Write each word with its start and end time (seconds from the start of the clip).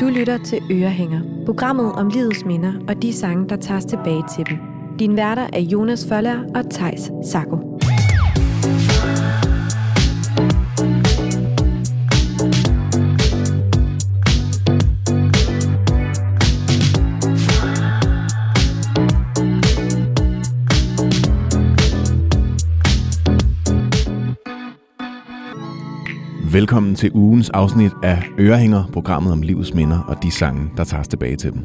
Du 0.00 0.06
lytter 0.08 0.38
til 0.38 0.62
Ørehænger, 0.70 1.20
programmet 1.46 1.92
om 1.92 2.08
livets 2.08 2.44
minder 2.44 2.72
og 2.88 3.02
de 3.02 3.12
sange, 3.12 3.48
der 3.48 3.56
tages 3.56 3.84
tilbage 3.84 4.24
til 4.36 4.46
dem. 4.50 4.58
Din 4.98 5.16
værter 5.16 5.46
er 5.52 5.60
Jonas 5.60 6.06
Føller 6.08 6.38
og 6.54 6.70
Tejs 6.70 7.10
Sako. 7.24 7.79
Velkommen 26.52 26.94
til 26.94 27.10
ugens 27.14 27.50
afsnit 27.50 27.92
af 28.02 28.22
Ørehænger, 28.38 28.84
programmet 28.92 29.32
om 29.32 29.42
livets 29.42 29.74
minder 29.74 29.98
og 29.98 30.22
de 30.22 30.30
sange, 30.30 30.70
der 30.76 30.84
tages 30.84 31.08
tilbage 31.08 31.36
til 31.36 31.52
dem. 31.52 31.62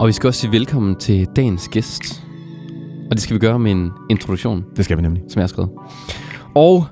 Og 0.00 0.06
vi 0.06 0.12
skal 0.12 0.28
også 0.28 0.40
sige 0.40 0.52
velkommen 0.52 0.96
til 0.96 1.26
dagens 1.36 1.68
gæst. 1.68 2.24
Og 3.10 3.12
det 3.12 3.20
skal 3.20 3.34
vi 3.34 3.38
gøre 3.38 3.58
med 3.58 3.72
en 3.72 3.90
introduktion, 4.10 4.64
Det 4.76 4.84
skal 4.84 4.96
vi 4.96 5.02
nemlig. 5.02 5.22
som 5.28 5.38
jeg 5.40 5.42
har 5.42 5.48
skrevet. 5.48 5.70
Og 6.54 6.84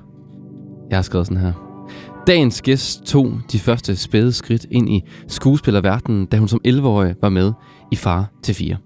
jeg 0.89 0.97
har 0.97 1.01
skrevet 1.01 1.27
sådan 1.27 1.41
her. 1.41 1.53
Dagens 2.27 2.61
gæst 2.61 3.03
tog 3.03 3.31
de 3.51 3.59
første 3.59 3.95
spæde 3.95 4.33
skridt 4.33 4.65
ind 4.71 4.89
i 4.89 5.01
skuespillerverdenen, 5.27 6.25
da 6.25 6.37
hun 6.37 6.47
som 6.47 6.59
11-årig 6.67 7.15
var 7.21 7.29
med 7.29 7.53
i 7.91 7.95
Far 7.95 8.31
til 8.43 8.55
4. 8.55 8.77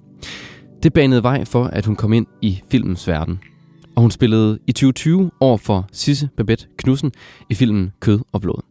Det 0.83 0.93
banede 0.93 1.23
vej 1.23 1.45
for, 1.45 1.63
at 1.63 1.85
hun 1.85 1.95
kom 1.95 2.13
ind 2.13 2.25
i 2.41 2.61
filmens 2.71 3.07
verden. 3.07 3.39
Og 3.99 4.03
hun 4.03 4.11
spillede 4.11 4.59
i 4.67 4.71
2020 4.71 5.31
over 5.39 5.57
for 5.57 5.89
Sisse 5.91 6.29
Babette 6.37 6.67
Knudsen 6.77 7.11
i 7.49 7.53
filmen 7.53 7.91
Kød 7.99 8.19
og 8.31 8.41
Blod. 8.41 8.61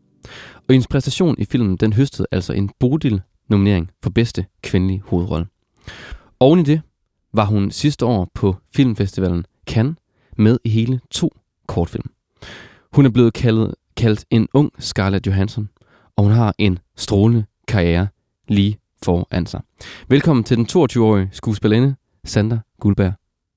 Og 0.55 0.73
hendes 0.73 0.86
præstation 0.86 1.34
i 1.38 1.45
filmen, 1.45 1.77
den 1.77 1.92
høstede 1.92 2.28
altså 2.32 2.52
en 2.52 2.70
Bodil-nominering 2.78 3.91
for 4.02 4.10
bedste 4.10 4.47
kvindelige 4.62 5.02
hovedrolle. 5.06 5.47
Oven 6.41 6.61
i 6.61 6.62
det 6.62 6.80
var 7.33 7.44
hun 7.44 7.70
sidste 7.70 8.06
år 8.06 8.30
på 8.34 8.56
filmfestivalen 8.75 9.44
Cannes 9.67 9.97
med 10.36 10.58
i 10.64 10.69
hele 10.69 11.00
to 11.11 11.36
kortfilm. 11.67 12.11
Hun 12.92 13.06
er 13.06 13.11
blevet 13.11 13.33
kaldet, 13.33 13.74
kaldt 13.97 14.24
en 14.30 14.48
ung 14.55 14.70
Scarlett 14.78 15.27
Johansson, 15.27 15.69
og 16.17 16.24
hun 16.24 16.33
har 16.33 16.55
en 16.58 16.78
strålende 16.97 17.45
karriere 17.69 18.08
lige 18.48 18.78
foran 19.05 19.47
sig. 19.47 19.61
Velkommen 20.08 20.45
til 20.45 20.56
den 20.56 20.67
22-årige 20.72 21.28
skuespillerinde, 21.33 21.97
Sandra 22.24 22.58
Guldberg 22.80 23.12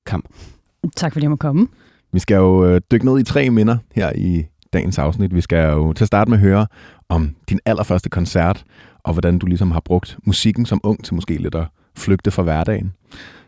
Kamp. 0.06 0.28
Tak 0.96 1.12
fordi 1.12 1.24
jeg 1.24 1.30
må 1.30 1.36
komme. 1.36 1.68
Vi 2.12 2.18
skal 2.18 2.34
jo 2.34 2.66
øh, 2.66 2.80
dykke 2.90 3.04
ned 3.04 3.18
i 3.18 3.22
tre 3.22 3.50
minder 3.50 3.76
her 3.94 4.12
i 4.14 4.44
dagens 4.72 4.98
afsnit. 4.98 5.34
Vi 5.34 5.40
skal 5.40 5.72
jo 5.72 5.92
til 5.92 6.04
at 6.04 6.08
starte 6.08 6.30
med 6.30 6.38
at 6.38 6.44
høre 6.44 6.66
om 7.08 7.34
din 7.48 7.60
allerførste 7.66 8.08
koncert, 8.08 8.64
og 9.04 9.12
hvordan 9.12 9.38
du 9.38 9.46
ligesom 9.46 9.70
har 9.70 9.80
brugt 9.80 10.18
musikken 10.24 10.66
som 10.66 10.80
ung 10.84 11.04
til 11.04 11.14
måske 11.14 11.36
lidt 11.36 11.54
at 11.54 11.66
flygte 11.96 12.30
fra 12.30 12.42
hverdagen. 12.42 12.92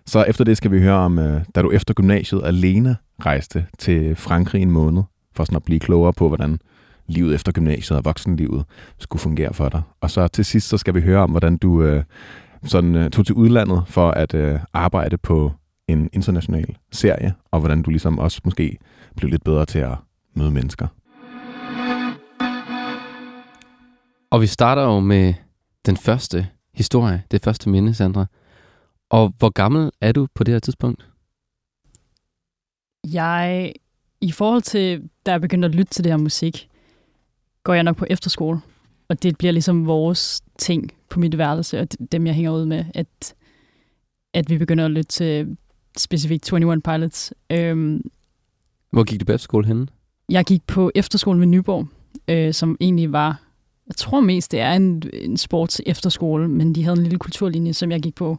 Så 0.07 0.25
efter 0.25 0.45
det 0.45 0.57
skal 0.57 0.71
vi 0.71 0.81
høre 0.81 0.95
om, 0.95 1.19
øh, 1.19 1.41
da 1.55 1.63
du 1.63 1.71
efter 1.71 1.95
gymnasiet 1.95 2.41
alene 2.45 2.97
rejste 3.27 3.67
til 3.79 4.17
Frankrig 4.17 4.63
en 4.63 4.71
måned, 4.71 5.03
for 5.37 5.45
sådan 5.45 5.57
at 5.57 5.65
blive 5.65 5.81
klogere 5.81 6.13
på, 6.13 6.29
hvordan 6.29 6.59
livet 7.07 7.35
efter 7.35 7.53
gymnasiet 7.53 7.99
og 7.99 8.05
voksenlivet 8.05 8.65
skulle 8.99 9.21
fungere 9.21 9.55
for 9.55 9.69
dig. 9.69 9.83
Og 10.01 10.11
så 10.11 10.29
til 10.29 10.45
sidst 10.45 10.69
så 10.69 10.79
skal 10.79 10.95
vi 10.95 11.01
høre 11.01 11.21
om, 11.21 11.31
hvordan 11.31 11.57
du 11.57 11.83
øh, 11.83 12.05
sådan, 12.65 12.95
øh, 12.95 13.11
tog 13.11 13.27
til 13.27 13.35
udlandet 13.35 13.83
for 13.87 14.11
at 14.11 14.35
øh, 14.35 14.59
arbejde 14.73 15.17
på 15.17 15.53
en 15.89 16.11
international 16.13 16.77
serie, 16.93 17.35
og 17.51 17.61
hvordan 17.61 17.83
du 17.83 17.91
ligesom 17.91 18.19
også 18.19 18.41
måske 18.45 18.79
blev 19.17 19.31
lidt 19.31 19.45
bedre 19.45 19.67
til 19.67 19.79
at 19.79 19.97
møde 20.35 20.51
mennesker. 20.51 20.87
Og 24.31 24.41
vi 24.41 24.47
starter 24.47 24.83
jo 24.83 25.01
med 25.01 25.35
den 25.87 25.97
første 25.97 26.49
historie, 26.75 27.23
det 27.31 27.43
første 27.45 27.69
minde, 27.69 27.95
Sandra. 27.95 28.27
Og 29.11 29.33
hvor 29.39 29.51
gammel 29.51 29.91
er 30.01 30.13
du 30.13 30.27
på 30.35 30.45
det 30.45 30.55
her 30.55 30.59
tidspunkt? 30.59 31.09
Jeg, 33.13 33.73
i 34.21 34.33
forhold 34.33 34.63
til, 34.63 35.09
da 35.27 35.31
jeg 35.31 35.41
begyndte 35.41 35.67
at 35.67 35.75
lytte 35.75 35.93
til 35.93 36.05
det 36.05 36.13
her 36.13 36.17
musik, 36.17 36.69
går 37.63 37.75
jeg 37.75 37.83
nok 37.83 37.97
på 37.97 38.07
efterskole. 38.11 38.61
Og 39.09 39.23
det 39.23 39.39
bliver 39.39 39.53
ligesom 39.53 39.87
vores 39.87 40.43
ting 40.59 40.91
på 41.11 41.21
mit 41.21 41.39
værelse, 41.39 41.81
og 41.81 41.89
dem 42.13 42.27
jeg 42.27 42.35
hænger 42.35 42.51
ud 42.51 42.67
med, 42.67 42.85
at, 42.95 43.35
at 44.35 44.51
vi 44.51 44.59
begynder 44.59 44.85
at 44.85 44.91
lytte 44.91 45.09
til 45.09 45.57
specifikt 45.97 46.53
21 46.53 46.81
Pilots. 46.81 47.33
Øhm, 47.53 48.03
Hvor 48.91 49.05
gik 49.05 49.21
du 49.21 49.25
på 49.25 49.33
efterskole 49.33 49.67
henne? 49.67 49.87
jeg 50.29 50.45
gik 50.45 50.67
på 50.67 50.91
efterskolen 50.95 51.41
ved 51.41 51.47
Nyborg, 51.47 51.87
øh, 52.29 52.55
som 52.55 52.77
egentlig 52.81 53.13
var, 53.13 53.41
jeg 53.87 53.97
tror 53.97 54.21
mest 54.21 54.53
det 54.53 54.61
er 54.61 54.73
en, 54.73 55.03
en 55.13 55.37
sports 55.37 55.81
efterskole, 55.87 56.49
men 56.49 56.75
de 56.75 56.85
havde 56.85 56.97
en 56.97 57.03
lille 57.03 57.19
kulturlinje, 57.19 57.73
som 57.73 57.91
jeg 57.91 58.01
gik 58.03 58.15
på, 58.15 58.39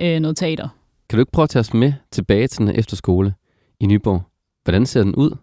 øh, 0.00 0.20
noget 0.20 0.36
teater. 0.36 0.68
Kan 1.08 1.16
du 1.16 1.20
ikke 1.20 1.32
prøve 1.32 1.42
at 1.44 1.50
tage 1.50 1.60
os 1.60 1.74
med 1.74 1.92
tilbage 2.10 2.46
til 2.46 2.58
den 2.66 2.68
efterskole 2.76 3.34
i 3.80 3.86
Nyborg? 3.86 4.22
Hvordan 4.64 4.86
ser 4.86 5.02
den 5.02 5.14
ud? 5.14 5.36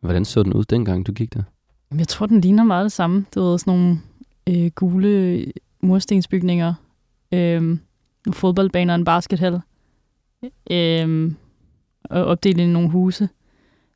Hvordan 0.00 0.24
så 0.24 0.42
den 0.42 0.52
ud 0.52 0.64
dengang, 0.64 1.06
du 1.06 1.12
gik 1.12 1.34
der? 1.34 1.42
Jeg 1.98 2.08
tror, 2.08 2.26
den 2.26 2.40
ligner 2.40 2.64
meget 2.64 2.84
det 2.84 2.92
samme. 2.92 3.24
Det 3.34 3.42
var 3.42 3.56
sådan 3.56 3.74
nogle 3.74 4.00
øh, 4.48 4.70
gule 4.74 5.44
murstensbygninger, 5.80 6.74
øh, 7.32 7.78
fodboldbaner 8.32 8.94
og 8.94 8.98
en 8.98 9.04
baskethal, 9.04 9.60
øh, 10.70 11.32
og 12.04 12.24
opdelt 12.24 12.60
i 12.60 12.66
nogle 12.66 12.90
huse. 12.90 13.28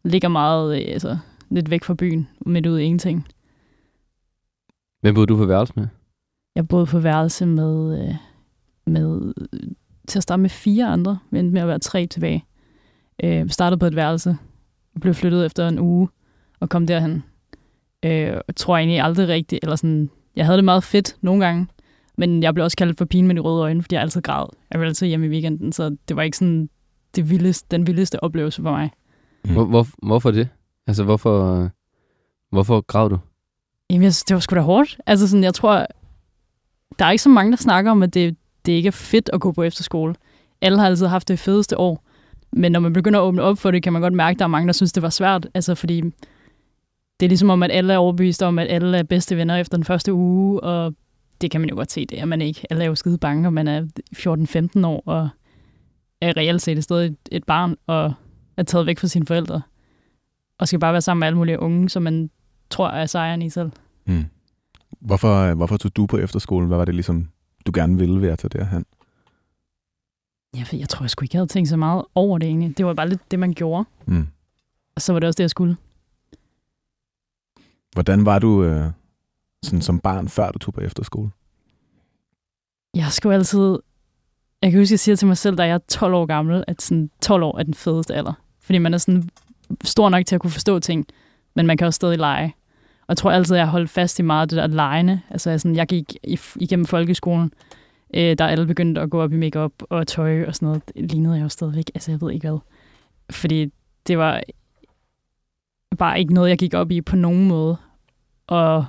Ligger 0.04 0.28
meget 0.28 0.80
øh, 0.80 0.92
altså, 0.92 1.18
lidt 1.50 1.70
væk 1.70 1.84
fra 1.84 1.94
byen, 1.94 2.28
midt 2.46 2.66
ude 2.66 2.82
i 2.82 2.84
ingenting. 2.84 3.26
Hvem 5.00 5.14
boede 5.14 5.26
du 5.26 5.36
på 5.36 5.46
værelse 5.46 5.72
med? 5.76 5.86
Jeg 6.54 6.68
boede 6.68 6.86
på 6.86 6.98
værelse 6.98 7.46
med, 7.46 8.02
øh, 8.02 8.14
med 8.86 9.34
til 10.08 10.18
at 10.18 10.22
starte 10.22 10.42
med 10.42 10.50
fire 10.50 10.86
andre, 10.86 11.18
men 11.30 11.50
med 11.50 11.60
at 11.60 11.68
være 11.68 11.78
tre 11.78 12.06
tilbage. 12.06 12.44
Øh, 13.24 13.48
startede 13.50 13.78
på 13.78 13.86
et 13.86 13.96
værelse, 13.96 14.36
blev 15.00 15.14
flyttet 15.14 15.46
efter 15.46 15.68
en 15.68 15.78
uge, 15.78 16.08
og 16.60 16.68
kom 16.68 16.86
derhen. 16.86 17.24
Øh, 18.04 18.12
jeg 18.12 18.56
tror 18.56 18.76
egentlig 18.76 19.00
aldrig 19.00 19.28
rigtigt, 19.28 19.64
eller 19.64 19.76
sådan, 19.76 20.10
jeg 20.36 20.46
havde 20.46 20.56
det 20.56 20.64
meget 20.64 20.84
fedt 20.84 21.16
nogle 21.20 21.44
gange, 21.44 21.66
men 22.18 22.42
jeg 22.42 22.54
blev 22.54 22.64
også 22.64 22.76
kaldt 22.76 22.98
for 22.98 23.04
pigen 23.04 23.26
med 23.26 23.34
de 23.34 23.40
røde 23.40 23.62
øjne, 23.62 23.82
fordi 23.82 23.94
jeg 23.94 24.02
altid 24.02 24.22
græd. 24.22 24.46
Jeg 24.70 24.80
var 24.80 24.86
altid 24.86 25.06
hjemme 25.06 25.26
i 25.26 25.28
weekenden, 25.28 25.72
så 25.72 25.96
det 26.08 26.16
var 26.16 26.22
ikke 26.22 26.36
sådan 26.36 26.68
det 27.16 27.30
vildeste, 27.30 27.66
den 27.70 27.86
vildeste 27.86 28.22
oplevelse 28.24 28.62
for 28.62 28.70
mig. 28.70 28.90
Mm. 29.44 29.52
Hvor, 29.52 29.64
hvor, 29.64 29.86
hvorfor 30.02 30.30
det? 30.30 30.48
Altså, 30.86 31.04
hvorfor, 31.04 31.68
hvorfor 32.50 32.80
græd 32.80 33.08
du? 33.08 33.18
Jamen, 33.90 34.02
jeg 34.02 34.14
synes, 34.14 34.24
det 34.24 34.34
var 34.34 34.40
sgu 34.40 34.56
da 34.56 34.60
hårdt. 34.60 34.98
Altså 35.06 35.28
sådan, 35.28 35.44
jeg 35.44 35.54
tror, 35.54 35.86
der 36.98 37.04
er 37.04 37.10
ikke 37.10 37.22
så 37.22 37.28
mange, 37.28 37.50
der 37.50 37.56
snakker 37.56 37.90
om, 37.90 38.02
at 38.02 38.14
det, 38.14 38.36
det 38.66 38.72
ikke 38.72 38.86
er 38.86 38.92
fedt 38.92 39.30
at 39.32 39.40
gå 39.40 39.52
på 39.52 39.62
efterskole. 39.62 40.14
Alle 40.60 40.78
har 40.78 40.86
altid 40.86 41.06
haft 41.06 41.28
det 41.28 41.38
fedeste 41.38 41.78
år. 41.78 42.04
Men 42.52 42.72
når 42.72 42.80
man 42.80 42.92
begynder 42.92 43.20
at 43.20 43.24
åbne 43.24 43.42
op 43.42 43.58
for 43.58 43.70
det, 43.70 43.82
kan 43.82 43.92
man 43.92 44.02
godt 44.02 44.14
mærke, 44.14 44.34
at 44.34 44.38
der 44.38 44.44
er 44.44 44.48
mange, 44.48 44.66
der 44.66 44.72
synes, 44.72 44.92
det 44.92 45.02
var 45.02 45.10
svært. 45.10 45.48
Altså, 45.54 45.74
fordi 45.74 46.00
det 47.20 47.26
er 47.26 47.28
ligesom 47.28 47.50
om, 47.50 47.62
at 47.62 47.70
alle 47.72 47.92
er 47.92 47.98
overbevist 47.98 48.42
om, 48.42 48.58
at 48.58 48.66
alle 48.70 48.98
er 48.98 49.02
bedste 49.02 49.36
venner 49.36 49.56
efter 49.56 49.76
den 49.76 49.84
første 49.84 50.12
uge, 50.12 50.60
og 50.60 50.94
det 51.40 51.50
kan 51.50 51.60
man 51.60 51.70
jo 51.70 51.76
godt 51.76 51.92
se, 51.92 52.06
det 52.06 52.20
er 52.20 52.24
man 52.24 52.40
ikke. 52.42 52.66
Alle 52.70 52.84
er 52.84 52.88
jo 52.88 52.94
skide 52.94 53.18
bange, 53.18 53.48
og 53.48 53.52
man 53.52 53.68
er 53.68 53.86
14-15 54.82 54.86
år, 54.86 55.02
og 55.06 55.28
er 56.20 56.36
reelt 56.36 56.62
set 56.62 56.84
stadig 56.84 57.06
et, 57.06 57.16
et 57.32 57.44
barn, 57.44 57.76
og 57.86 58.12
er 58.56 58.62
taget 58.62 58.86
væk 58.86 58.98
fra 58.98 59.06
sine 59.08 59.26
forældre, 59.26 59.62
og 60.58 60.68
skal 60.68 60.80
bare 60.80 60.92
være 60.92 61.00
sammen 61.02 61.20
med 61.20 61.26
alle 61.26 61.36
mulige 61.36 61.60
unge, 61.60 61.88
som 61.88 62.02
man 62.02 62.30
tror 62.70 62.88
er 62.88 63.06
sejren 63.06 63.42
i 63.42 63.50
selv. 63.50 63.70
Mm. 64.06 64.24
Hvorfor, 65.00 65.54
hvorfor 65.54 65.76
tog 65.76 65.96
du 65.96 66.06
på 66.06 66.18
efterskolen? 66.18 66.68
Hvad 66.68 66.78
var 66.78 66.84
det 66.84 66.94
ligesom, 66.94 67.28
du 67.66 67.72
gerne 67.74 67.98
ville 67.98 68.20
ved 68.20 68.28
at 68.28 68.38
tage 68.38 68.58
derhen? 68.58 68.84
Jeg, 70.56 70.66
ved- 70.72 70.78
jeg 70.78 70.88
tror 70.88 71.02
jeg 71.04 71.10
sgu 71.10 71.24
ikke, 71.24 71.34
jeg 71.36 71.38
havde 71.40 71.50
tænkt 71.50 71.68
så 71.68 71.76
meget 71.76 72.04
over 72.14 72.38
det 72.38 72.46
egentlig. 72.48 72.78
Det 72.78 72.86
var 72.86 72.94
bare 72.94 73.08
lidt 73.08 73.30
det, 73.30 73.38
man 73.38 73.52
gjorde. 73.52 73.84
Mm. 74.06 74.26
Og 74.96 75.02
så 75.02 75.12
var 75.12 75.20
det 75.20 75.26
også 75.26 75.36
det, 75.36 75.42
jeg 75.44 75.50
skulle. 75.50 75.76
Hvordan 77.92 78.24
var 78.26 78.38
du 78.38 78.64
øh, 78.64 78.90
sådan 79.62 79.82
som 79.82 80.00
barn, 80.00 80.28
før 80.28 80.50
du 80.50 80.58
tog 80.58 80.74
på 80.74 80.80
efterskole? 80.80 81.30
Jeg 82.94 83.06
skulle 83.10 83.34
altid... 83.34 83.78
Jeg 84.62 84.70
kan 84.70 84.80
huske, 84.80 84.92
jeg 84.92 85.00
siger 85.00 85.16
til 85.16 85.28
mig 85.28 85.36
selv, 85.36 85.56
da 85.56 85.62
jeg 85.62 85.74
er 85.74 85.78
12 85.88 86.14
år 86.14 86.26
gammel, 86.26 86.64
at 86.66 86.82
sådan 86.82 87.10
12 87.22 87.42
år 87.42 87.58
er 87.58 87.62
den 87.62 87.74
fedeste 87.74 88.14
alder. 88.14 88.32
Fordi 88.60 88.78
man 88.78 88.94
er 88.94 88.98
sådan 88.98 89.28
stor 89.84 90.08
nok 90.08 90.26
til 90.26 90.34
at 90.34 90.40
kunne 90.40 90.50
forstå 90.50 90.78
ting, 90.78 91.06
men 91.56 91.66
man 91.66 91.76
kan 91.76 91.86
også 91.86 91.96
stadig 91.96 92.18
lege. 92.18 92.54
Og 93.00 93.08
jeg 93.08 93.16
tror 93.16 93.30
altid, 93.30 93.56
jeg 93.56 93.64
har 93.64 93.70
holdt 93.70 93.90
fast 93.90 94.18
i 94.18 94.22
meget 94.22 94.42
af 94.42 94.48
det 94.48 94.56
der 94.56 94.66
legende. 94.66 95.20
Altså 95.30 95.50
jeg, 95.50 95.60
sådan, 95.60 95.76
jeg 95.76 95.86
gik 95.86 96.16
igennem 96.56 96.86
folkeskolen, 96.86 97.52
øh, 98.14 98.38
der 98.38 98.46
alle 98.46 98.66
begyndte 98.66 99.00
at 99.00 99.10
gå 99.10 99.22
op 99.22 99.32
i 99.32 99.36
makeup 99.36 99.72
og 99.80 100.06
tøj 100.06 100.44
og 100.44 100.54
sådan 100.54 100.66
noget. 100.66 100.82
Det 100.88 101.12
lignede 101.12 101.34
jeg 101.34 101.42
jo 101.42 101.48
stadigvæk. 101.48 101.90
Altså 101.94 102.10
jeg 102.10 102.20
ved 102.20 102.32
ikke 102.32 102.48
hvad. 102.48 102.58
Fordi 103.30 103.72
det 104.06 104.18
var 104.18 104.40
bare 105.98 106.20
ikke 106.20 106.34
noget, 106.34 106.50
jeg 106.50 106.58
gik 106.58 106.74
op 106.74 106.90
i 106.90 107.00
på 107.00 107.16
nogen 107.16 107.48
måde. 107.48 107.76
Og 108.46 108.84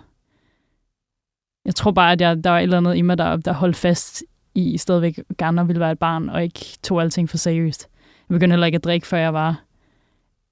jeg 1.70 1.76
tror 1.76 1.92
bare, 1.92 2.12
at 2.12 2.22
jeg, 2.22 2.44
der 2.44 2.50
var 2.50 2.60
et 2.60 2.64
eller 2.64 2.78
andet 2.78 2.96
i 2.96 3.02
mig, 3.02 3.18
der, 3.18 3.38
der 3.38 3.54
holdt 3.54 3.76
fast 3.76 4.24
i 4.56 4.78
stadigvæk 4.78 5.20
gerne 5.38 5.68
ville 5.68 5.80
være 5.80 5.92
et 5.92 6.00
barn, 6.00 6.30
og 6.30 6.44
ikke 6.44 6.78
tog 6.84 7.02
alting 7.02 7.30
for 7.30 7.38
seriøst. 7.38 7.88
Jeg 8.30 8.36
begyndte 8.36 8.54
heller 8.54 8.66
ikke 8.66 8.76
at 8.76 8.84
drikke, 8.84 9.08
før 9.08 9.18
jeg 9.18 9.34
var 9.34 9.64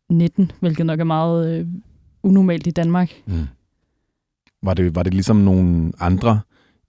19, 0.09 0.51
hvilket 0.59 0.85
nok 0.85 0.99
er 0.99 1.03
meget 1.03 1.59
øh, 1.59 1.67
unormalt 2.23 2.67
i 2.67 2.71
Danmark. 2.71 3.11
Mm. 3.25 3.47
Var, 4.63 4.73
det, 4.73 4.95
var 4.95 5.03
det 5.03 5.13
ligesom 5.13 5.35
nogle 5.35 5.91
andre 5.99 6.39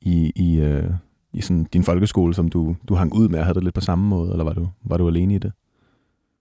i, 0.01 0.33
i, 0.37 0.57
øh, 0.57 0.91
i 1.33 1.41
sådan 1.41 1.65
din 1.65 1.85
folkeskole, 1.85 2.35
som 2.35 2.49
du, 2.49 2.77
du 2.89 2.95
hang 2.95 3.15
ud 3.15 3.29
med? 3.29 3.43
Havde 3.43 3.55
det 3.55 3.65
lidt 3.65 3.75
på 3.75 3.81
samme 3.81 4.09
måde, 4.09 4.31
eller 4.31 4.45
var 4.45 4.53
du, 4.53 4.69
var 4.85 4.97
du 4.97 5.09
alene 5.09 5.35
i 5.35 5.39
det? 5.39 5.53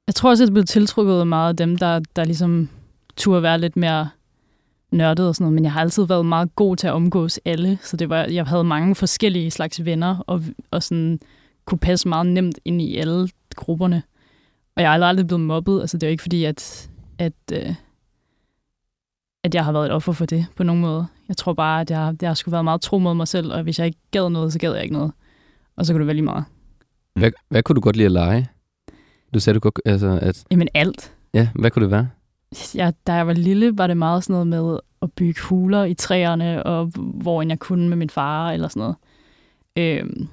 Jeg 0.08 0.16
tror 0.16 0.30
også, 0.30 0.44
at 0.44 0.48
det 0.48 0.54
blev 0.54 0.66
tiltrukket 0.66 1.28
meget 1.28 1.50
af 1.50 1.56
dem, 1.56 1.78
der, 1.78 2.00
der 2.16 2.24
ligesom 2.24 2.70
turde 3.18 3.44
være 3.44 3.60
lidt 3.60 3.78
mere 3.78 4.10
nørdet 4.92 5.28
og 5.28 5.36
sådan 5.36 5.44
noget, 5.44 5.54
men 5.54 5.64
jeg 5.64 5.72
har 5.72 5.82
altid 5.82 6.06
været 6.06 6.26
meget 6.26 6.56
god 6.56 6.76
til 6.76 6.88
at 6.88 6.94
omgås 6.94 7.40
alle, 7.46 7.78
så 7.82 7.98
det 7.98 8.10
var, 8.10 8.24
jeg 8.24 8.46
havde 8.46 8.64
mange 8.64 8.96
forskellige 8.96 9.52
slags 9.52 9.86
venner, 9.86 10.24
og, 10.28 10.44
og 10.72 10.84
sådan 10.84 11.20
kunne 11.66 11.80
passe 11.80 12.08
meget 12.08 12.28
nemt 12.28 12.60
ind 12.66 12.82
i 12.82 12.98
alle 12.98 13.30
grupperne. 13.56 14.04
Og 14.76 14.84
jeg 14.84 14.98
er 14.98 15.06
aldrig 15.06 15.28
blevet 15.28 15.42
mobbet, 15.42 15.82
altså 15.82 15.98
det 15.98 16.04
er 16.04 16.08
jo 16.08 16.12
ikke 16.12 16.22
fordi, 16.22 16.44
at, 16.44 16.90
at, 17.20 17.34
øh, 17.54 17.74
at 19.44 19.56
jeg 19.56 19.66
har 19.66 19.72
været 19.72 19.86
et 19.86 19.92
offer 19.92 20.12
for 20.12 20.26
det 20.26 20.46
på 20.56 20.64
nogen 20.64 20.82
måde. 20.82 21.08
Jeg 21.28 21.38
tror 21.38 21.54
bare, 21.54 21.82
at 21.82 21.92
jeg, 21.92 22.16
jeg 22.22 22.38
skulle 22.38 22.54
være 22.54 22.64
meget 22.64 22.82
tro 22.82 22.98
mod 22.98 23.14
mig 23.14 23.28
selv, 23.28 23.54
og 23.54 23.64
hvis 23.64 23.80
jeg 23.80 23.88
ikke 23.88 24.00
gad 24.12 24.30
noget, 24.30 24.54
så 24.54 24.60
gad 24.60 24.74
jeg 24.74 24.84
ikke 24.84 24.96
noget. 24.96 25.12
Og 25.76 25.86
så 25.86 25.94
kunne 25.94 26.00
det 26.00 26.08
være 26.08 26.16
lige 26.16 26.26
meget. 26.26 26.44
Hvad, 27.16 27.32
hvad 27.50 27.64
kunne 27.64 27.76
du 27.76 27.82
godt 27.82 27.96
lide 27.96 28.06
at 28.06 28.12
lege? 28.12 28.48
Du 29.34 29.40
sagde, 29.40 29.56
du 29.56 29.60
godt, 29.60 29.82
altså, 29.86 30.20
at... 30.22 30.44
Jamen 30.52 30.68
alt. 30.74 31.14
Ja, 31.34 31.50
hvad 31.56 31.72
kunne 31.72 31.84
det 31.84 31.92
være? 31.92 32.10
Ja, 32.76 32.92
da 33.08 33.14
jeg 33.14 33.28
var 33.28 33.34
lille, 33.34 33.78
var 33.78 33.88
det 33.88 33.98
meget 33.98 34.24
sådan 34.24 34.34
noget 34.34 34.48
med 34.48 34.80
at 35.02 35.12
bygge 35.12 35.42
huler 35.42 35.84
i 35.84 35.94
træerne, 35.94 36.64
og 36.64 36.86
hvor 36.96 37.42
jeg 37.42 37.60
kunne 37.60 37.90
med 37.90 37.98
min 37.98 38.10
far, 38.10 38.52
eller 38.52 38.68
sådan 38.68 38.80
noget. 38.80 38.96
Øhm, 39.78 40.28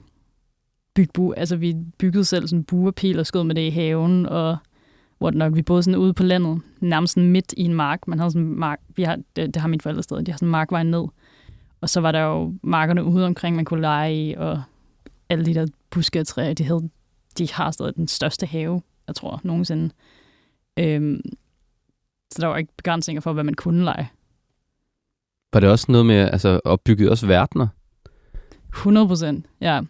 bygge 0.94 1.11
bu 1.14 1.32
altså, 1.32 1.56
vi 1.56 1.76
byggede 1.99 2.25
selv 2.25 2.49
sådan 2.49 2.64
buerpil 2.64 3.19
og 3.19 3.26
skød 3.26 3.44
med 3.44 3.55
det 3.55 3.66
i 3.66 3.70
haven, 3.70 4.26
og 4.26 4.56
hvor 5.19 5.31
det 5.31 5.38
nok, 5.38 5.55
vi 5.55 5.62
boede 5.62 5.82
sådan 5.82 5.99
ude 5.99 6.14
på 6.14 6.22
landet, 6.22 6.61
nærmest 6.81 7.14
sådan 7.14 7.31
midt 7.31 7.55
i 7.56 7.62
en 7.62 7.75
mark. 7.75 8.08
Man 8.08 8.19
havde 8.19 8.31
sådan 8.31 8.49
mark, 8.49 8.81
vi 8.96 9.02
har, 9.02 9.19
det, 9.37 9.55
det 9.55 9.56
har 9.56 9.69
mine 9.69 9.81
forældre 9.81 10.02
stadig, 10.02 10.26
de 10.26 10.32
har 10.32 10.37
sådan 10.37 10.49
en 10.49 10.52
markvej 10.52 10.82
ned. 10.82 11.05
Og 11.81 11.88
så 11.88 12.00
var 12.00 12.12
der 12.12 12.20
jo 12.20 12.55
markerne 12.62 13.05
ude 13.05 13.26
omkring, 13.26 13.56
man 13.56 13.64
kunne 13.64 13.81
lege 13.81 14.25
i, 14.25 14.34
og 14.34 14.62
alle 15.28 15.44
de 15.44 15.55
der 15.55 15.66
buske 15.90 16.20
og 16.20 16.26
træer, 16.26 16.55
de, 16.55 16.64
havde, 16.64 16.88
de 17.38 17.52
har 17.52 17.70
stadig 17.70 17.96
den 17.96 18.08
største 18.08 18.46
have, 18.46 18.82
jeg 19.06 19.14
tror, 19.14 19.40
nogensinde. 19.43 19.90
Øhm, 20.78 21.20
så 22.35 22.43
der 22.43 22.47
var 22.47 22.57
ikke 22.57 22.73
begrænsninger 22.77 23.21
for, 23.21 23.33
hvad 23.33 23.45
man 23.45 23.55
kunne 23.55 23.85
lege. 23.85 24.09
Var 25.53 25.61
det 25.61 25.71
også 25.71 25.87
noget 25.89 26.07
med, 26.07 26.17
altså, 26.17 26.61
at 26.65 26.81
bygge 26.81 27.11
også 27.11 27.27
verdener? 27.27 27.67
100 28.69 29.09
procent, 29.09 29.47
ja. 29.61 29.73
Jeg 29.73 29.85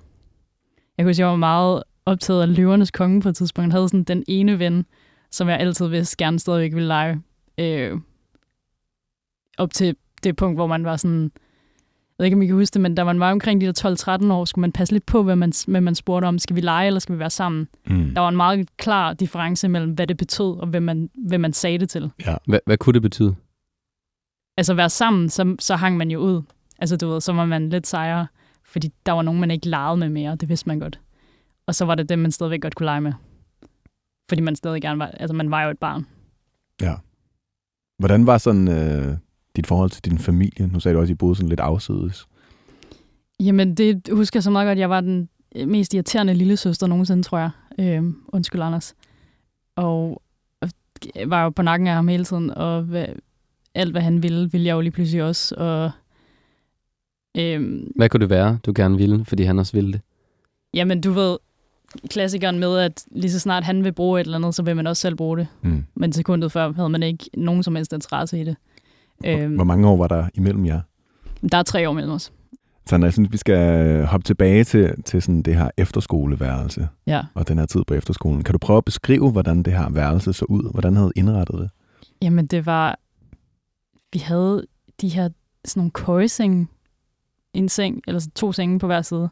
kunne 0.98 1.08
huske, 1.08 1.20
jeg 1.20 1.28
var 1.28 1.36
meget 1.36 1.82
optaget 2.06 2.42
af 2.42 2.56
løvernes 2.56 2.90
konge 2.90 3.20
på 3.20 3.28
et 3.28 3.36
tidspunkt. 3.36 3.66
Jeg 3.66 3.72
havde 3.72 3.88
sådan 3.88 4.04
den 4.04 4.24
ene 4.28 4.58
ven, 4.58 4.86
som 5.30 5.48
jeg 5.48 5.58
altid 5.58 5.88
vidste 5.88 6.16
gerne 6.16 6.38
stadigvæk 6.38 6.74
ville 6.74 6.88
lege. 6.88 7.22
Øh, 7.58 8.00
op 9.58 9.72
til 9.72 9.96
det 10.24 10.36
punkt, 10.36 10.58
hvor 10.58 10.66
man 10.66 10.84
var 10.84 10.96
sådan, 10.96 11.30
jeg 12.18 12.22
ved 12.22 12.26
ikke, 12.26 12.34
om 12.34 12.42
I 12.42 12.46
kan 12.46 12.54
huske 12.54 12.74
det, 12.74 12.80
men 12.80 12.94
da 12.94 13.04
man 13.04 13.20
var 13.20 13.32
omkring 13.32 13.60
de 13.60 13.66
der 13.66 14.18
12-13 14.26 14.32
år, 14.32 14.44
skulle 14.44 14.60
man 14.60 14.72
passe 14.72 14.94
lidt 14.94 15.06
på, 15.06 15.22
hvad 15.22 15.36
man, 15.36 15.52
hvad 15.66 15.80
man 15.80 15.94
spurgte 15.94 16.26
om. 16.26 16.38
Skal 16.38 16.56
vi 16.56 16.60
lege, 16.60 16.86
eller 16.86 17.00
skal 17.00 17.14
vi 17.14 17.18
være 17.18 17.30
sammen? 17.30 17.68
Mm. 17.86 18.14
Der 18.14 18.20
var 18.20 18.28
en 18.28 18.36
meget 18.36 18.76
klar 18.76 19.12
difference 19.12 19.68
mellem, 19.68 19.92
hvad 19.92 20.06
det 20.06 20.16
betød, 20.16 20.60
og 20.60 20.66
hvem 20.66 20.82
man, 20.82 21.10
hvem 21.28 21.40
man 21.40 21.52
sagde 21.52 21.78
det 21.78 21.88
til. 21.88 22.10
Ja. 22.26 22.36
Hvad, 22.46 22.58
hvad 22.66 22.78
kunne 22.78 22.94
det 22.94 23.02
betyde? 23.02 23.34
Altså 24.56 24.74
være 24.74 24.90
sammen, 24.90 25.28
så, 25.28 25.56
så 25.60 25.76
hang 25.76 25.96
man 25.96 26.10
jo 26.10 26.18
ud. 26.18 26.42
Altså 26.78 26.96
du 26.96 27.08
ved, 27.08 27.20
så 27.20 27.32
var 27.32 27.44
man 27.44 27.68
lidt 27.68 27.86
sejere, 27.86 28.26
fordi 28.64 28.90
der 29.06 29.12
var 29.12 29.22
nogen, 29.22 29.40
man 29.40 29.50
ikke 29.50 29.68
legede 29.68 29.96
med 29.96 30.08
mere, 30.08 30.36
det 30.36 30.48
vidste 30.48 30.68
man 30.68 30.78
godt. 30.78 31.00
Og 31.66 31.74
så 31.74 31.84
var 31.84 31.94
det 31.94 32.08
dem, 32.08 32.18
man 32.18 32.32
stadigvæk 32.32 32.62
godt 32.62 32.74
kunne 32.74 32.84
lege 32.84 33.00
med. 33.00 33.12
Fordi 34.28 34.42
man 34.42 34.56
stadig 34.56 34.82
gerne 34.82 34.98
var, 34.98 35.06
altså 35.06 35.34
man 35.34 35.50
var 35.50 35.62
jo 35.62 35.70
et 35.70 35.78
barn. 35.78 36.06
Ja. 36.82 36.94
Hvordan 37.98 38.26
var 38.26 38.38
sådan 38.38 38.68
øh, 38.68 39.16
dit 39.56 39.66
forhold 39.66 39.90
til 39.90 40.04
din 40.04 40.18
familie? 40.18 40.66
Nu 40.66 40.80
sagde 40.80 40.94
du 40.94 41.00
også, 41.00 41.10
at 41.10 41.14
I 41.14 41.18
boede 41.18 41.36
sådan 41.36 41.48
lidt 41.48 41.60
afsides. 41.60 42.26
Jamen, 43.40 43.74
det 43.74 44.08
husker 44.12 44.38
jeg 44.38 44.42
så 44.42 44.50
meget 44.50 44.66
godt. 44.68 44.78
Jeg 44.78 44.90
var 44.90 45.00
den 45.00 45.28
mest 45.66 45.94
irriterende 45.94 46.34
lille 46.34 46.56
søster 46.56 46.86
nogensinde, 46.86 47.22
tror 47.22 47.38
jeg. 47.38 47.50
Øhm, 47.78 48.16
undskyld, 48.28 48.62
Anders. 48.62 48.94
Og 49.76 50.22
jeg 51.14 51.30
var 51.30 51.42
jo 51.44 51.50
på 51.50 51.62
nakken 51.62 51.88
af 51.88 51.94
ham 51.94 52.08
hele 52.08 52.24
tiden, 52.24 52.50
og 52.50 52.82
hvad, 52.82 53.06
alt, 53.74 53.90
hvad 53.92 54.02
han 54.02 54.22
ville, 54.22 54.50
ville 54.52 54.66
jeg 54.66 54.74
jo 54.74 54.80
lige 54.80 54.90
pludselig 54.92 55.22
også. 55.24 55.54
Og, 55.54 55.90
øhm, 57.36 57.92
Hvad 57.96 58.08
kunne 58.08 58.20
det 58.20 58.30
være, 58.30 58.58
du 58.66 58.72
gerne 58.76 58.96
ville, 58.96 59.24
fordi 59.24 59.42
han 59.42 59.58
også 59.58 59.72
ville 59.72 59.92
det? 59.92 60.00
jamen, 60.74 61.00
du 61.00 61.12
ved, 61.12 61.36
klassikeren 62.08 62.58
med, 62.58 62.78
at 62.78 63.04
lige 63.10 63.30
så 63.32 63.38
snart 63.40 63.64
han 63.64 63.84
vil 63.84 63.92
bruge 63.92 64.20
et 64.20 64.24
eller 64.24 64.38
andet, 64.38 64.54
så 64.54 64.62
vil 64.62 64.76
man 64.76 64.86
også 64.86 65.00
selv 65.00 65.14
bruge 65.14 65.38
det. 65.38 65.46
Mm. 65.62 65.84
Men 65.94 66.12
sekundet 66.12 66.52
før 66.52 66.72
havde 66.72 66.88
man 66.88 67.02
ikke 67.02 67.30
nogen 67.36 67.62
som 67.62 67.76
helst 67.76 67.92
interesse 67.92 68.40
i 68.40 68.44
det. 68.44 68.56
Øhm, 69.26 69.54
Hvor 69.54 69.64
mange 69.64 69.88
år 69.88 69.96
var 69.96 70.08
der 70.08 70.28
imellem 70.34 70.66
jer? 70.66 70.80
der 71.52 71.58
er 71.58 71.62
tre 71.62 71.88
år 71.88 71.92
mellem 71.92 72.12
os. 72.12 72.32
Så 72.86 72.96
jeg 72.96 73.12
synes, 73.12 73.32
vi 73.32 73.36
skal 73.36 74.04
hoppe 74.06 74.24
tilbage 74.24 74.64
til, 74.64 75.02
til 75.02 75.22
sådan 75.22 75.42
det 75.42 75.56
her 75.56 75.70
efterskoleværelse 75.76 76.88
Ja. 77.06 77.22
og 77.34 77.48
den 77.48 77.58
her 77.58 77.66
tid 77.66 77.80
på 77.86 77.94
efterskolen. 77.94 78.42
Kan 78.44 78.52
du 78.52 78.58
prøve 78.58 78.76
at 78.76 78.84
beskrive, 78.84 79.30
hvordan 79.30 79.62
det 79.62 79.72
her 79.72 79.90
værelse 79.90 80.32
så 80.32 80.44
ud? 80.48 80.72
Hvordan 80.72 80.96
havde 80.96 81.12
indrettet 81.16 81.58
det? 81.60 81.70
Jamen, 82.22 82.46
det 82.46 82.66
var... 82.66 82.98
Vi 84.12 84.18
havde 84.18 84.66
de 85.00 85.08
her 85.08 85.28
sådan 85.64 85.80
nogle 85.80 85.90
køjesenge. 85.90 86.66
En 87.54 87.68
seng, 87.68 88.00
eller 88.06 88.18
så 88.18 88.30
to 88.34 88.52
senge 88.52 88.78
på 88.78 88.86
hver 88.86 89.02
side. 89.02 89.28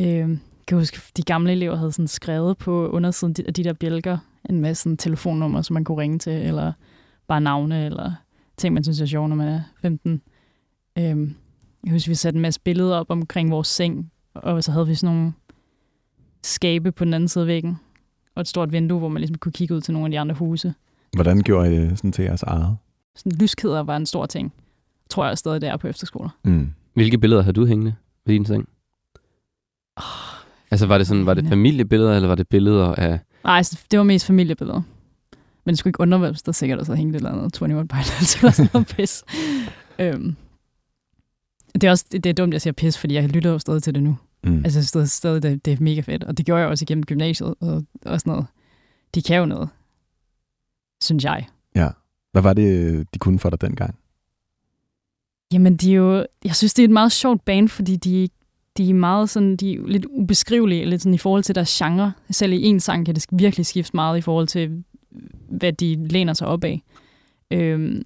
Øhm, 0.00 0.30
jeg 0.30 0.38
kan 0.66 0.78
huske, 0.78 1.00
de 1.16 1.22
gamle 1.22 1.52
elever 1.52 1.76
havde 1.76 1.92
sådan 1.92 2.08
skrevet 2.08 2.58
på 2.58 2.88
undersiden 2.88 3.34
af 3.46 3.54
de 3.54 3.64
der 3.64 3.72
bjælker 3.72 4.18
en 4.50 4.60
masse 4.60 4.82
sådan 4.82 4.96
telefonnumre, 4.96 5.64
som 5.64 5.74
man 5.74 5.84
kunne 5.84 5.98
ringe 6.02 6.18
til, 6.18 6.32
eller 6.32 6.72
bare 7.28 7.40
navne, 7.40 7.86
eller 7.86 8.12
ting, 8.56 8.74
man 8.74 8.84
synes 8.84 9.00
er 9.00 9.06
sjov, 9.06 9.28
når 9.28 9.36
man 9.36 9.48
er 9.48 9.60
15. 9.82 10.22
Øhm, 10.98 11.34
jeg 11.84 11.92
husker, 11.92 12.10
vi 12.10 12.14
satte 12.14 12.36
en 12.36 12.42
masse 12.42 12.60
billeder 12.60 12.96
op 12.96 13.10
omkring 13.10 13.50
vores 13.50 13.68
seng, 13.68 14.12
og 14.34 14.64
så 14.64 14.72
havde 14.72 14.86
vi 14.86 14.94
sådan 14.94 15.14
nogle 15.16 15.32
skabe 16.42 16.92
på 16.92 17.04
den 17.04 17.14
anden 17.14 17.28
side 17.28 17.42
af 17.42 17.48
væggen, 17.48 17.76
og 18.34 18.40
et 18.40 18.48
stort 18.48 18.72
vindue, 18.72 18.98
hvor 18.98 19.08
man 19.08 19.20
ligesom 19.20 19.38
kunne 19.38 19.52
kigge 19.52 19.74
ud 19.74 19.80
til 19.80 19.94
nogle 19.94 20.06
af 20.06 20.10
de 20.10 20.20
andre 20.20 20.34
huse. 20.34 20.74
Hvordan 21.12 21.40
gjorde 21.40 21.74
I 21.74 21.78
det 21.78 21.98
sådan 21.98 22.12
til 22.12 22.24
jeres 22.24 22.42
eget? 22.42 22.76
Sådan, 23.16 23.38
lyskæder 23.38 23.82
var 23.82 23.96
en 23.96 24.06
stor 24.06 24.26
ting. 24.26 24.52
Tror 25.10 25.26
jeg 25.26 25.38
stadig, 25.38 25.60
det 25.60 25.68
er 25.68 25.76
på 25.76 25.88
efterskoler. 25.88 26.30
Mm. 26.44 26.72
Hvilke 26.94 27.18
billeder 27.18 27.42
havde 27.42 27.52
du 27.52 27.66
hængende 27.66 27.94
ved 28.26 28.34
din 28.34 28.46
seng? 28.46 28.68
Altså 30.70 30.86
var 30.86 30.98
det 30.98 31.06
sådan, 31.06 31.26
var 31.26 31.34
det 31.34 31.46
familiebilleder, 31.48 32.16
eller 32.16 32.28
var 32.28 32.34
det 32.34 32.48
billeder 32.48 32.94
af... 32.94 33.18
Nej, 33.44 33.62
så 33.62 33.80
det 33.90 33.98
var 33.98 34.04
mest 34.04 34.26
familiebilleder. 34.26 34.82
Men 35.64 35.72
det 35.72 35.78
skulle 35.78 35.90
ikke 35.90 36.00
undre 36.00 36.18
hvis 36.18 36.42
der 36.42 36.52
sikkert 36.52 36.78
også 36.78 36.92
havde 36.92 36.98
hængt 36.98 37.16
et 37.16 37.20
eller 37.20 37.30
andet 37.30 37.62
21 37.62 37.88
Pilots 37.88 38.36
eller 38.36 38.50
sådan 38.50 38.70
noget 38.72 38.86
pis. 38.86 39.24
øhm. 39.98 40.36
Det 41.74 41.84
er 41.84 41.90
også 41.90 42.04
det 42.12 42.26
er 42.26 42.32
dumt, 42.32 42.52
jeg 42.52 42.62
siger 42.62 42.72
pis, 42.72 42.98
fordi 42.98 43.14
jeg 43.14 43.28
lytter 43.28 43.50
jo 43.50 43.58
stadig 43.58 43.82
til 43.82 43.94
det 43.94 44.02
nu. 44.02 44.16
Mm. 44.44 44.64
Altså, 44.64 44.86
synes 44.86 45.10
stadig, 45.10 45.42
det, 45.42 45.64
det 45.64 45.72
er 45.72 45.76
mega 45.80 46.00
fedt. 46.00 46.24
Og 46.24 46.38
det 46.38 46.46
gjorde 46.46 46.60
jeg 46.60 46.70
også 46.70 46.84
igennem 46.84 47.04
gymnasiet 47.04 47.54
og, 47.60 47.84
og 48.06 48.20
sådan 48.20 48.30
noget. 48.30 48.46
De 49.14 49.22
kan 49.22 49.36
jo 49.36 49.46
noget, 49.46 49.68
synes 51.00 51.24
jeg. 51.24 51.46
Hvad 52.32 52.42
var 52.42 52.52
det, 52.52 53.06
de 53.14 53.18
kunne 53.18 53.38
for 53.38 53.50
dig 53.50 53.60
dengang? 53.60 53.94
Jamen, 55.52 55.76
de 55.76 55.92
er 55.92 55.96
jo, 55.96 56.26
jeg 56.44 56.56
synes, 56.56 56.74
det 56.74 56.82
er 56.82 56.84
et 56.84 56.92
meget 56.92 57.12
sjovt 57.12 57.44
band, 57.44 57.68
fordi 57.68 57.96
de, 57.96 58.28
de 58.76 58.90
er 58.90 58.94
meget 58.94 59.30
sådan, 59.30 59.56
de 59.56 59.74
er 59.74 59.86
lidt 59.86 60.06
ubeskrivelige, 60.06 60.84
lidt 60.84 61.02
sådan 61.02 61.14
i 61.14 61.18
forhold 61.18 61.42
til 61.42 61.54
deres 61.54 61.78
genre. 61.78 62.12
Selv 62.30 62.52
i 62.52 62.62
en 62.62 62.80
sang 62.80 63.06
kan 63.06 63.14
det 63.14 63.26
virkelig 63.32 63.66
skifte 63.66 63.96
meget 63.96 64.18
i 64.18 64.20
forhold 64.20 64.46
til, 64.46 64.84
hvad 65.48 65.72
de 65.72 66.08
læner 66.08 66.32
sig 66.32 66.46
op 66.46 66.64
af. 66.64 66.82
Øhm, 67.50 68.02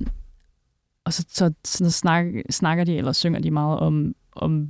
og 1.04 1.12
så, 1.12 1.24
så, 1.28 1.52
så 1.64 1.90
snak, 1.90 2.26
snakker 2.50 2.84
de, 2.84 2.96
eller 2.96 3.12
synger 3.12 3.40
de 3.40 3.50
meget 3.50 3.78
om, 3.78 4.14
om 4.32 4.68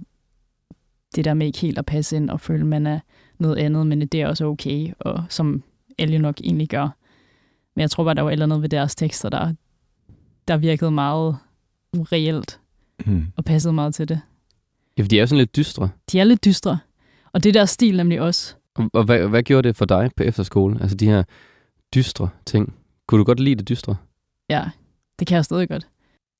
det 1.14 1.24
der 1.24 1.34
med 1.34 1.46
ikke 1.46 1.58
helt 1.58 1.78
at 1.78 1.86
passe 1.86 2.16
ind 2.16 2.30
og 2.30 2.40
føle, 2.40 2.60
at 2.60 2.66
man 2.66 2.86
er 2.86 3.00
noget 3.38 3.56
andet, 3.56 3.86
men 3.86 4.00
det 4.00 4.22
er 4.22 4.26
også 4.28 4.44
okay, 4.46 4.92
og 4.98 5.24
som 5.28 5.62
alle 5.98 6.18
nok 6.18 6.40
egentlig 6.40 6.68
gør. 6.68 6.88
Men 7.74 7.80
jeg 7.80 7.90
tror 7.90 8.04
bare, 8.04 8.14
der 8.14 8.22
var 8.22 8.30
et 8.30 8.32
eller 8.32 8.46
andet 8.46 8.62
ved 8.62 8.68
deres 8.68 8.94
tekster, 8.94 9.28
der, 9.28 9.54
der 10.48 10.56
virkede 10.56 10.90
meget 10.90 11.36
reelt 11.94 12.60
Mm. 13.06 13.26
og 13.36 13.44
passede 13.44 13.72
meget 13.74 13.94
til 13.94 14.08
det. 14.08 14.20
Ja, 14.98 15.02
for 15.02 15.08
de 15.08 15.16
er 15.16 15.20
jo 15.20 15.26
sådan 15.26 15.38
lidt 15.38 15.56
dystre. 15.56 15.88
De 16.12 16.20
er 16.20 16.24
lidt 16.24 16.44
dystre, 16.44 16.78
og 17.32 17.42
det 17.42 17.48
er 17.48 17.52
deres 17.52 17.70
stil 17.70 17.96
nemlig 17.96 18.20
også. 18.20 18.54
Og, 18.74 18.90
og 18.92 19.04
hvad, 19.04 19.28
hvad 19.28 19.42
gjorde 19.42 19.68
det 19.68 19.76
for 19.76 19.84
dig 19.84 20.10
på 20.16 20.22
efterskole? 20.22 20.78
Altså 20.80 20.96
de 20.96 21.06
her 21.06 21.22
dystre 21.96 22.28
ting. 22.46 22.74
Kunne 23.06 23.18
du 23.18 23.24
godt 23.24 23.40
lide 23.40 23.54
det 23.54 23.68
dystre? 23.68 23.96
Ja, 24.48 24.64
det 25.18 25.26
kan 25.26 25.36
jeg 25.36 25.44
stadig 25.44 25.68
godt. 25.68 25.88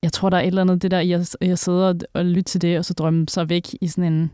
Jeg 0.01 0.13
tror, 0.13 0.29
der 0.29 0.37
er 0.37 0.41
et 0.41 0.47
eller 0.47 0.61
andet 0.61 0.81
det 0.81 0.91
der, 0.91 0.99
i 0.99 1.11
at, 1.11 1.35
i 1.41 1.49
at 1.49 1.59
sidde 1.59 1.89
og, 1.89 1.95
og 2.13 2.25
lytte 2.25 2.43
til 2.43 2.61
det, 2.61 2.77
og 2.77 2.85
så 2.85 2.93
drømme 2.93 3.29
sig 3.29 3.49
væk 3.49 3.67
i 3.81 3.87
sådan 3.87 4.13
en... 4.13 4.31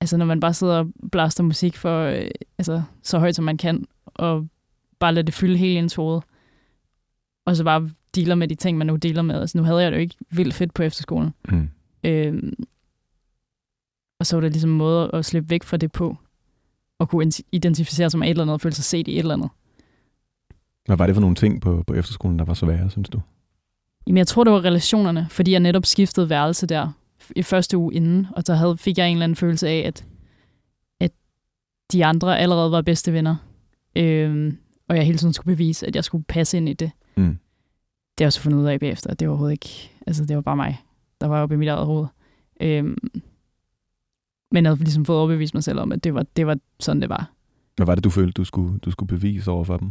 Altså, 0.00 0.16
når 0.16 0.26
man 0.26 0.40
bare 0.40 0.54
sidder 0.54 0.78
og 0.78 0.86
blaster 1.12 1.42
musik 1.42 1.76
for, 1.76 2.02
øh, 2.02 2.30
altså, 2.58 2.82
så 3.02 3.18
højt 3.18 3.36
som 3.36 3.44
man 3.44 3.56
kan, 3.56 3.86
og 4.04 4.48
bare 4.98 5.14
lade 5.14 5.26
det 5.26 5.34
fylde 5.34 5.56
hele 5.56 5.78
ens 5.78 5.94
hoved. 5.94 6.20
Og 7.46 7.56
så 7.56 7.64
bare 7.64 7.90
dealer 8.14 8.34
med 8.34 8.48
de 8.48 8.54
ting, 8.54 8.78
man 8.78 8.86
nu 8.86 8.96
dealer 8.96 9.22
med. 9.22 9.40
Altså, 9.40 9.58
nu 9.58 9.64
havde 9.64 9.82
jeg 9.82 9.92
det 9.92 9.96
jo 9.96 10.00
ikke 10.00 10.16
vildt 10.30 10.54
fedt 10.54 10.74
på 10.74 10.82
efterskolen. 10.82 11.34
Mm. 11.48 11.68
Øhm, 12.04 12.54
og 14.20 14.26
så 14.26 14.36
var 14.36 14.40
det 14.40 14.52
ligesom 14.52 14.70
en 14.70 14.76
måde 14.76 15.10
at 15.12 15.24
slippe 15.24 15.50
væk 15.50 15.62
fra 15.62 15.76
det 15.76 15.92
på, 15.92 16.16
og 16.98 17.08
kunne 17.08 17.32
identificere 17.52 18.10
sig 18.10 18.18
med 18.18 18.26
et 18.26 18.30
eller 18.30 18.42
andet, 18.42 18.54
og 18.54 18.60
føle 18.60 18.74
sig 18.74 18.84
set 18.84 19.08
i 19.08 19.12
et 19.12 19.18
eller 19.18 19.34
andet. 19.34 19.50
Hvad 20.86 20.96
var 20.96 21.06
det 21.06 21.14
for 21.14 21.20
nogle 21.20 21.36
ting 21.36 21.60
på, 21.60 21.84
på 21.86 21.94
efterskolen, 21.94 22.38
der 22.38 22.44
var 22.44 22.54
så 22.54 22.66
værre, 22.66 22.90
synes 22.90 23.08
du? 23.08 23.20
Jamen, 24.06 24.18
jeg 24.18 24.26
tror, 24.26 24.44
det 24.44 24.52
var 24.52 24.64
relationerne, 24.64 25.26
fordi 25.30 25.52
jeg 25.52 25.60
netop 25.60 25.86
skiftede 25.86 26.30
værelse 26.30 26.66
der 26.66 26.88
i 27.36 27.42
første 27.42 27.78
uge 27.78 27.94
inden, 27.94 28.26
og 28.30 28.42
så 28.46 28.54
havde, 28.54 28.76
fik 28.76 28.98
jeg 28.98 29.08
en 29.08 29.16
eller 29.16 29.24
anden 29.24 29.36
følelse 29.36 29.68
af, 29.68 29.82
at, 29.86 30.06
at 31.00 31.10
de 31.92 32.04
andre 32.04 32.38
allerede 32.38 32.70
var 32.70 32.82
bedste 32.82 33.12
venner. 33.12 33.36
Øhm, 33.96 34.58
og 34.88 34.96
jeg 34.96 35.06
hele 35.06 35.18
tiden 35.18 35.32
skulle 35.32 35.56
bevise, 35.56 35.86
at 35.86 35.96
jeg 35.96 36.04
skulle 36.04 36.24
passe 36.24 36.56
ind 36.56 36.68
i 36.68 36.72
det. 36.72 36.90
Mm. 37.16 37.38
Det 38.18 38.24
har 38.24 38.26
jeg 38.26 38.32
så 38.32 38.40
fundet 38.40 38.58
ud 38.58 38.64
af 38.64 38.80
bagefter, 38.80 39.10
at 39.10 39.20
det 39.20 39.28
var 39.28 39.32
overhovedet 39.32 39.52
ikke, 39.52 39.90
altså 40.06 40.24
det 40.24 40.36
var 40.36 40.42
bare 40.42 40.56
mig, 40.56 40.80
der 41.20 41.26
var 41.26 41.42
oppe 41.42 41.54
i 41.54 41.58
mit 41.58 41.68
eget 41.68 41.86
hoved. 41.86 42.06
Øhm, 42.60 42.96
men 44.52 44.64
jeg 44.64 44.70
havde 44.70 44.84
ligesom 44.84 45.04
fået 45.04 45.18
overbevist 45.18 45.54
mig 45.54 45.64
selv 45.64 45.80
om, 45.80 45.92
at 45.92 46.04
det 46.04 46.14
var, 46.14 46.26
det 46.36 46.46
var 46.46 46.58
sådan, 46.80 47.00
det 47.00 47.08
var. 47.08 47.32
Hvad 47.76 47.86
var 47.86 47.94
det, 47.94 48.04
du 48.04 48.10
følte, 48.10 48.32
du 48.32 48.44
skulle, 48.44 48.78
du 48.78 48.90
skulle 48.90 49.08
bevise 49.08 49.50
over 49.50 49.64
for 49.64 49.76
dem? 49.76 49.90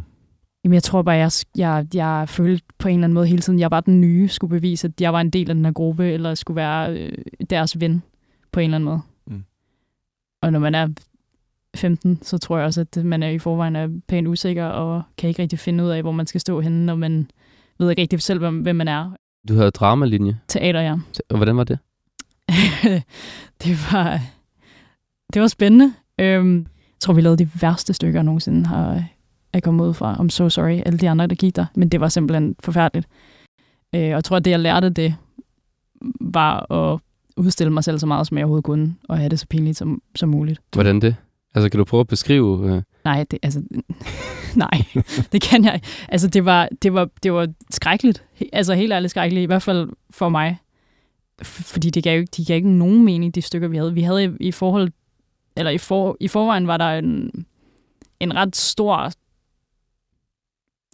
Jamen, 0.66 0.74
jeg 0.74 0.82
tror 0.82 1.02
bare, 1.02 1.14
jeg, 1.14 1.30
jeg, 1.56 1.86
jeg 1.94 2.28
følte 2.28 2.64
på 2.78 2.88
en 2.88 2.94
eller 2.94 3.04
anden 3.04 3.14
måde 3.14 3.26
hele 3.26 3.42
tiden, 3.42 3.58
jeg 3.58 3.70
var 3.70 3.80
den 3.80 4.00
nye, 4.00 4.28
skulle 4.28 4.50
bevise, 4.50 4.86
at 4.86 5.00
jeg 5.00 5.12
var 5.12 5.20
en 5.20 5.30
del 5.30 5.50
af 5.50 5.54
den 5.54 5.64
her 5.64 5.72
gruppe, 5.72 6.12
eller 6.12 6.34
skulle 6.34 6.56
være 6.56 6.98
øh, 6.98 7.12
deres 7.50 7.80
ven 7.80 8.02
på 8.52 8.60
en 8.60 8.64
eller 8.64 8.74
anden 8.74 8.84
måde. 8.84 9.00
Mm. 9.26 9.44
Og 10.42 10.52
når 10.52 10.58
man 10.58 10.74
er 10.74 10.88
15, 11.76 12.18
så 12.22 12.38
tror 12.38 12.56
jeg 12.56 12.66
også, 12.66 12.80
at 12.80 13.04
man 13.04 13.22
er 13.22 13.28
i 13.28 13.38
forvejen 13.38 13.76
er 13.76 13.88
pænt 14.08 14.28
usikker, 14.28 14.64
og 14.64 15.02
kan 15.18 15.28
ikke 15.28 15.42
rigtig 15.42 15.58
finde 15.58 15.84
ud 15.84 15.88
af, 15.88 16.02
hvor 16.02 16.12
man 16.12 16.26
skal 16.26 16.40
stå 16.40 16.60
henne, 16.60 16.86
når 16.86 16.94
man 16.94 17.30
ved 17.78 17.90
ikke 17.90 18.02
rigtig 18.02 18.22
selv, 18.22 18.38
hvem, 18.38 18.60
hvem 18.60 18.76
man 18.76 18.88
er. 18.88 19.10
Du 19.48 19.54
havde 19.54 19.70
dramalinje. 19.70 20.38
Teater, 20.48 20.80
ja. 20.80 20.96
Og 21.30 21.36
hvordan 21.36 21.56
var 21.56 21.64
det? 21.64 21.78
det 23.62 23.92
var 23.92 24.20
det 25.32 25.42
var 25.42 25.48
spændende. 25.48 25.94
Øhm, 26.20 26.58
jeg 26.58 27.00
tror, 27.00 27.14
vi 27.14 27.20
lavede 27.20 27.44
de 27.44 27.50
værste 27.60 27.94
stykker, 27.94 28.18
jeg 28.18 28.24
nogensinde 28.24 28.66
har 28.66 29.04
er 29.56 29.60
kommet 29.60 29.86
ud 29.86 29.94
fra. 29.94 30.14
I'm 30.14 30.28
so 30.28 30.48
sorry, 30.48 30.82
alle 30.86 30.98
de 30.98 31.10
andre, 31.10 31.26
der 31.26 31.34
gik 31.34 31.56
der. 31.56 31.66
Men 31.74 31.88
det 31.88 32.00
var 32.00 32.08
simpelthen 32.08 32.56
forfærdeligt. 32.60 33.08
Øh, 33.94 34.00
og 34.00 34.08
jeg 34.08 34.24
tror, 34.24 34.36
at 34.36 34.44
det, 34.44 34.50
jeg 34.50 34.60
lærte 34.60 34.90
det, 34.90 35.14
var 36.20 36.72
at 36.72 37.00
udstille 37.36 37.72
mig 37.72 37.84
selv 37.84 37.98
så 37.98 38.06
meget, 38.06 38.26
som 38.26 38.38
jeg 38.38 38.44
overhovedet 38.44 38.64
kunne, 38.64 38.94
og 39.08 39.18
have 39.18 39.28
det 39.28 39.40
så 39.40 39.46
pinligt 39.46 39.76
som, 39.76 40.02
som 40.14 40.28
muligt. 40.28 40.60
Hvordan 40.72 41.00
det? 41.00 41.16
Altså, 41.54 41.68
kan 41.68 41.78
du 41.78 41.84
prøve 41.84 42.00
at 42.00 42.06
beskrive... 42.06 42.70
Øh... 42.70 42.82
Nej, 43.04 43.24
det, 43.30 43.38
altså, 43.42 43.62
nej, 44.56 44.84
det 45.32 45.42
kan 45.42 45.64
jeg 45.64 45.74
ikke. 45.74 45.86
Altså, 46.08 46.28
det 46.28 46.44
var, 46.44 46.68
det 46.82 46.94
var, 46.94 47.08
det 47.22 47.32
var 47.32 47.48
skrækkeligt. 47.70 48.24
Altså, 48.52 48.74
helt 48.74 48.92
ærligt 48.92 49.10
skrækkeligt, 49.10 49.42
i 49.42 49.46
hvert 49.46 49.62
fald 49.62 49.88
for 50.10 50.28
mig. 50.28 50.58
Fordi 51.42 51.90
det 51.90 52.04
gav, 52.04 52.24
de 52.36 52.44
gav 52.44 52.56
ikke 52.56 52.70
nogen 52.70 53.04
mening, 53.04 53.34
de 53.34 53.42
stykker, 53.42 53.68
vi 53.68 53.76
havde. 53.76 53.94
Vi 53.94 54.02
havde 54.02 54.24
i, 54.24 54.28
i 54.40 54.52
forhold, 54.52 54.90
eller 55.56 55.70
i, 55.70 55.78
for, 55.78 56.16
i 56.20 56.28
forvejen 56.28 56.66
var 56.66 56.76
der 56.76 56.98
en, 56.98 57.30
en 58.20 58.34
ret 58.34 58.56
stor, 58.56 59.12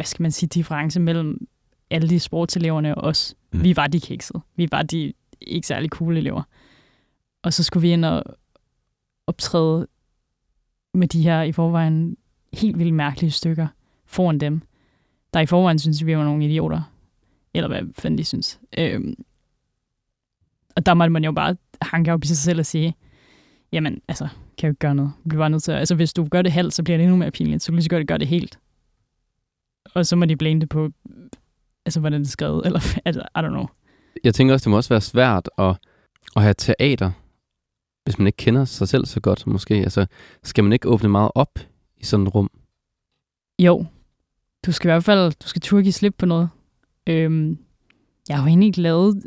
hvad 0.03 0.07
skal 0.07 0.23
man 0.23 0.31
sige, 0.31 0.49
difference 0.49 1.01
mellem 1.01 1.47
alle 1.91 2.09
de 2.09 2.21
sportseleverne 2.21 2.95
og 2.95 3.05
os. 3.05 3.35
Mm. 3.53 3.65
Vi 3.65 3.77
var 3.77 3.87
de 3.87 4.01
kiksede. 4.01 4.41
Vi 4.57 4.69
var 4.71 4.83
de 4.83 5.13
ikke 5.41 5.67
særlig 5.67 5.91
cool 5.91 6.17
elever. 6.17 6.43
Og 7.43 7.53
så 7.53 7.63
skulle 7.63 7.83
vi 7.83 7.93
ind 7.93 8.05
og 8.05 8.25
optræde 9.27 9.87
med 10.95 11.09
de 11.09 11.23
her 11.23 11.43
i 11.43 11.53
forvejen 11.53 12.17
helt 12.53 12.79
vildt 12.79 12.95
mærkelige 12.95 13.31
stykker 13.31 13.67
foran 14.07 14.39
dem, 14.39 14.63
der 15.35 15.41
i 15.41 15.47
forvejen 15.47 15.79
synes, 15.79 16.07
vi 16.07 16.17
var 16.17 16.25
nogle 16.25 16.45
idioter. 16.45 16.93
Eller 17.55 17.69
hvad 17.69 17.83
fanden 17.99 18.19
de 18.19 18.25
synes. 18.25 18.61
Øhm, 18.79 19.15
og 20.77 20.87
der 20.87 20.95
måtte 20.95 21.11
man 21.11 21.25
jo 21.25 21.33
bare 21.33 21.57
hanke 21.83 22.13
op 22.13 22.25
i 22.25 22.27
sig 22.27 22.37
selv 22.37 22.59
og 22.59 22.67
sige, 22.67 22.95
jamen, 23.73 24.01
altså, 24.09 24.25
kan 24.25 24.35
jeg 24.63 24.69
jo 24.69 24.69
ikke 24.69 24.79
gøre 24.79 24.95
noget. 24.95 25.13
Vi 25.25 25.39
var 25.39 25.49
nødt 25.49 25.63
til, 25.63 25.73
altså, 25.73 25.95
hvis 25.95 26.13
du 26.13 26.25
gør 26.25 26.43
det 26.43 26.53
halvt, 26.53 26.75
så 26.75 26.83
bliver 26.83 26.97
det 26.97 27.05
endnu 27.05 27.17
mere 27.17 27.31
pinligt. 27.31 27.63
Så 27.63 27.67
kan 27.67 27.73
du 27.73 27.77
lige 27.77 27.85
så 27.85 27.91
godt 27.91 28.09
gøre 28.09 28.19
det 28.19 28.29
helt. 28.29 28.59
Og 29.95 30.07
så 30.07 30.17
må 30.17 30.25
de 30.25 30.37
blame 30.37 30.61
det 30.61 30.69
på, 30.69 30.91
altså, 31.87 32.01
hvordan 32.01 32.21
det 32.21 32.27
er 32.27 32.31
skrevet, 32.31 32.67
eller 32.67 32.81
altså, 33.05 33.21
I 33.21 33.39
don't 33.39 33.49
know. 33.49 33.67
Jeg 34.25 34.35
tænker 34.35 34.55
også, 34.55 34.65
det 34.65 34.71
må 34.71 34.77
også 34.77 34.89
være 34.89 35.01
svært 35.01 35.51
at, 35.59 35.77
at 36.37 36.43
have 36.43 36.55
teater, 36.59 37.11
hvis 38.05 38.19
man 38.19 38.27
ikke 38.27 38.37
kender 38.37 38.65
sig 38.65 38.89
selv 38.89 39.07
så 39.07 39.21
godt, 39.21 39.47
måske. 39.47 39.75
Altså, 39.75 40.07
skal 40.43 40.65
man 40.65 40.73
ikke 40.73 40.89
åbne 40.89 41.09
meget 41.09 41.31
op 41.35 41.59
i 41.97 42.05
sådan 42.05 42.27
et 42.27 42.35
rum? 42.35 42.51
Jo. 43.59 43.87
Du 44.67 44.73
skal 44.73 44.89
i 44.89 44.93
hvert 44.93 45.05
fald, 45.05 45.33
du 45.33 45.49
skal 45.49 45.63
turde 45.63 45.83
give 45.83 45.93
slip 45.93 46.15
på 46.19 46.27
noget. 46.27 46.49
Øhm, 47.07 47.59
jeg 48.29 48.37
har 48.37 48.43
jo 48.43 48.49
egentlig 48.49 48.67
ikke 48.67 48.81
lavet 48.81 49.27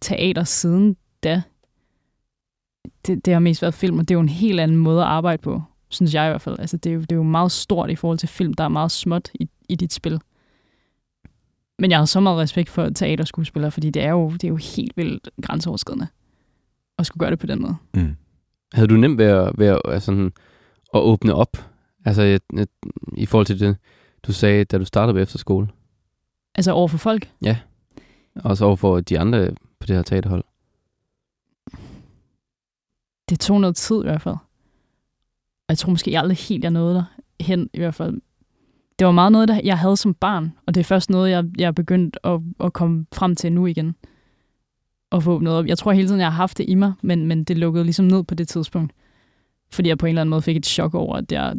teater 0.00 0.44
siden 0.44 0.96
da. 1.22 1.42
Det, 3.06 3.24
det 3.24 3.32
har 3.32 3.40
mest 3.40 3.62
været 3.62 3.74
film, 3.74 3.98
og 3.98 4.08
det 4.08 4.14
er 4.14 4.16
jo 4.16 4.20
en 4.20 4.28
helt 4.28 4.60
anden 4.60 4.76
måde 4.76 5.00
at 5.00 5.08
arbejde 5.08 5.42
på, 5.42 5.62
synes 5.88 6.14
jeg 6.14 6.26
i 6.26 6.30
hvert 6.30 6.40
fald. 6.40 6.58
Altså, 6.58 6.76
det, 6.76 6.90
er 6.90 6.94
jo, 6.94 7.00
det 7.00 7.12
er 7.12 7.16
jo 7.16 7.22
meget 7.22 7.52
stort 7.52 7.90
i 7.90 7.96
forhold 7.96 8.18
til 8.18 8.28
film, 8.28 8.54
der 8.54 8.64
er 8.64 8.68
meget 8.68 8.90
småt 8.90 9.30
i, 9.34 9.48
i 9.72 9.74
dit 9.74 9.92
spil. 9.92 10.20
Men 11.78 11.90
jeg 11.90 11.98
har 11.98 12.04
så 12.04 12.20
meget 12.20 12.38
respekt 12.38 12.70
for 12.70 12.88
teaterskuespillere, 12.88 13.70
fordi 13.70 13.90
det 13.90 14.02
er 14.02 14.10
jo, 14.10 14.32
det 14.32 14.44
er 14.44 14.48
jo 14.48 14.56
helt 14.56 14.96
vildt 14.96 15.28
grænseoverskridende 15.42 16.06
at 16.98 17.06
skulle 17.06 17.20
gøre 17.20 17.30
det 17.30 17.38
på 17.38 17.46
den 17.46 17.62
måde. 17.62 17.76
Mm. 17.94 18.16
Havde 18.72 18.88
du 18.88 18.94
nemt 18.94 19.18
ved 19.18 19.24
at, 19.24 19.52
ved 19.58 19.66
at, 19.66 19.80
altså, 19.84 20.30
at 20.94 21.00
åbne 21.00 21.34
op? 21.34 21.56
Altså 22.04 22.22
et, 22.22 22.42
et, 22.58 22.68
i 23.16 23.26
forhold 23.26 23.46
til 23.46 23.60
det, 23.60 23.76
du 24.22 24.32
sagde, 24.32 24.64
da 24.64 24.78
du 24.78 24.84
startede 24.84 25.14
på 25.14 25.18
efterskole? 25.18 25.68
Altså 26.54 26.72
over 26.72 26.88
for 26.88 26.98
folk? 26.98 27.30
Ja. 27.42 27.58
Og 28.34 28.56
så 28.56 28.64
over 28.64 28.76
for 28.76 29.00
de 29.00 29.18
andre 29.18 29.50
på 29.80 29.86
det 29.86 29.96
her 29.96 30.02
teaterhold? 30.02 30.44
Det 33.28 33.40
tog 33.40 33.60
noget 33.60 33.76
tid 33.76 34.00
i 34.00 34.02
hvert 34.02 34.22
fald. 34.22 34.36
Jeg 35.68 35.78
tror 35.78 35.90
måske 35.90 36.18
aldrig 36.18 36.36
helt, 36.36 36.64
jeg 36.64 36.70
nåede 36.70 36.94
der 36.94 37.04
hen 37.40 37.70
i 37.72 37.78
hvert 37.78 37.94
fald. 37.94 38.20
Det 38.98 39.06
var 39.06 39.12
meget 39.12 39.32
noget, 39.32 39.48
der 39.48 39.60
jeg 39.64 39.78
havde 39.78 39.96
som 39.96 40.14
barn, 40.14 40.52
og 40.66 40.74
det 40.74 40.80
er 40.80 40.84
først 40.84 41.10
noget, 41.10 41.30
jeg, 41.30 41.44
jeg 41.58 41.66
er 41.66 41.72
begyndt 41.72 42.18
at, 42.24 42.40
at 42.60 42.72
komme 42.72 43.06
frem 43.14 43.36
til 43.36 43.52
nu 43.52 43.66
igen. 43.66 43.94
Og 45.10 45.22
få 45.22 45.38
noget 45.38 45.58
op. 45.58 45.66
Jeg 45.66 45.78
tror 45.78 45.92
hele 45.92 46.08
tiden, 46.08 46.20
jeg 46.20 46.26
har 46.30 46.36
haft 46.36 46.58
det 46.58 46.66
i 46.68 46.74
mig, 46.74 46.92
men, 47.02 47.26
men 47.26 47.44
det 47.44 47.58
lukkede 47.58 47.84
ligesom 47.84 48.04
ned 48.04 48.24
på 48.24 48.34
det 48.34 48.48
tidspunkt. 48.48 48.92
Fordi 49.70 49.88
jeg 49.88 49.98
på 49.98 50.06
en 50.06 50.10
eller 50.10 50.20
anden 50.20 50.30
måde 50.30 50.42
fik 50.42 50.56
et 50.56 50.66
chok 50.66 50.94
over, 50.94 51.16
at 51.16 51.32
jeg 51.32 51.54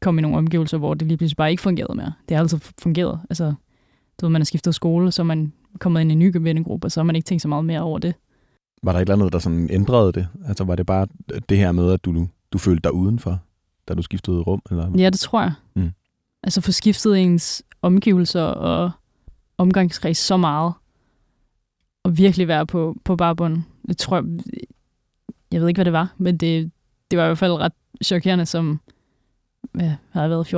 kom 0.00 0.18
i 0.18 0.22
nogle 0.22 0.36
omgivelser, 0.36 0.78
hvor 0.78 0.94
det 0.94 1.08
lige 1.08 1.18
pludselig 1.18 1.36
bare 1.36 1.50
ikke 1.50 1.62
fungerede 1.62 1.94
mere. 1.94 2.12
Det 2.28 2.36
har 2.36 2.42
altid 2.42 2.58
fungeret. 2.82 3.20
Altså, 3.30 3.54
du 4.20 4.26
ved, 4.26 4.30
man 4.30 4.40
har 4.40 4.44
skiftet 4.44 4.74
skole, 4.74 5.12
så 5.12 5.24
man 5.24 5.52
kommet 5.78 6.00
ind 6.00 6.10
i 6.10 6.12
en 6.12 6.18
ny 6.18 6.36
vennegruppe, 6.40 6.86
og 6.86 6.92
så 6.92 7.00
har 7.00 7.04
man 7.04 7.16
ikke 7.16 7.26
tænkt 7.26 7.42
så 7.42 7.48
meget 7.48 7.64
mere 7.64 7.80
over 7.80 7.98
det. 7.98 8.14
Var 8.82 8.92
der 8.92 8.98
et 8.98 9.02
eller 9.02 9.14
andet, 9.14 9.32
der 9.32 9.38
sådan 9.38 9.68
ændrede 9.70 10.12
det? 10.12 10.28
Altså 10.46 10.64
var 10.64 10.76
det 10.76 10.86
bare 10.86 11.06
det 11.48 11.58
her 11.58 11.72
med, 11.72 11.92
at 11.92 12.04
du, 12.04 12.26
du 12.52 12.58
følte 12.58 12.80
dig 12.82 12.94
udenfor, 12.94 13.38
da 13.88 13.94
du 13.94 14.02
skiftede 14.02 14.40
rum? 14.40 14.62
Eller? 14.70 14.90
Ja, 14.98 15.10
det 15.10 15.20
tror 15.20 15.40
jeg. 15.40 15.52
Mm. 15.76 15.90
Altså 16.42 16.60
få 16.60 16.72
skiftet 16.72 17.18
ens 17.18 17.62
omgivelser 17.82 18.42
og 18.42 18.90
omgangskreds 19.58 20.18
så 20.18 20.36
meget, 20.36 20.72
og 22.04 22.18
virkelig 22.18 22.48
være 22.48 22.66
på, 22.66 22.96
på 23.04 23.16
barbunden. 23.16 23.66
Det 23.88 23.96
tror 23.96 24.16
jeg, 24.16 24.24
jeg 25.52 25.60
ved 25.60 25.68
ikke, 25.68 25.78
hvad 25.78 25.84
det 25.84 25.92
var, 25.92 26.14
men 26.16 26.36
det, 26.36 26.70
det 27.10 27.18
var 27.18 27.24
i 27.24 27.28
hvert 27.28 27.38
fald 27.38 27.52
ret 27.52 27.72
chokerende, 28.04 28.46
som 28.46 28.80
har 29.80 30.22
jeg 30.22 30.30
været 30.30 30.54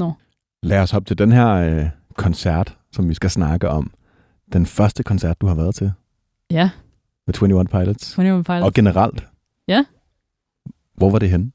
14-15 0.00 0.04
år. 0.04 0.20
Lad 0.62 0.80
os 0.80 0.90
hoppe 0.90 1.06
til 1.06 1.18
den 1.18 1.32
her 1.32 1.48
øh, 1.50 1.88
koncert, 2.14 2.76
som 2.92 3.08
vi 3.08 3.14
skal 3.14 3.30
snakke 3.30 3.68
om. 3.68 3.90
Den 4.52 4.66
første 4.66 5.02
koncert, 5.02 5.40
du 5.40 5.46
har 5.46 5.54
været 5.54 5.74
til. 5.74 5.92
Ja. 6.50 6.70
Med 7.26 7.34
21 7.42 7.64
Pilots. 7.64 8.18
21 8.18 8.44
Pilots. 8.44 8.64
Og 8.64 8.72
generelt. 8.72 9.26
Ja. 9.68 9.84
Hvor 10.94 11.10
var 11.10 11.18
det 11.18 11.30
henne? 11.30 11.52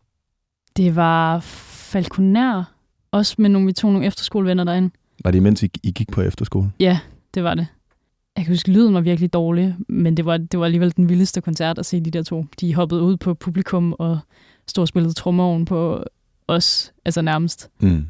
Det 0.78 0.96
var 0.96 1.40
Falconer. 1.40 2.64
Også 3.12 3.36
med 3.38 3.50
nogle, 3.50 3.66
vi 3.66 3.74
tog 3.74 3.92
nogle 3.92 4.08
efterskolevenner 4.08 4.64
derinde. 4.64 4.90
Var 5.24 5.32
det 5.32 5.38
imens 5.38 5.64
I, 5.64 5.70
I 5.84 5.92
gik 5.92 6.12
på 6.12 6.22
efterskole? 6.22 6.72
Ja, 6.80 7.00
det 7.34 7.44
var 7.44 7.56
det. 7.56 7.68
Jeg 8.38 8.46
kan 8.46 8.54
huske, 8.54 8.72
lyden 8.72 8.94
var 8.94 9.02
virkelig 9.02 9.34
dårlig, 9.34 9.76
men 9.88 10.18
det 10.18 10.26
var, 10.26 10.38
det 10.38 10.60
var 10.60 10.66
alligevel 10.66 10.94
den 10.98 11.10
vildeste 11.10 11.42
koncert 11.42 11.80
at 11.80 11.86
se 11.86 12.02
de 12.02 12.12
der 12.12 12.24
to. 12.24 12.46
De 12.62 12.76
hoppede 12.76 13.02
ud 13.02 13.18
på 13.18 13.34
publikum 13.34 13.96
og 14.00 14.20
stod 14.68 14.82
og 14.82 14.88
spillede 14.88 15.14
trommeoven 15.14 15.66
på 15.66 16.04
os, 16.48 16.94
altså 17.06 17.22
nærmest. 17.22 17.70
Mm. 17.80 18.08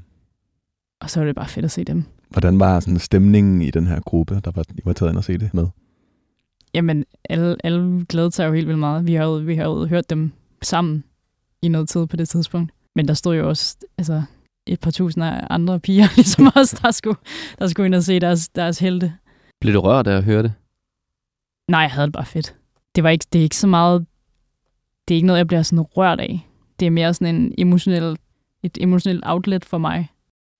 Og 1.01 1.09
så 1.09 1.19
var 1.19 1.25
det 1.25 1.35
bare 1.35 1.47
fedt 1.47 1.65
at 1.65 1.71
se 1.71 1.83
dem. 1.83 2.03
Hvordan 2.29 2.59
var 2.59 2.79
sådan 2.79 2.99
stemningen 2.99 3.61
i 3.61 3.71
den 3.71 3.87
her 3.87 3.99
gruppe, 3.99 4.41
der 4.45 4.51
var, 4.51 4.65
I 4.69 4.81
var 4.85 4.93
taget 4.93 5.11
ind 5.11 5.17
og 5.17 5.23
se 5.23 5.37
det 5.37 5.53
med? 5.53 5.67
Jamen, 6.73 7.05
alle, 7.29 7.55
alle 7.63 8.05
glædede 8.09 8.31
sig 8.31 8.47
jo 8.47 8.53
helt 8.53 8.67
vildt 8.67 8.79
meget. 8.79 9.07
Vi 9.07 9.13
havde, 9.13 9.45
vi 9.45 9.55
havde 9.55 9.87
hørt 9.89 10.09
dem 10.09 10.31
sammen 10.61 11.03
i 11.61 11.67
noget 11.67 11.89
tid 11.89 12.05
på 12.05 12.15
det 12.15 12.29
tidspunkt. 12.29 12.71
Men 12.95 13.07
der 13.07 13.13
stod 13.13 13.35
jo 13.35 13.49
også 13.49 13.77
altså, 13.97 14.23
et 14.69 14.79
par 14.79 14.91
tusind 14.91 15.23
andre 15.49 15.79
piger, 15.79 16.07
ligesom 16.15 16.51
os, 16.55 16.69
der 16.69 16.91
skulle, 16.91 17.17
der 17.59 17.67
skulle 17.67 17.85
ind 17.85 17.95
og 17.95 18.03
se 18.03 18.19
deres, 18.19 18.49
deres 18.49 18.79
helte. 18.79 19.13
Blev 19.61 19.73
du 19.73 19.79
rørt 19.79 20.07
af 20.07 20.17
at 20.17 20.23
høre 20.23 20.43
det? 20.43 20.53
Nej, 21.67 21.81
jeg 21.81 21.91
havde 21.91 22.07
det 22.07 22.13
bare 22.13 22.25
fedt. 22.25 22.55
Det, 22.95 23.03
var 23.03 23.09
ikke, 23.09 23.25
det 23.33 23.39
er 23.39 23.43
ikke 23.43 23.57
så 23.57 23.67
meget... 23.67 24.05
Det 25.07 25.13
er 25.13 25.15
ikke 25.15 25.27
noget, 25.27 25.37
jeg 25.37 25.47
bliver 25.47 25.61
sådan 25.61 25.81
rørt 25.81 26.19
af. 26.19 26.47
Det 26.79 26.85
er 26.85 26.89
mere 26.89 27.13
sådan 27.13 27.35
en 27.35 27.53
emotionel, 27.57 28.17
et 28.63 28.77
emotionelt 28.81 29.23
outlet 29.25 29.65
for 29.65 29.77
mig. 29.77 30.09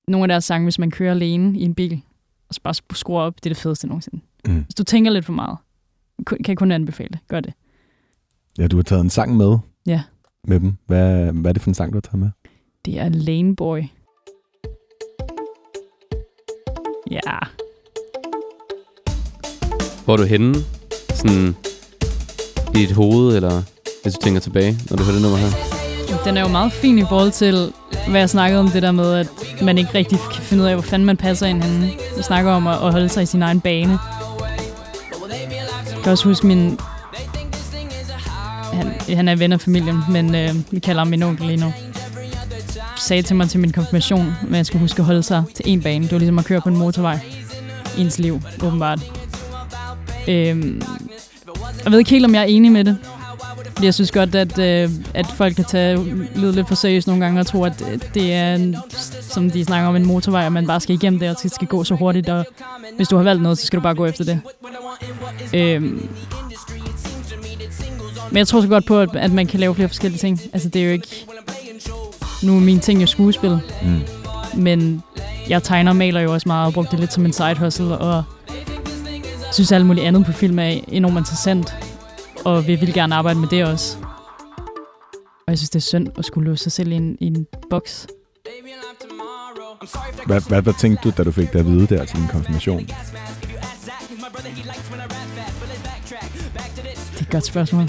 Nogle 0.07 0.23
af 0.23 0.27
deres 0.27 0.43
sange, 0.43 0.65
hvis 0.65 0.79
man 0.79 0.91
kører 0.91 1.11
alene 1.11 1.59
i 1.59 1.63
en 1.63 1.75
bil, 1.75 2.01
og 2.49 2.55
så 2.55 2.61
bare 2.63 2.73
skruer 2.93 3.21
op, 3.21 3.35
det 3.35 3.45
er 3.45 3.49
det 3.49 3.57
fedeste 3.57 3.87
nogensinde. 3.87 4.19
Mm. 4.47 4.63
Hvis 4.63 4.75
du 4.75 4.83
tænker 4.83 5.11
lidt 5.11 5.25
for 5.25 5.33
meget, 5.33 5.57
kan 6.27 6.45
jeg 6.47 6.57
kun 6.57 6.71
anbefale 6.71 7.09
det. 7.09 7.19
Gør 7.27 7.39
det. 7.39 7.53
Ja, 8.57 8.67
du 8.67 8.75
har 8.75 8.83
taget 8.83 9.01
en 9.01 9.09
sang 9.09 9.37
med. 9.37 9.57
Ja. 9.85 10.03
Med 10.43 10.59
dem. 10.59 10.77
Hvad, 10.85 11.31
hvad 11.31 11.51
er 11.51 11.53
det 11.53 11.61
for 11.61 11.69
en 11.69 11.73
sang, 11.73 11.93
du 11.93 11.95
har 11.95 12.01
taget 12.01 12.19
med? 12.19 12.29
Det 12.85 12.99
er 12.99 13.09
Lane 13.09 13.55
Boy. 13.55 13.81
Ja. 17.11 17.19
Hvor 20.05 20.13
er 20.13 20.17
du 20.17 20.23
henne? 20.23 20.55
Sådan 21.15 21.55
i 22.73 22.77
dit 22.77 22.91
hoved, 22.91 23.35
eller 23.35 23.61
hvis 24.03 24.13
du 24.13 24.19
tænker 24.23 24.41
tilbage, 24.41 24.77
når 24.89 24.97
du 24.97 25.03
hører 25.03 25.13
det 25.13 25.21
nummer 25.21 25.37
her? 25.37 25.49
Den 26.25 26.37
er 26.37 26.41
jo 26.41 26.47
meget 26.47 26.71
fin 26.73 26.99
i 26.99 27.03
forhold 27.09 27.31
til, 27.31 27.73
hvad 28.09 28.19
jeg 28.19 28.29
snakkede 28.29 28.59
om 28.59 28.69
det 28.69 28.81
der 28.83 28.91
med, 28.91 29.13
at 29.13 29.27
man 29.61 29.77
ikke 29.77 29.89
rigtig 29.93 30.19
kan 30.33 30.43
finde 30.43 30.63
ud 30.63 30.67
af, 30.67 30.75
hvor 30.75 30.81
fanden 30.81 31.05
man 31.05 31.17
passer 31.17 31.47
ind 31.47 31.63
henne. 31.63 31.91
Jeg 32.15 32.23
snakker 32.23 32.51
om 32.51 32.67
at, 32.67 32.73
at 32.73 32.91
holde 32.91 33.09
sig 33.09 33.23
i 33.23 33.25
sin 33.25 33.41
egen 33.41 33.61
bane. 33.61 33.99
Jeg 35.95 36.03
kan 36.03 36.11
også 36.11 36.23
huske 36.23 36.47
min... 36.47 36.79
Han, 38.73 39.15
han 39.15 39.27
er 39.27 39.35
ven 39.35 39.51
af 39.51 39.61
familien, 39.61 39.97
men 40.09 40.35
øh, 40.35 40.49
vi 40.71 40.79
kalder 40.79 41.01
ham 41.01 41.07
min 41.07 41.23
onkel 41.23 41.45
lige 41.45 41.59
nu. 41.59 41.73
Sagde 42.99 43.21
til 43.21 43.35
mig 43.35 43.49
til 43.49 43.59
min 43.59 43.71
konfirmation, 43.71 44.33
at 44.49 44.57
jeg 44.57 44.65
skulle 44.65 44.79
huske 44.79 44.99
at 44.99 45.05
holde 45.05 45.23
sig 45.23 45.43
til 45.55 45.65
en 45.67 45.81
bane. 45.81 46.03
Det 46.03 46.11
var 46.11 46.17
ligesom 46.17 46.39
at 46.39 46.45
køre 46.45 46.61
på 46.61 46.69
en 46.69 46.77
motorvej 46.77 47.19
i 47.97 48.01
ens 48.01 48.19
liv, 48.19 48.41
åbenbart. 48.63 48.99
Øhm, 50.27 50.81
jeg 51.83 51.91
ved 51.91 51.99
ikke 51.99 52.11
helt, 52.11 52.25
om 52.25 52.35
jeg 52.35 52.41
er 52.41 52.45
enig 52.45 52.71
med 52.71 52.83
det. 52.83 52.97
Fordi 53.65 53.85
jeg 53.85 53.93
synes 53.93 54.11
godt, 54.11 54.35
at, 54.35 54.59
øh, 54.59 54.89
at 55.13 55.25
folk 55.27 55.55
kan 55.55 55.65
tage 55.65 56.03
lyde 56.35 56.51
lidt 56.51 56.67
for 56.67 56.75
seriøst 56.75 57.07
nogle 57.07 57.25
gange 57.25 57.39
og 57.39 57.47
tro, 57.47 57.63
at 57.63 57.83
øh, 57.91 57.99
det 58.13 58.33
er, 58.33 58.55
en, 58.55 58.75
som 59.21 59.51
de 59.51 59.65
snakker 59.65 59.89
om, 59.89 59.95
en 59.95 60.05
motorvej, 60.05 60.45
og 60.45 60.51
man 60.51 60.67
bare 60.67 60.79
skal 60.79 60.95
igennem 60.95 61.19
det, 61.19 61.29
og 61.29 61.35
det 61.43 61.51
skal 61.51 61.67
gå 61.67 61.83
så 61.83 61.95
hurtigt, 61.95 62.29
og 62.29 62.45
hvis 62.95 63.07
du 63.07 63.15
har 63.15 63.23
valgt 63.23 63.41
noget, 63.41 63.57
så 63.57 63.65
skal 63.65 63.79
du 63.79 63.83
bare 63.83 63.95
gå 63.95 64.05
efter 64.05 64.23
det. 64.23 64.39
Øhm, 65.53 66.09
men 68.31 68.37
jeg 68.37 68.47
tror 68.47 68.61
så 68.61 68.67
godt 68.67 68.85
på, 68.85 68.99
at, 68.99 69.15
at 69.15 69.31
man 69.31 69.47
kan 69.47 69.59
lave 69.59 69.75
flere 69.75 69.87
forskellige 69.87 70.19
ting. 70.19 70.41
Altså, 70.53 70.69
det 70.69 70.81
er 70.81 70.85
jo 70.85 70.91
ikke... 70.91 71.25
Nu 72.43 72.55
er 72.55 72.59
mine 72.59 72.79
ting 72.79 73.01
jo 73.01 73.07
skuespil, 73.07 73.59
Mm. 73.83 74.01
men 74.61 75.03
jeg 75.49 75.63
tegner 75.63 75.91
og 75.91 75.95
maler 75.95 76.21
jo 76.21 76.33
også 76.33 76.49
meget, 76.49 76.67
og 76.67 76.73
brugte 76.73 76.91
det 76.91 76.99
lidt 76.99 77.13
som 77.13 77.25
en 77.25 77.33
side 77.33 77.55
hustle, 77.59 77.97
og 77.97 78.23
synes 79.53 79.71
alt 79.71 79.85
muligt 79.85 80.05
andet 80.05 80.25
på 80.25 80.31
film 80.31 80.59
er 80.59 80.79
enormt 80.87 81.17
interessant, 81.17 81.75
og 82.45 82.67
vi 82.67 82.75
vil 82.75 82.93
gerne 82.93 83.15
arbejde 83.15 83.39
med 83.39 83.47
det 83.47 83.65
også. 83.65 83.97
Og 85.47 85.51
jeg 85.51 85.57
synes, 85.57 85.69
det 85.69 85.79
er 85.79 85.83
synd 85.83 86.07
at 86.17 86.25
skulle 86.25 86.49
låse 86.49 86.63
sig 86.63 86.71
selv 86.71 86.91
i 86.91 86.95
en, 86.95 87.17
i 87.19 87.27
en 87.27 87.45
boks. 87.69 88.07
Hvad, 90.25 90.41
hvad, 90.47 90.61
hvad 90.61 90.73
tænkte 90.79 91.09
du, 91.09 91.13
da 91.17 91.23
du 91.23 91.31
fik 91.31 91.53
det 91.53 91.59
at 91.59 91.65
vide 91.65 91.87
der 91.87 92.05
til 92.05 92.17
din 92.17 92.27
konfirmation? 92.27 92.79
Det 92.79 92.91
er 97.17 97.21
et 97.21 97.29
godt 97.31 97.45
spørgsmål. 97.45 97.83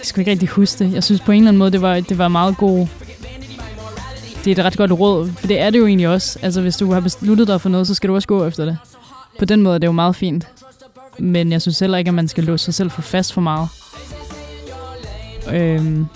Jeg 0.00 0.06
skal 0.06 0.20
ikke 0.20 0.30
rigtig 0.30 0.48
huske 0.48 0.84
det. 0.84 0.94
Jeg 0.94 1.04
synes 1.04 1.20
på 1.20 1.32
en 1.32 1.38
eller 1.38 1.48
anden 1.48 1.58
måde, 1.58 1.70
det 1.70 1.82
var, 1.82 2.00
det 2.00 2.18
var 2.18 2.28
meget 2.28 2.56
god... 2.56 2.86
Det 4.44 4.46
er 4.46 4.62
et 4.62 4.64
ret 4.64 4.76
godt 4.76 4.92
råd, 4.92 5.30
for 5.38 5.46
det 5.46 5.60
er 5.60 5.70
det 5.70 5.78
jo 5.78 5.86
egentlig 5.86 6.08
også. 6.08 6.38
Altså, 6.42 6.60
hvis 6.60 6.76
du 6.76 6.92
har 6.92 7.00
besluttet 7.00 7.48
dig 7.48 7.60
for 7.60 7.68
noget, 7.68 7.86
så 7.86 7.94
skal 7.94 8.08
du 8.08 8.14
også 8.14 8.28
gå 8.28 8.46
efter 8.46 8.64
det. 8.64 8.78
På 9.38 9.44
den 9.44 9.62
måde 9.62 9.74
er 9.74 9.78
det 9.78 9.86
jo 9.86 9.92
meget 9.92 10.16
fint. 10.16 10.48
Men 11.18 11.52
jeg 11.52 11.62
synes 11.62 11.78
heller 11.78 11.98
ikke, 11.98 12.08
at 12.08 12.14
man 12.14 12.28
skal 12.28 12.44
låse 12.44 12.64
sig 12.64 12.74
selv 12.74 12.90
for 12.90 13.02
fast 13.02 13.32
for 13.32 13.40
meget. 13.40 13.68
Øhm, 15.52 16.06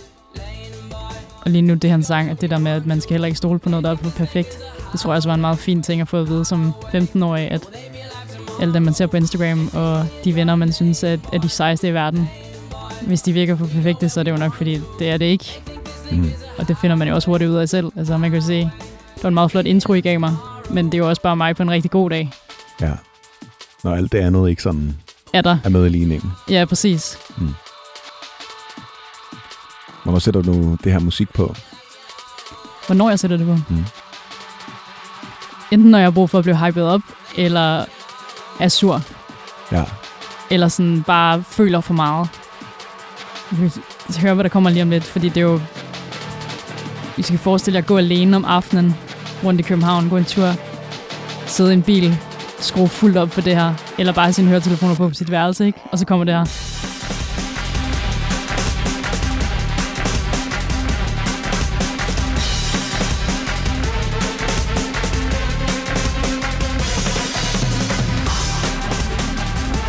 og 1.41 1.51
lige 1.51 1.63
nu 1.63 1.75
det 1.75 1.91
han 1.91 2.03
sang, 2.03 2.31
at 2.31 2.41
det 2.41 2.51
der 2.51 2.59
med, 2.59 2.73
at 2.73 2.87
man 2.87 3.01
skal 3.01 3.15
heller 3.15 3.27
ikke 3.27 3.39
stole 3.39 3.59
på 3.59 3.69
noget, 3.69 3.85
der 3.85 3.91
er 3.91 3.97
perfekt. 3.97 4.59
Det 4.93 5.01
tror 5.01 5.13
jeg 5.13 5.17
også 5.17 5.29
var 5.29 5.35
en 5.35 5.41
meget 5.41 5.59
fin 5.59 5.83
ting 5.83 6.01
at 6.01 6.09
få 6.09 6.21
at 6.21 6.29
vide 6.29 6.45
som 6.45 6.73
15-årig, 6.95 7.51
at 7.51 7.63
alle 8.61 8.75
dem, 8.75 8.83
man 8.83 8.95
ser 8.95 9.07
på 9.07 9.17
Instagram, 9.17 9.71
og 9.73 10.07
de 10.25 10.35
venner, 10.35 10.55
man 10.57 10.73
synes 10.73 11.05
at, 11.05 11.21
er 11.33 11.39
de 11.39 11.49
sejeste 11.49 11.89
i 11.89 11.95
verden, 11.95 12.29
hvis 13.03 13.23
de 13.23 13.33
virker 13.33 13.57
for 13.57 13.67
perfekte, 13.67 14.09
så 14.09 14.21
er 14.21 14.25
det 14.25 14.31
jo 14.31 14.37
nok, 14.37 14.55
fordi 14.55 14.81
det 14.99 15.11
er 15.11 15.17
det 15.17 15.25
ikke. 15.27 15.63
Mm. 16.13 16.31
Og 16.59 16.69
det 16.69 16.77
finder 16.81 16.97
man 16.97 17.09
jo 17.09 17.15
også 17.15 17.31
hurtigt 17.31 17.51
ud 17.51 17.57
af 17.57 17.69
selv. 17.69 17.93
Altså 17.97 18.17
man 18.19 18.31
kan 18.31 18.41
jo 18.41 18.47
se, 18.47 18.61
det 19.15 19.23
var 19.23 19.29
en 19.29 19.35
meget 19.35 19.51
flot 19.51 19.67
intro, 19.67 19.95
I 19.95 20.01
gav 20.01 20.21
mig, 20.21 20.37
men 20.71 20.87
det 20.87 20.95
er 20.95 20.99
jo 20.99 21.09
også 21.09 21.23
bare 21.23 21.37
mig 21.37 21.57
på 21.57 21.63
en 21.63 21.71
rigtig 21.71 21.91
god 21.91 22.11
dag. 22.11 22.31
Ja. 22.81 22.93
Når 23.85 23.95
alt 23.95 24.13
det 24.13 24.19
andet 24.19 24.49
ikke 24.49 24.63
sådan 24.63 24.97
Er 25.33 25.41
der? 25.43 25.59
er 25.65 25.69
med 25.69 25.87
i 25.87 25.89
ligningen. 25.89 26.33
Ja, 26.51 26.65
præcis. 26.65 27.19
Hvornår 30.03 30.19
sætter 30.19 30.43
du 30.43 30.77
det 30.85 30.93
her 30.93 30.99
musik 30.99 31.29
på? 31.35 31.55
Hvornår 32.87 33.09
jeg 33.09 33.19
sætter 33.19 33.37
det 33.37 33.47
på? 33.47 33.57
Mm. 33.75 33.85
Enten 35.71 35.91
når 35.91 35.99
jeg 35.99 36.07
har 36.07 36.11
brug 36.11 36.31
for 36.31 36.39
at 36.39 36.45
blive 36.45 36.57
hyped 36.67 36.83
op, 36.83 37.01
eller 37.37 37.85
er 38.61 38.69
sur, 38.69 39.03
Ja. 39.73 39.85
eller 40.51 40.69
sådan 40.69 41.03
bare 41.03 41.43
føler 41.49 41.81
for 41.81 41.95
meget. 41.95 42.29
Vi 43.51 43.71
kan 44.13 44.23
høre, 44.23 44.35
hvad 44.35 44.45
der 44.45 44.51
kommer 44.51 44.71
lige 44.71 44.83
om 44.83 44.91
lidt, 44.91 45.05
fordi 45.05 45.29
det 45.29 45.37
er 45.37 45.41
jo... 45.41 45.61
I 47.17 47.23
skal 47.23 47.39
forestille 47.39 47.77
jer 47.77 47.83
at 47.83 47.87
gå 47.87 47.99
alene 47.99 48.37
om 48.37 48.45
aftenen 48.45 48.95
rundt 49.45 49.61
i 49.61 49.63
København, 49.63 50.09
gå 50.09 50.17
en 50.17 50.25
tur, 50.25 50.53
sidde 51.47 51.71
i 51.71 51.75
en 51.75 51.83
bil, 51.83 52.19
skrue 52.59 52.89
fuldt 52.89 53.17
op 53.17 53.31
for 53.31 53.41
det 53.41 53.57
her, 53.57 53.75
eller 53.99 54.13
bare 54.13 54.33
sine 54.33 54.49
høretelefoner 54.49 54.95
på 54.95 55.09
på 55.09 55.15
sit 55.15 55.31
værelse, 55.31 55.67
ikke? 55.67 55.79
Og 55.93 55.99
så 55.99 56.07
kommer 56.07 56.25
det 56.25 56.35
her. 56.35 56.45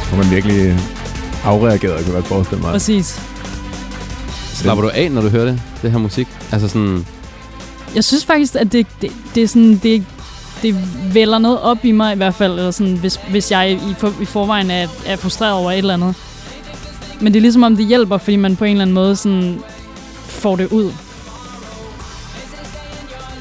Hvor 0.09 0.23
man 0.23 0.31
virkelig 0.31 0.79
afreageret, 1.43 1.97
kan 1.97 2.05
jeg 2.05 2.13
godt 2.13 2.27
forestille 2.27 2.61
mig. 2.61 2.71
Præcis. 2.71 3.34
Slapper 4.55 4.83
du 4.83 4.91
af, 4.93 5.11
når 5.11 5.21
du 5.21 5.29
hører 5.29 5.45
det, 5.45 5.61
det 5.81 5.91
her 5.91 5.97
musik? 5.97 6.27
Altså 6.51 6.67
sådan, 6.67 7.05
Jeg 7.95 8.03
synes 8.03 8.25
faktisk, 8.25 8.55
at 8.55 8.71
det, 8.71 8.87
det, 9.01 9.11
det 9.35 9.43
er 9.43 9.47
sådan, 9.47 9.79
det, 9.83 10.05
det 10.61 10.75
vælger 11.13 11.37
noget 11.37 11.59
op 11.61 11.85
i 11.85 11.91
mig 11.91 12.13
i 12.13 12.17
hvert 12.17 12.35
fald, 12.35 12.51
eller 12.51 12.71
sådan, 12.71 12.97
hvis, 12.97 13.19
hvis 13.29 13.51
jeg 13.51 13.71
i, 13.71 13.93
for, 13.97 14.13
i 14.21 14.25
forvejen 14.25 14.71
er, 14.71 14.87
er 15.05 15.15
frustreret 15.15 15.53
over 15.53 15.71
et 15.71 15.77
eller 15.77 15.93
andet. 15.93 16.15
Men 17.21 17.33
det 17.33 17.39
er 17.39 17.41
ligesom 17.41 17.63
om, 17.63 17.75
det 17.75 17.85
hjælper, 17.85 18.17
fordi 18.17 18.35
man 18.35 18.55
på 18.55 18.65
en 18.65 18.71
eller 18.71 18.81
anden 18.81 18.93
måde 18.93 19.15
sådan, 19.15 19.59
får 20.25 20.55
det 20.55 20.67
ud. 20.71 20.91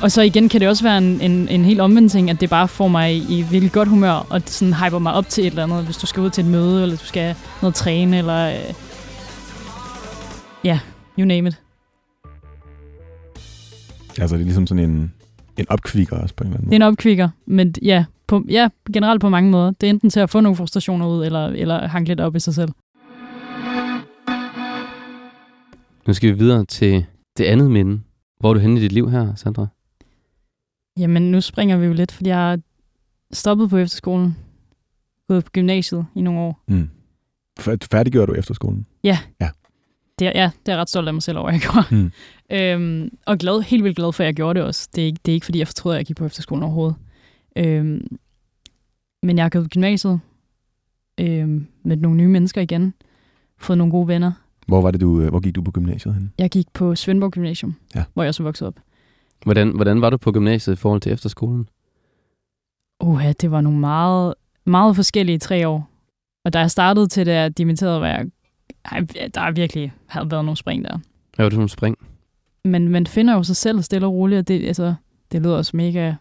Og 0.03 0.12
så 0.12 0.22
igen 0.22 0.48
kan 0.48 0.61
det 0.61 0.68
også 0.68 0.83
være 0.83 0.98
en, 0.98 1.20
en, 1.20 1.48
en 1.48 1.64
helt 1.64 1.81
omvendt 1.81 2.12
ting, 2.12 2.31
at 2.31 2.40
det 2.40 2.50
bare 2.50 2.68
får 2.68 2.88
mig 2.88 3.14
i, 3.14 3.38
i 3.38 3.42
virkelig 3.42 3.72
godt 3.72 3.88
humør, 3.88 4.27
og 4.31 4.44
det 4.44 4.50
sådan 4.50 4.74
hyper 4.74 4.98
mig 4.98 5.12
op 5.12 5.29
til 5.29 5.46
et 5.46 5.50
eller 5.50 5.62
andet, 5.62 5.85
hvis 5.85 5.96
du 5.96 6.07
skal 6.07 6.22
ud 6.22 6.31
til 6.31 6.44
et 6.44 6.50
møde, 6.50 6.83
eller 6.83 6.96
du 6.96 7.07
skal 7.07 7.35
noget 7.62 7.74
træne, 7.74 8.18
eller... 8.18 8.48
Øh, 8.48 8.74
ja, 10.64 10.79
you 11.18 11.24
name 11.27 11.48
it. 11.48 11.61
Altså, 14.20 14.37
det 14.37 14.40
er 14.42 14.44
ligesom 14.44 14.66
sådan 14.66 14.90
en, 14.90 15.12
en 15.57 15.66
opkvikker 15.68 16.16
også 16.16 16.35
på 16.35 16.44
en 16.44 16.48
eller 16.48 16.59
anden 16.59 16.70
Det 16.70 16.77
er 16.77 16.79
måde. 16.81 16.88
en 16.88 16.92
opkvikker, 16.92 17.29
men 17.46 17.74
ja, 17.83 18.05
på, 18.27 18.44
ja, 18.48 18.68
generelt 18.92 19.20
på 19.20 19.29
mange 19.29 19.50
måder. 19.50 19.70
Det 19.70 19.87
er 19.87 19.90
enten 19.90 20.11
til 20.11 20.20
at 20.20 20.31
få 20.31 20.40
nogle 20.40 20.57
frustrationer 20.57 21.07
ud, 21.09 21.24
eller, 21.27 21.46
eller 21.46 21.87
hanke 21.88 22.09
lidt 22.09 22.20
op 22.20 22.37
i 22.37 22.40
sig 22.40 22.55
selv. 22.55 22.68
nu 26.07 26.12
skal 26.14 26.29
vi 26.35 26.38
videre 26.38 26.64
til 26.64 27.05
det 27.38 27.44
andet 27.44 27.70
minde. 27.70 28.00
Hvor 28.40 28.50
er 28.50 28.55
du 28.55 28.61
henne 28.61 28.81
i 28.81 28.83
dit 28.83 28.92
liv 28.92 29.11
her, 29.11 29.35
Sandra? 29.35 29.66
Jamen, 30.98 31.31
nu 31.31 31.40
springer 31.40 31.77
vi 31.77 31.87
jo 31.87 31.92
lidt, 31.92 32.12
fordi 32.12 32.29
jeg 32.29 32.37
har 32.38 32.59
stoppet 33.33 33.70
på 33.70 33.77
efterskolen. 33.77 34.37
Gået 35.29 35.44
på 35.44 35.50
gymnasiet 35.50 36.07
i 36.14 36.20
nogle 36.22 36.40
år. 36.40 36.61
Mm. 36.68 36.88
Fær- 37.61 37.77
Færdiggjorde 37.90 38.33
du 38.33 38.38
efterskolen? 38.38 38.87
Det 40.18 40.24
ja, 40.24 40.50
det 40.66 40.68
er 40.68 40.72
jeg 40.72 40.79
ret 40.81 40.88
stolt 40.88 41.09
af 41.09 41.14
mig 41.14 41.22
selv 41.22 41.38
over, 41.38 41.50
jeg 41.50 41.61
gjorde. 41.70 41.87
Mm. 41.94 42.11
Øhm, 42.57 43.11
og 43.27 43.38
glad, 43.38 43.62
helt 43.62 43.85
vildt 43.85 43.96
glad 43.96 44.12
for, 44.12 44.22
at 44.22 44.27
jeg 44.27 44.35
gjorde 44.35 44.59
det 44.61 44.66
også. 44.68 44.88
Det 44.94 45.03
er 45.03 45.07
ikke, 45.07 45.20
det 45.24 45.33
er 45.33 45.35
ikke 45.35 45.44
fordi 45.46 45.59
jeg 45.59 45.66
fortryder, 45.68 45.94
at 45.96 45.98
jeg 45.98 46.07
gik 46.07 46.16
på 46.16 46.24
efterskolen 46.24 46.62
overhovedet. 46.62 46.96
Øhm, 47.57 48.07
men 49.22 49.37
jeg 49.37 49.44
har 49.44 49.50
gået 49.50 49.64
på 49.64 49.68
gymnasiet 49.68 50.20
øhm, 51.20 51.66
med 51.83 51.96
nogle 51.96 52.16
nye 52.16 52.29
mennesker 52.29 52.61
igen. 52.61 52.94
Fået 53.59 53.79
nogle 53.79 53.90
gode 53.90 54.09
venner. 54.09 54.33
Hvor, 54.66 54.81
var 54.83 54.90
det, 54.90 55.00
du, 55.00 55.20
øh, 55.20 55.29
hvor 55.31 55.40
gik 55.40 55.55
du 55.55 55.62
på 55.62 55.70
gymnasiet 55.70 56.14
hen? 56.14 56.33
Jeg 56.38 56.50
gik 56.50 56.66
på 56.74 56.94
Svendborg 56.94 57.31
Gymnasium, 57.33 57.74
Ja. 57.94 58.05
hvor 58.14 58.22
jeg 58.22 58.29
også 58.29 58.42
voksede 58.42 58.68
op. 58.68 58.74
Hvordan, 59.44 59.68
hvordan 59.70 60.00
var 60.00 60.11
du 60.11 60.16
på 60.16 60.33
gymnasiet 60.33 60.74
i 60.74 60.77
forhold 60.77 61.00
til 61.00 61.12
efterskolen? 61.12 61.68
Uha, 63.00 63.33
det 63.33 63.50
var 63.50 63.61
nogle 63.61 63.79
meget, 63.79 64.35
meget 64.64 64.96
forskellige 64.96 65.38
tre 65.38 65.68
år. 65.68 65.90
Og 66.44 66.53
da 66.53 66.59
jeg 66.59 66.70
startede 66.70 67.07
til 67.07 67.27
det, 67.27 67.33
jeg 67.33 67.59
dimitterede, 67.59 68.00
var 68.00 68.07
jeg, 68.07 68.27
ej, 68.85 69.00
der 69.35 69.40
er 69.40 69.50
virkelig 69.50 69.92
havde 70.07 70.31
været 70.31 70.44
nogle 70.44 70.57
spring 70.57 70.85
der. 70.85 70.98
Var 71.37 71.44
det 71.44 71.53
for 71.53 71.59
nogle 71.59 71.68
spring? 71.68 71.98
Men 72.64 72.88
man 72.88 73.07
finder 73.07 73.35
jo 73.35 73.42
sig 73.42 73.57
selv 73.57 73.83
stille 73.83 74.07
og 74.07 74.12
roligt, 74.12 74.38
og 74.38 74.48
det, 74.48 74.66
altså, 74.66 74.94
det 75.33 75.42
lyder 75.42 75.57
også 75.57 75.77
mega 75.77 76.14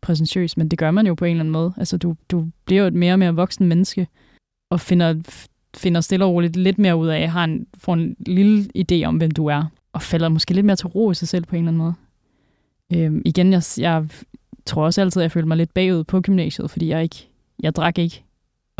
præsentøst, 0.00 0.56
men 0.56 0.68
det 0.68 0.78
gør 0.78 0.90
man 0.90 1.06
jo 1.06 1.14
på 1.14 1.24
en 1.24 1.30
eller 1.30 1.42
anden 1.42 1.52
måde. 1.52 1.72
Altså, 1.76 1.96
du, 1.96 2.16
du 2.30 2.46
bliver 2.64 2.82
jo 2.82 2.86
et 2.86 2.94
mere 2.94 3.12
og 3.12 3.18
mere 3.18 3.34
voksen 3.34 3.66
menneske, 3.66 4.08
og 4.70 4.80
finder, 4.80 5.14
finder 5.76 6.00
stille 6.00 6.24
og 6.24 6.32
roligt 6.32 6.56
lidt 6.56 6.78
mere 6.78 6.96
ud 6.96 7.08
af, 7.08 7.28
har 7.28 7.44
en, 7.44 7.66
får 7.74 7.94
en 7.94 8.16
lille 8.26 8.70
idé 8.78 9.04
om, 9.04 9.16
hvem 9.16 9.30
du 9.30 9.46
er, 9.46 9.64
og 9.92 10.02
falder 10.02 10.28
måske 10.28 10.54
lidt 10.54 10.66
mere 10.66 10.76
til 10.76 10.86
ro 10.86 11.10
i 11.10 11.14
sig 11.14 11.28
selv 11.28 11.44
på 11.44 11.56
en 11.56 11.62
eller 11.62 11.68
anden 11.68 11.82
måde. 11.82 11.94
Øhm, 12.92 13.22
igen, 13.24 13.52
jeg, 13.52 13.62
jeg 13.78 14.06
tror 14.66 14.84
også 14.84 15.00
altid, 15.00 15.20
at 15.20 15.22
jeg 15.22 15.32
følte 15.32 15.48
mig 15.48 15.56
lidt 15.56 15.74
bagud 15.74 16.04
på 16.04 16.20
gymnasiet, 16.20 16.70
fordi 16.70 16.88
jeg 16.88 17.02
ikke, 17.02 17.28
jeg 17.62 17.76
drak 17.76 17.98
ikke, 17.98 18.24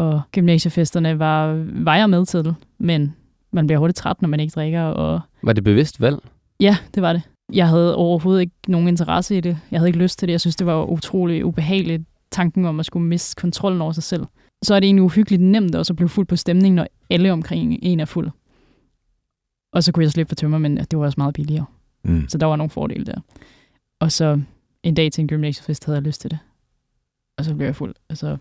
og 0.00 0.20
gymnasiefesterne 0.32 1.18
var, 1.18 1.64
var 1.72 1.96
jeg 1.96 2.10
med 2.10 2.26
til, 2.26 2.54
men 2.78 3.14
man 3.52 3.66
bliver 3.66 3.78
hurtigt 3.78 3.96
træt, 3.96 4.22
når 4.22 4.28
man 4.28 4.40
ikke 4.40 4.52
drikker, 4.52 4.82
og 4.82 5.20
Var 5.42 5.52
det 5.52 5.64
bevidst 5.64 6.00
valg? 6.00 6.18
Ja, 6.60 6.76
det 6.94 7.02
var 7.02 7.12
det. 7.12 7.22
Jeg 7.52 7.68
havde 7.68 7.96
overhovedet 7.96 8.40
ikke 8.40 8.54
nogen 8.68 8.88
interesse 8.88 9.36
i 9.36 9.40
det. 9.40 9.58
Jeg 9.70 9.80
havde 9.80 9.88
ikke 9.88 9.98
lyst 9.98 10.18
til 10.18 10.28
det. 10.28 10.32
Jeg 10.32 10.40
synes, 10.40 10.56
det 10.56 10.66
var 10.66 10.84
utrolig 10.84 11.44
ubehageligt, 11.44 12.02
tanken 12.30 12.64
om 12.64 12.80
at 12.80 12.86
skulle 12.86 13.06
miste 13.06 13.40
kontrollen 13.40 13.80
over 13.80 13.92
sig 13.92 14.02
selv. 14.02 14.26
så 14.62 14.74
er 14.74 14.80
det 14.80 14.86
egentlig 14.86 15.02
uhyggeligt 15.02 15.42
nemt 15.42 15.74
også 15.74 15.92
at 15.92 15.96
blive 15.96 16.08
fuld 16.08 16.26
på 16.26 16.36
stemning, 16.36 16.74
når 16.74 16.86
alle 17.10 17.32
omkring 17.32 17.78
en 17.82 18.00
er 18.00 18.04
fuld. 18.04 18.30
Og 19.72 19.84
så 19.84 19.92
kunne 19.92 20.04
jeg 20.04 20.10
slippe 20.10 20.28
for 20.28 20.34
tømmer, 20.34 20.58
men 20.58 20.76
det 20.76 20.98
var 20.98 21.04
også 21.04 21.20
meget 21.20 21.34
billigere. 21.34 21.64
Mm. 22.04 22.28
Så 22.28 22.38
der 22.38 22.46
var 22.46 22.56
nogle 22.56 22.70
fordele 22.70 23.04
der. 23.04 23.20
Og 24.00 24.12
så 24.12 24.40
en 24.82 24.94
dag 24.94 25.12
til 25.12 25.22
en 25.22 25.28
gymnasiefest 25.28 25.84
havde 25.84 25.96
jeg 25.96 26.02
lyst 26.02 26.20
til 26.20 26.30
det. 26.30 26.38
Og 27.38 27.44
så 27.44 27.54
blev 27.54 27.66
jeg 27.66 27.76
fuld. 27.76 27.94
Altså, 28.08 28.36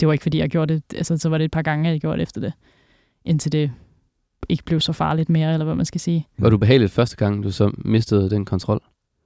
det 0.00 0.08
var 0.08 0.12
ikke 0.12 0.22
fordi, 0.22 0.38
jeg 0.38 0.48
gjorde 0.48 0.74
det. 0.74 0.82
Altså, 0.94 1.16
så 1.18 1.28
var 1.28 1.38
det 1.38 1.44
et 1.44 1.50
par 1.50 1.62
gange, 1.62 1.90
jeg 1.90 2.00
gjorde 2.00 2.16
det 2.16 2.22
efter 2.22 2.40
det. 2.40 2.52
Indtil 3.24 3.52
det 3.52 3.70
ikke 4.48 4.64
blev 4.64 4.80
så 4.80 4.92
farligt 4.92 5.28
mere, 5.28 5.52
eller 5.52 5.64
hvad 5.64 5.74
man 5.74 5.86
skal 5.86 6.00
sige. 6.00 6.26
Var 6.38 6.50
du 6.50 6.58
behageligt 6.58 6.92
første 6.92 7.16
gang, 7.16 7.42
du 7.42 7.50
så 7.50 7.72
mistede 7.78 8.30
den 8.30 8.44
kontrol? 8.44 8.80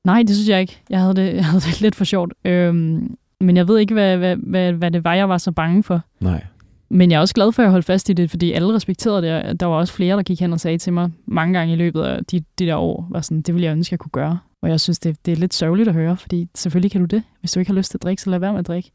Nej, 0.04 0.22
det 0.22 0.37
synes 0.37 0.48
jeg 0.48 0.61
ikke. 0.61 0.80
Jeg 0.90 1.00
havde 1.00 1.14
det, 1.14 1.35
jeg 1.35 1.44
havde 1.44 1.61
det 1.61 1.80
lidt 1.85 1.94
for 1.94 2.04
sjovt. 2.04 2.33
Øhm, 2.44 3.16
men 3.40 3.56
jeg 3.56 3.68
ved 3.68 3.78
ikke, 3.78 3.94
hvad, 3.94 4.16
hvad, 4.16 4.37
hvad, 4.37 4.72
hvad 4.72 4.90
det 4.90 5.04
var, 5.04 5.14
jeg 5.14 5.28
var 5.28 5.38
så 5.38 5.52
bange 5.52 5.83
for. 5.83 6.00
Nej. 6.20 6.44
Men 6.88 7.11
jeg 7.11 7.16
er 7.16 7.20
også 7.20 7.35
glad 7.35 7.52
for, 7.52 7.62
at 7.62 7.64
jeg 7.64 7.70
holdt 7.70 7.87
fast 7.87 8.09
i 8.09 8.12
det, 8.12 8.30
fordi 8.30 8.52
alle 8.52 8.74
respekterede 8.74 9.22
det. 9.22 9.61
Der 9.61 9.66
var 9.66 9.76
også 9.76 9.92
flere, 9.94 10.16
der 10.16 10.22
gik 10.22 10.40
hen 10.40 10.52
og 10.52 10.61
sagde 10.61 10.78
til 10.78 10.92
mig 10.92 11.11
mange 11.26 11.59
gange 11.59 11.74
i 11.74 11.76
løbet 11.76 12.02
af 12.02 12.24
de, 12.24 12.40
de 12.59 12.66
der 12.66 12.76
år, 12.76 13.06
var 13.11 13.20
sådan, 13.20 13.42
det 13.42 13.54
ville 13.54 13.66
jeg 13.66 13.72
ønske, 13.72 13.92
jeg 13.92 13.98
kunne 13.98 14.11
gøre. 14.11 14.38
Og 14.62 14.68
jeg 14.68 14.80
synes, 14.80 14.98
det, 14.98 15.26
det 15.26 15.33
er 15.33 15.37
lidt 15.37 15.54
sørgeligt 15.54 15.88
at 15.88 15.94
høre, 15.94 16.16
fordi 16.16 16.48
selvfølgelig 16.54 16.90
kan 16.90 17.00
du 17.00 17.06
det. 17.06 17.22
Hvis 17.40 17.52
du 17.52 17.61
ikke 17.61 17.70
har 17.70 17.76
lyst 17.76 17.90
til 17.90 17.98
at 17.98 18.02
drikke, 18.02 18.22
så 18.22 18.30
lad 18.30 18.38
være 18.38 18.52
med 18.52 18.59
at 18.61 18.66
drikke. 18.66 18.90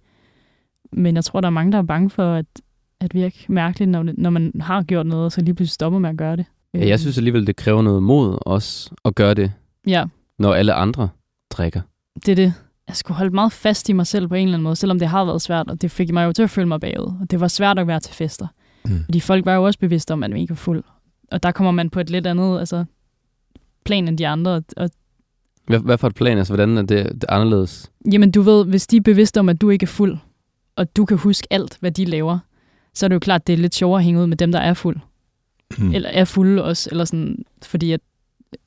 Men 0.91 1.15
jeg 1.15 1.23
tror, 1.25 1.41
der 1.41 1.47
er 1.47 1.51
mange, 1.51 1.71
der 1.71 1.77
er 1.77 1.81
bange 1.83 2.09
for 2.09 2.33
at, 2.33 2.45
at 3.01 3.13
virke 3.13 3.45
mærkeligt, 3.47 3.91
når, 3.91 4.05
når 4.17 4.29
man 4.29 4.51
har 4.61 4.83
gjort 4.83 5.05
noget, 5.05 5.25
og 5.25 5.31
så 5.31 5.41
lige 5.41 5.53
pludselig 5.55 5.73
stopper 5.73 5.99
med 5.99 6.09
at 6.09 6.17
gøre 6.17 6.35
det. 6.35 6.45
Ja, 6.73 6.87
jeg 6.87 6.99
synes 6.99 7.17
alligevel, 7.17 7.47
det 7.47 7.55
kræver 7.55 7.81
noget 7.81 8.03
mod 8.03 8.37
også 8.41 8.91
at 9.05 9.15
gøre 9.15 9.33
det, 9.33 9.51
Ja, 9.87 10.05
når 10.39 10.53
alle 10.53 10.73
andre 10.73 11.09
drikker. 11.49 11.81
det 12.25 12.29
er 12.31 12.35
det. 12.35 12.53
Jeg 12.87 12.95
skulle 12.95 13.17
holde 13.17 13.35
meget 13.35 13.51
fast 13.51 13.89
i 13.89 13.93
mig 13.93 14.07
selv 14.07 14.27
på 14.27 14.35
en 14.35 14.41
eller 14.47 14.53
anden 14.53 14.63
måde, 14.63 14.75
selvom 14.75 14.99
det 14.99 15.07
har 15.07 15.25
været 15.25 15.41
svært, 15.41 15.69
og 15.69 15.81
det 15.81 15.91
fik 15.91 16.11
mig 16.13 16.25
jo 16.25 16.31
til 16.33 16.43
at 16.43 16.49
føle 16.49 16.67
mig 16.67 16.79
bagud. 16.79 17.13
Og 17.21 17.31
det 17.31 17.39
var 17.39 17.47
svært 17.47 17.79
at 17.79 17.87
være 17.87 17.99
til 17.99 18.13
fester. 18.15 18.47
Mm. 18.85 19.03
Fordi 19.05 19.19
folk 19.19 19.45
var 19.45 19.55
jo 19.55 19.63
også 19.63 19.79
bevidste 19.79 20.11
om, 20.11 20.23
at 20.23 20.29
man 20.29 20.39
ikke 20.39 20.49
var 20.51 20.55
fuld. 20.55 20.83
Og 21.31 21.43
der 21.43 21.51
kommer 21.51 21.71
man 21.71 21.89
på 21.89 21.99
et 21.99 22.09
lidt 22.09 22.27
andet 22.27 22.59
altså, 22.59 22.85
plan 23.85 24.07
end 24.07 24.17
de 24.17 24.27
andre. 24.27 24.61
Og, 24.77 24.89
Hvad, 25.67 25.79
hvad 25.79 25.97
for 25.97 26.07
et 26.07 26.15
plan? 26.15 26.37
Altså, 26.37 26.53
hvordan 26.53 26.77
er 26.77 26.81
det, 26.81 26.89
det 27.13 27.23
er 27.29 27.33
anderledes? 27.33 27.91
jamen, 28.11 28.31
du 28.31 28.41
ved, 28.41 28.65
hvis 28.65 28.87
de 28.87 28.97
er 28.97 29.01
bevidste 29.01 29.39
om, 29.39 29.49
at 29.49 29.61
du 29.61 29.69
ikke 29.69 29.83
er 29.83 29.87
fuld, 29.87 30.17
og 30.75 30.95
du 30.97 31.05
kan 31.05 31.17
huske 31.17 31.47
alt, 31.51 31.77
hvad 31.79 31.91
de 31.91 32.05
laver, 32.05 32.39
så 32.93 33.05
er 33.05 33.07
det 33.07 33.13
jo 33.13 33.19
klart, 33.19 33.47
det 33.47 33.53
er 33.53 33.57
lidt 33.57 33.75
sjovere 33.75 33.99
at 33.99 34.05
hænge 34.05 34.21
ud 34.21 34.27
med 34.27 34.37
dem, 34.37 34.51
der 34.51 34.59
er 34.59 34.73
fuld. 34.73 34.97
Mm. 35.77 35.93
Eller 35.93 36.09
er 36.09 36.25
fulde 36.25 36.63
også, 36.63 36.89
eller 36.91 37.05
sådan, 37.05 37.45
fordi 37.63 37.91
at, 37.91 37.99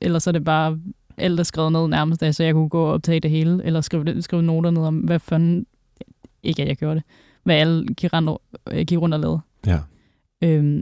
ellers 0.01 0.27
er 0.27 0.31
det 0.31 0.43
bare 0.43 0.79
alt 1.17 1.39
er 1.39 1.43
skrevet 1.43 1.71
ned 1.71 1.87
nærmest, 1.87 2.35
så 2.35 2.43
jeg 2.43 2.53
kunne 2.53 2.69
gå 2.69 2.83
og 2.83 2.91
optage 2.93 3.19
det 3.19 3.31
hele, 3.31 3.63
eller 3.65 3.81
skrive, 3.81 4.21
skrive 4.21 4.41
noter 4.43 4.71
ned 4.71 4.81
om, 4.81 4.97
hvad 4.97 5.19
fanden, 5.19 5.65
ikke 6.43 6.61
at 6.61 6.67
jeg 6.67 6.77
gjorde 6.77 6.95
det, 6.95 7.03
hvad 7.43 7.55
alle 7.55 7.85
gik 7.87 8.13
rundt, 8.13 8.41
øh, 8.71 8.85
gik 8.85 8.97
rundt 8.99 9.13
og 9.13 9.19
lavede. 9.19 9.39
Ja. 9.65 9.79
Øhm, 10.43 10.81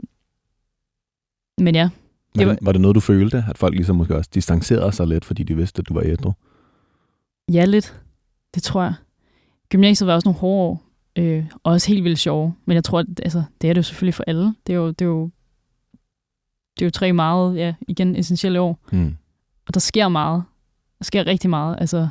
men 1.60 1.74
ja, 1.74 1.82
Var, 2.34 2.38
det 2.42 2.46
var- 2.46 2.58
var 2.62 2.72
det 2.72 2.80
noget, 2.80 2.94
du 2.94 3.00
følte, 3.00 3.44
at 3.48 3.58
folk 3.58 3.74
ligesom 3.74 3.96
måske 3.96 4.16
også 4.16 4.30
distancerede 4.34 4.92
sig 4.92 5.06
lidt, 5.06 5.24
fordi 5.24 5.42
de 5.42 5.56
vidste, 5.56 5.80
at 5.80 5.88
du 5.88 5.94
var 5.94 6.02
ædru? 6.04 6.32
ja 7.52 7.64
lidt, 7.64 8.00
det 8.54 8.62
tror 8.62 8.82
jeg. 8.82 8.94
Gymnasiet 9.68 10.06
var 10.06 10.14
også 10.14 10.28
nogle 10.28 10.40
hårde 10.40 10.62
år, 10.70 10.82
øh, 11.18 11.44
og 11.64 11.72
også 11.72 11.88
helt 11.88 12.04
vildt 12.04 12.18
sjove, 12.18 12.54
men 12.64 12.74
jeg 12.74 12.84
tror, 12.84 12.98
at, 12.98 13.06
altså, 13.22 13.42
det 13.60 13.70
er 13.70 13.74
det 13.74 13.78
jo 13.78 13.82
selvfølgelig 13.82 14.14
for 14.14 14.24
alle. 14.26 14.54
Det 14.66 14.72
er 14.72 14.76
jo, 14.76 14.88
det 14.88 15.00
er 15.00 15.06
jo, 15.06 15.30
det 16.78 16.82
er 16.82 16.86
jo 16.86 16.90
tre 16.90 17.12
meget, 17.12 17.56
ja, 17.56 17.74
igen, 17.88 18.16
essentielle 18.16 18.60
år. 18.60 18.78
Mm. 18.92 19.16
Og 19.66 19.74
der 19.74 19.80
sker 19.80 20.08
meget. 20.08 20.42
Der 20.98 21.04
sker 21.04 21.26
rigtig 21.26 21.50
meget. 21.50 21.76
Altså, 21.80 22.08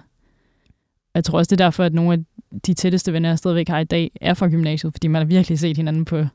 jeg 1.15 1.23
tror 1.23 1.37
også, 1.37 1.49
det 1.49 1.61
er 1.61 1.65
derfor, 1.65 1.83
at 1.83 1.93
nogle 1.93 2.13
af 2.13 2.19
de 2.65 2.73
tætteste 2.73 3.13
venner, 3.13 3.29
jeg 3.29 3.37
stadigvæk 3.37 3.67
har 3.67 3.79
i 3.79 3.83
dag, 3.83 4.11
er 4.21 4.33
fra 4.33 4.47
gymnasiet, 4.47 4.93
fordi 4.93 5.07
man 5.07 5.21
har 5.21 5.27
virkelig 5.27 5.59
set 5.59 5.77
hinanden 5.77 6.05
på 6.05 6.25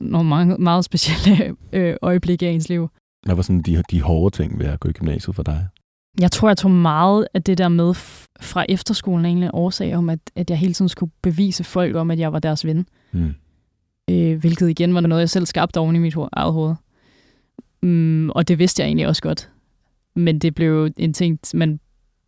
nogle 0.00 0.28
meget, 0.28 0.60
meget 0.60 0.84
specielle 0.84 1.56
øh, 1.72 1.96
øjeblikke 2.02 2.46
af 2.46 2.50
ens 2.50 2.68
liv. 2.68 2.88
Hvad 3.26 3.34
var 3.34 3.42
sådan 3.42 3.62
de, 3.62 3.82
de 3.90 4.02
hårde 4.02 4.36
ting 4.36 4.58
ved 4.58 4.66
at 4.66 4.80
gå 4.80 4.88
i 4.88 4.92
gymnasiet 4.92 5.36
for 5.36 5.42
dig? 5.42 5.68
Jeg 6.20 6.32
tror, 6.32 6.48
jeg 6.48 6.56
tog 6.56 6.70
meget 6.70 7.26
af 7.34 7.42
det 7.42 7.58
der 7.58 7.68
med 7.68 7.94
fra 8.40 8.64
efterskolen 8.68 9.24
af 9.24 9.30
en 9.30 9.50
årsag 9.52 9.96
om, 9.96 10.10
at, 10.10 10.18
at 10.36 10.50
jeg 10.50 10.58
hele 10.58 10.72
tiden 10.74 10.88
skulle 10.88 11.12
bevise 11.22 11.64
folk 11.64 11.96
om, 11.96 12.10
at 12.10 12.18
jeg 12.18 12.32
var 12.32 12.38
deres 12.38 12.64
ven. 12.66 12.86
Mm. 13.12 13.34
øh, 14.10 14.38
hvilket 14.40 14.70
igen 14.70 14.94
var 14.94 15.00
noget, 15.00 15.20
jeg 15.20 15.30
selv 15.30 15.46
skabte 15.46 15.80
oven 15.80 15.96
i 15.96 15.98
mit 15.98 16.16
ho- 16.16 16.28
eget 16.32 16.52
hoved. 16.52 16.74
Mm, 17.82 18.30
og 18.30 18.48
det 18.48 18.58
vidste 18.58 18.82
jeg 18.82 18.86
egentlig 18.86 19.06
også 19.06 19.22
godt. 19.22 19.50
Men 20.14 20.38
det 20.38 20.54
blev 20.54 20.68
jo 20.68 20.90
en 20.96 21.12
ting, 21.12 21.38
man, 21.54 21.80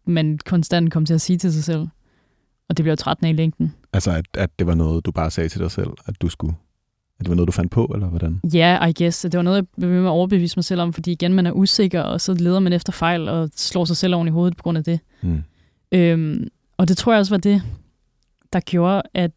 man 0.06 0.38
konstant 0.46 0.92
kom 0.92 1.06
til 1.06 1.14
at 1.14 1.20
sige 1.20 1.38
til 1.38 1.52
sig 1.52 1.64
selv. 1.64 1.88
Og 2.68 2.76
det 2.76 2.84
blev 2.84 2.92
jo 2.92 2.96
trættende 2.96 3.30
i 3.30 3.32
længden. 3.32 3.74
Altså, 3.92 4.10
at, 4.10 4.24
at 4.34 4.58
det 4.58 4.66
var 4.66 4.74
noget, 4.74 5.06
du 5.06 5.10
bare 5.12 5.30
sagde 5.30 5.48
til 5.48 5.60
dig 5.60 5.70
selv, 5.70 5.90
at 6.06 6.22
du 6.22 6.28
skulle... 6.28 6.54
Det 7.22 7.28
var 7.28 7.34
noget, 7.34 7.46
du 7.46 7.52
fandt 7.52 7.70
på, 7.70 7.84
eller 7.94 8.06
hvordan? 8.06 8.40
Ja, 8.54 8.78
yeah, 8.80 8.90
I 8.90 8.92
guess. 9.02 9.22
Det 9.22 9.36
var 9.36 9.42
noget, 9.42 9.56
jeg 9.56 9.66
blev 9.76 9.90
med 9.90 10.04
at 10.04 10.06
overbevise 10.06 10.56
mig 10.56 10.64
selv 10.64 10.80
om, 10.80 10.92
fordi 10.92 11.12
igen, 11.12 11.34
man 11.34 11.46
er 11.46 11.52
usikker, 11.52 12.00
og 12.00 12.20
så 12.20 12.34
leder 12.34 12.60
man 12.60 12.72
efter 12.72 12.92
fejl 12.92 13.28
og 13.28 13.50
slår 13.56 13.84
sig 13.84 13.96
selv 13.96 14.14
oven 14.14 14.28
i 14.28 14.30
hovedet 14.30 14.56
på 14.56 14.62
grund 14.62 14.78
af 14.78 14.84
det. 14.84 15.00
Mm. 15.22 15.42
Øhm, 15.92 16.48
og 16.76 16.88
det 16.88 16.96
tror 16.96 17.12
jeg 17.12 17.20
også 17.20 17.32
var 17.32 17.38
det, 17.38 17.62
der 18.52 18.60
gjorde, 18.60 19.02
at 19.14 19.30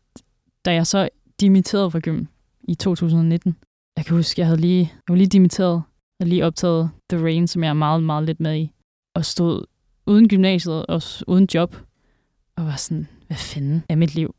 da 0.65 0.73
jeg 0.73 0.87
så 0.87 1.09
dimitterede 1.41 1.91
fra 1.91 1.99
gym 1.99 2.25
i 2.63 2.75
2019, 2.75 3.55
jeg 3.97 4.05
kan 4.05 4.15
huske, 4.15 4.41
jeg 4.41 4.47
havde 4.47 4.61
lige, 4.61 4.79
jeg 4.79 5.13
var 5.13 5.15
lige 5.15 5.27
dimitteret, 5.27 5.83
havde 6.19 6.29
lige 6.29 6.45
optaget 6.45 6.89
The 7.09 7.23
Rain, 7.23 7.47
som 7.47 7.63
jeg 7.63 7.69
er 7.69 7.73
meget, 7.73 8.03
meget 8.03 8.23
lidt 8.23 8.39
med 8.39 8.57
i, 8.57 8.71
og 9.15 9.25
stod 9.25 9.65
uden 10.05 10.29
gymnasiet 10.29 10.85
og 10.85 11.01
uden 11.27 11.47
job, 11.53 11.75
og 12.55 12.65
var 12.65 12.75
sådan, 12.75 13.07
hvad 13.27 13.37
fanden 13.37 13.83
er 13.89 13.95
mit 13.95 14.15
liv? 14.15 14.35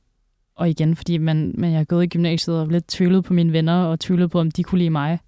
Og 0.56 0.70
igen, 0.70 0.96
fordi 0.96 1.18
man, 1.18 1.54
man 1.58 1.70
jeg 1.70 1.78
har 1.78 1.84
gået 1.84 2.04
i 2.04 2.06
gymnasiet 2.06 2.60
og 2.60 2.66
lidt 2.66 2.88
tvivlet 2.88 3.24
på 3.24 3.32
mine 3.32 3.52
venner, 3.52 3.84
og 3.84 4.00
tvivlet 4.00 4.30
på, 4.30 4.40
om 4.40 4.50
de 4.50 4.62
kunne 4.62 4.78
lide 4.78 4.90
mig. 4.90 5.18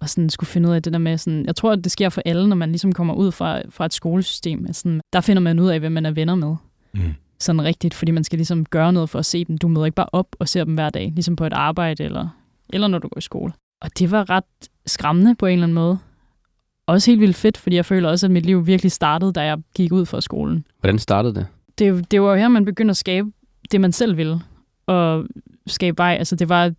Og 0.00 0.08
sådan 0.08 0.30
skulle 0.30 0.48
finde 0.48 0.68
ud 0.68 0.74
af 0.74 0.82
det 0.82 0.92
der 0.92 0.98
med, 0.98 1.18
sådan, 1.18 1.46
jeg 1.46 1.56
tror, 1.56 1.72
at 1.72 1.84
det 1.84 1.92
sker 1.92 2.08
for 2.08 2.22
alle, 2.24 2.48
når 2.48 2.56
man 2.56 2.68
ligesom 2.68 2.92
kommer 2.92 3.14
ud 3.14 3.32
fra, 3.32 3.62
fra 3.70 3.84
et 3.84 3.92
skolesystem. 3.92 4.72
Sådan, 4.72 5.00
der 5.12 5.20
finder 5.20 5.42
man 5.42 5.58
ud 5.58 5.68
af, 5.68 5.80
hvem 5.80 5.92
man 5.92 6.06
er 6.06 6.10
venner 6.10 6.34
med. 6.34 6.56
Mm. 6.94 7.14
Sådan 7.38 7.62
rigtigt, 7.62 7.94
fordi 7.94 8.12
man 8.12 8.24
skal 8.24 8.38
ligesom 8.38 8.64
gøre 8.64 8.92
noget 8.92 9.10
for 9.10 9.18
at 9.18 9.26
se 9.26 9.44
dem. 9.44 9.58
Du 9.58 9.68
møder 9.68 9.84
ikke 9.84 9.94
bare 9.94 10.08
op 10.12 10.26
og 10.38 10.48
ser 10.48 10.64
dem 10.64 10.74
hver 10.74 10.90
dag, 10.90 11.12
ligesom 11.14 11.36
på 11.36 11.46
et 11.46 11.52
arbejde 11.52 12.04
eller, 12.04 12.28
eller 12.72 12.88
når 12.88 12.98
du 12.98 13.08
går 13.08 13.18
i 13.18 13.20
skole. 13.20 13.52
Og 13.80 13.98
det 13.98 14.10
var 14.10 14.30
ret 14.30 14.44
skræmmende 14.86 15.34
på 15.34 15.46
en 15.46 15.52
eller 15.52 15.64
anden 15.64 15.74
måde. 15.74 15.98
Også 16.86 17.10
helt 17.10 17.20
vildt 17.20 17.36
fedt, 17.36 17.56
fordi 17.56 17.76
jeg 17.76 17.84
føler 17.84 18.08
også, 18.08 18.26
at 18.26 18.30
mit 18.30 18.46
liv 18.46 18.66
virkelig 18.66 18.92
startede, 18.92 19.32
da 19.32 19.40
jeg 19.40 19.58
gik 19.74 19.92
ud 19.92 20.06
fra 20.06 20.20
skolen. 20.20 20.66
Hvordan 20.80 20.98
startede 20.98 21.34
det? 21.34 21.46
Det, 21.78 22.10
det 22.10 22.22
var 22.22 22.30
jo 22.30 22.36
her, 22.36 22.48
man 22.48 22.64
begyndte 22.64 22.90
at 22.90 22.96
skabe 22.96 23.30
det, 23.72 23.80
man 23.80 23.92
selv 23.92 24.16
ville. 24.16 24.40
Og 24.86 25.26
skabe 25.66 25.98
vej. 25.98 26.16
Altså, 26.18 26.36
det 26.36 26.48
var, 26.48 26.72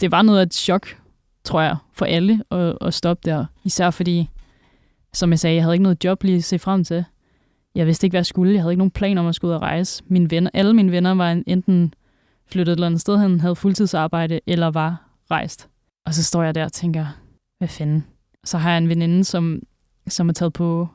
det 0.00 0.10
var 0.10 0.22
noget 0.22 0.38
af 0.38 0.42
et 0.42 0.54
chok, 0.54 0.96
tror 1.44 1.60
jeg, 1.60 1.76
for 1.92 2.06
alle 2.06 2.42
at, 2.50 2.78
at 2.80 2.94
stoppe 2.94 3.30
der. 3.30 3.44
Især 3.64 3.90
fordi, 3.90 4.30
som 5.12 5.30
jeg 5.30 5.38
sagde, 5.38 5.56
jeg 5.56 5.62
havde 5.62 5.74
ikke 5.74 5.82
noget 5.82 6.04
job 6.04 6.22
lige 6.22 6.36
at 6.36 6.44
se 6.44 6.58
frem 6.58 6.84
til. 6.84 7.04
Jeg 7.74 7.86
vidste 7.86 8.06
ikke, 8.06 8.12
hvad 8.12 8.18
jeg 8.18 8.26
skulle. 8.26 8.52
Jeg 8.52 8.62
havde 8.62 8.72
ikke 8.72 8.78
nogen 8.78 8.90
plan 8.90 9.18
om 9.18 9.26
at 9.26 9.34
skulle 9.34 9.48
ud 9.50 9.54
og 9.54 9.62
rejse. 9.62 10.04
Mine 10.06 10.30
venner, 10.30 10.50
alle 10.54 10.74
mine 10.74 10.92
venner 10.92 11.14
var 11.14 11.42
enten 11.46 11.94
flyttet 12.46 12.72
et 12.72 12.76
eller 12.76 12.86
andet 12.86 13.00
sted 13.00 13.18
hen, 13.18 13.40
havde 13.40 13.56
fuldtidsarbejde, 13.56 14.40
eller 14.46 14.66
var 14.70 15.10
rejst. 15.30 15.68
Og 16.06 16.14
så 16.14 16.24
står 16.24 16.42
jeg 16.42 16.54
der 16.54 16.64
og 16.64 16.72
tænker, 16.72 17.06
hvad 17.58 17.68
fanden? 17.68 18.04
Så 18.44 18.58
har 18.58 18.70
jeg 18.70 18.78
en 18.78 18.88
veninde, 18.88 19.24
som, 19.24 19.62
som 20.08 20.28
er 20.28 20.32
taget 20.32 20.52
på 20.52 20.88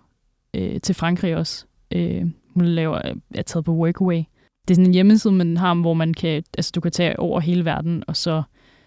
øh, 0.54 0.82
til 0.82 0.96
Frankrig 0.96 1.36
også. 1.36 1.66
Øh, 1.92 2.26
hun 2.54 2.66
laver, 2.66 3.02
er 3.36 3.42
taget 3.42 3.66
på 3.66 3.74
Workaway. 3.74 4.24
Det 4.67 4.73
er 4.73 4.76
sådan 4.76 4.86
en 4.86 4.93
hjemmeside, 4.93 5.34
man 5.34 5.58
har, 5.58 5.73
hvor 5.73 5.93
man 5.93 6.13
kan, 6.13 6.43
altså 6.58 6.71
du 6.76 6.82
kan 6.82 6.91
tage 6.91 7.19
over 7.19 7.39
hele 7.39 7.65
verden, 7.65 8.04
og 8.08 8.17
så 8.17 8.43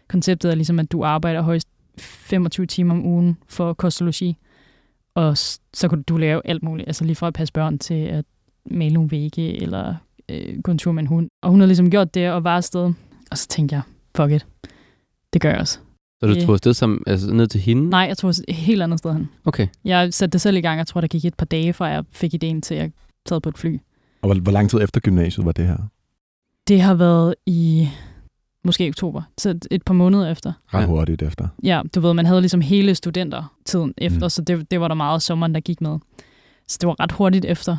konceptet 0.08 0.50
er 0.50 0.54
ligesom, 0.54 0.78
at 0.78 0.92
du 0.92 1.04
arbejder 1.04 1.42
højst 1.42 1.68
25 1.98 2.66
timer 2.66 2.94
om 2.94 3.06
ugen 3.06 3.36
for 3.48 3.72
kost 3.72 4.02
og 5.14 5.38
så 5.74 5.88
kan 5.88 6.02
du 6.02 6.16
lave 6.16 6.42
alt 6.44 6.62
muligt, 6.62 6.88
altså 6.88 7.04
lige 7.04 7.16
fra 7.16 7.26
at 7.26 7.34
passe 7.34 7.52
børn 7.52 7.78
til 7.78 7.94
at 7.94 8.24
male 8.70 8.94
nogle 8.94 9.10
vægge, 9.10 9.62
eller 9.62 9.94
øh, 10.28 10.62
gå 10.62 10.72
en 10.72 10.78
tur 10.78 10.92
med 10.92 11.02
en 11.02 11.06
hund. 11.06 11.28
Og 11.42 11.50
hun 11.50 11.60
har 11.60 11.66
ligesom 11.66 11.90
gjort 11.90 12.14
det 12.14 12.30
og 12.30 12.44
var 12.44 12.56
afsted. 12.56 12.92
Og 13.30 13.38
så 13.38 13.48
tænkte 13.48 13.74
jeg, 13.74 13.82
fuck 14.16 14.32
it, 14.32 14.46
det 15.32 15.40
gør 15.40 15.50
jeg 15.50 15.60
også. 15.60 15.78
Så 16.20 16.26
du 16.26 16.34
tog 16.34 16.52
afsted 16.52 16.74
som, 16.74 17.02
altså, 17.06 17.34
ned 17.34 17.46
til 17.46 17.60
hende? 17.60 17.88
Nej, 17.88 18.00
jeg 18.00 18.16
tror 18.16 18.28
et 18.28 18.44
helt 18.48 18.82
andet 18.82 18.98
sted 18.98 19.12
hen. 19.12 19.28
Okay. 19.44 19.66
Jeg 19.84 20.14
satte 20.14 20.32
det 20.32 20.40
selv 20.40 20.56
i 20.56 20.60
gang, 20.60 20.78
jeg 20.78 20.86
tror, 20.86 21.00
der 21.00 21.08
gik 21.08 21.24
et 21.24 21.34
par 21.34 21.46
dage, 21.46 21.72
fra 21.72 21.86
jeg 21.86 22.04
fik 22.12 22.34
ideen 22.34 22.62
til, 22.62 22.74
at 22.74 22.80
jeg 22.80 22.90
sad 23.28 23.40
på 23.40 23.48
et 23.48 23.58
fly. 23.58 23.78
Og 24.26 24.32
hvor, 24.34 24.42
hvor 24.42 24.52
lang 24.52 24.70
tid 24.70 24.80
efter 24.82 25.00
gymnasiet 25.00 25.46
var 25.46 25.52
det 25.52 25.66
her? 25.66 25.76
Det 26.68 26.80
har 26.80 26.94
været 26.94 27.34
i 27.46 27.88
måske 28.64 28.88
oktober, 28.88 29.22
så 29.38 29.50
et- 29.50 29.66
et 29.70 29.82
par 29.82 29.94
måneder 29.94 30.30
efter. 30.30 30.52
Ret 30.74 30.80
Ja. 30.80 30.86
hurtigt 30.86 31.22
efter. 31.22 31.48
Ja, 31.62 31.82
du 31.94 32.00
ved, 32.00 32.14
man 32.14 32.26
havde 32.26 32.40
ligesom 32.40 32.60
hele 32.60 32.94
studentertiden 32.94 33.94
efter, 33.98 34.18
Mm. 34.18 34.24
mm. 34.24 34.30
så 34.30 34.42
det, 34.42 34.70
det 34.70 34.80
var 34.80 34.88
der 34.88 34.94
meget 34.94 35.22
sommeren, 35.22 35.54
der 35.54 35.60
gik 35.60 35.80
med. 35.80 35.98
Så 36.68 36.78
det 36.80 36.86
var 36.86 37.00
ret 37.00 37.12
hurtigt 37.12 37.44
efter. 37.44 37.76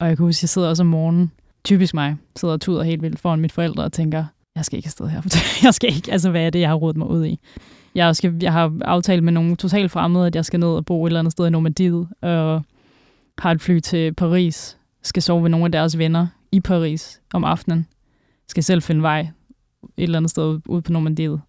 Og 0.00 0.08
jeg 0.08 0.16
kan 0.16 0.26
huske, 0.26 0.44
jeg 0.44 0.48
sidder 0.48 0.68
også 0.68 0.82
om 0.82 0.86
morgenen, 0.86 1.30
typisk 1.64 1.94
mig, 1.94 2.16
sidder 2.36 2.54
og 2.54 2.60
tuder 2.60 2.82
helt 2.82 3.02
vildt 3.02 3.18
foran 3.20 3.40
mit 3.40 3.52
forældre 3.52 3.84
og 3.84 3.92
tænker, 3.92 4.24
jeg 4.54 4.64
skal 4.64 4.76
ikke 4.76 4.86
afsted 4.86 5.08
her. 5.08 5.22
jeg 5.66 5.74
skal 5.74 5.94
ikke, 5.96 6.12
altså 6.12 6.30
hvad 6.30 6.46
er 6.46 6.50
det, 6.50 6.60
jeg 6.60 6.68
har 6.68 6.74
rodet 6.76 6.96
mig 6.96 7.06
ud 7.08 7.26
i? 7.26 7.40
Jeg, 7.94 8.16
skal, 8.16 8.34
jeg 8.42 8.52
har 8.52 8.72
aftalt 8.84 9.24
med 9.24 9.32
nogle 9.32 9.56
totalt 9.56 9.90
fremmede, 9.90 10.26
at 10.26 10.36
jeg 10.36 10.44
skal 10.44 10.60
ned 10.60 10.68
og 10.68 10.84
bo 10.86 11.04
et 11.04 11.08
eller 11.08 11.18
andet 11.20 11.32
sted 11.32 11.46
i 11.46 11.50
Normandiet, 11.50 12.08
og 12.22 12.62
har 13.38 13.50
et 13.50 13.60
fly 13.60 13.78
til 13.80 14.14
Paris, 14.14 14.76
skal 15.02 15.22
sove 15.22 15.42
ved 15.42 15.50
nogle 15.50 15.64
af 15.64 15.72
deres 15.72 15.98
venner 15.98 16.26
i 16.52 16.60
Paris 16.60 17.20
om 17.34 17.44
aftenen, 17.44 17.86
skal 18.48 18.62
selv 18.64 18.82
finde 18.82 19.02
vej 19.02 19.20
et 19.20 20.02
eller 20.02 20.18
andet 20.18 20.30
sted 20.30 20.60
ude 20.68 20.82
på 20.82 20.92
Normandiet, 20.92 21.40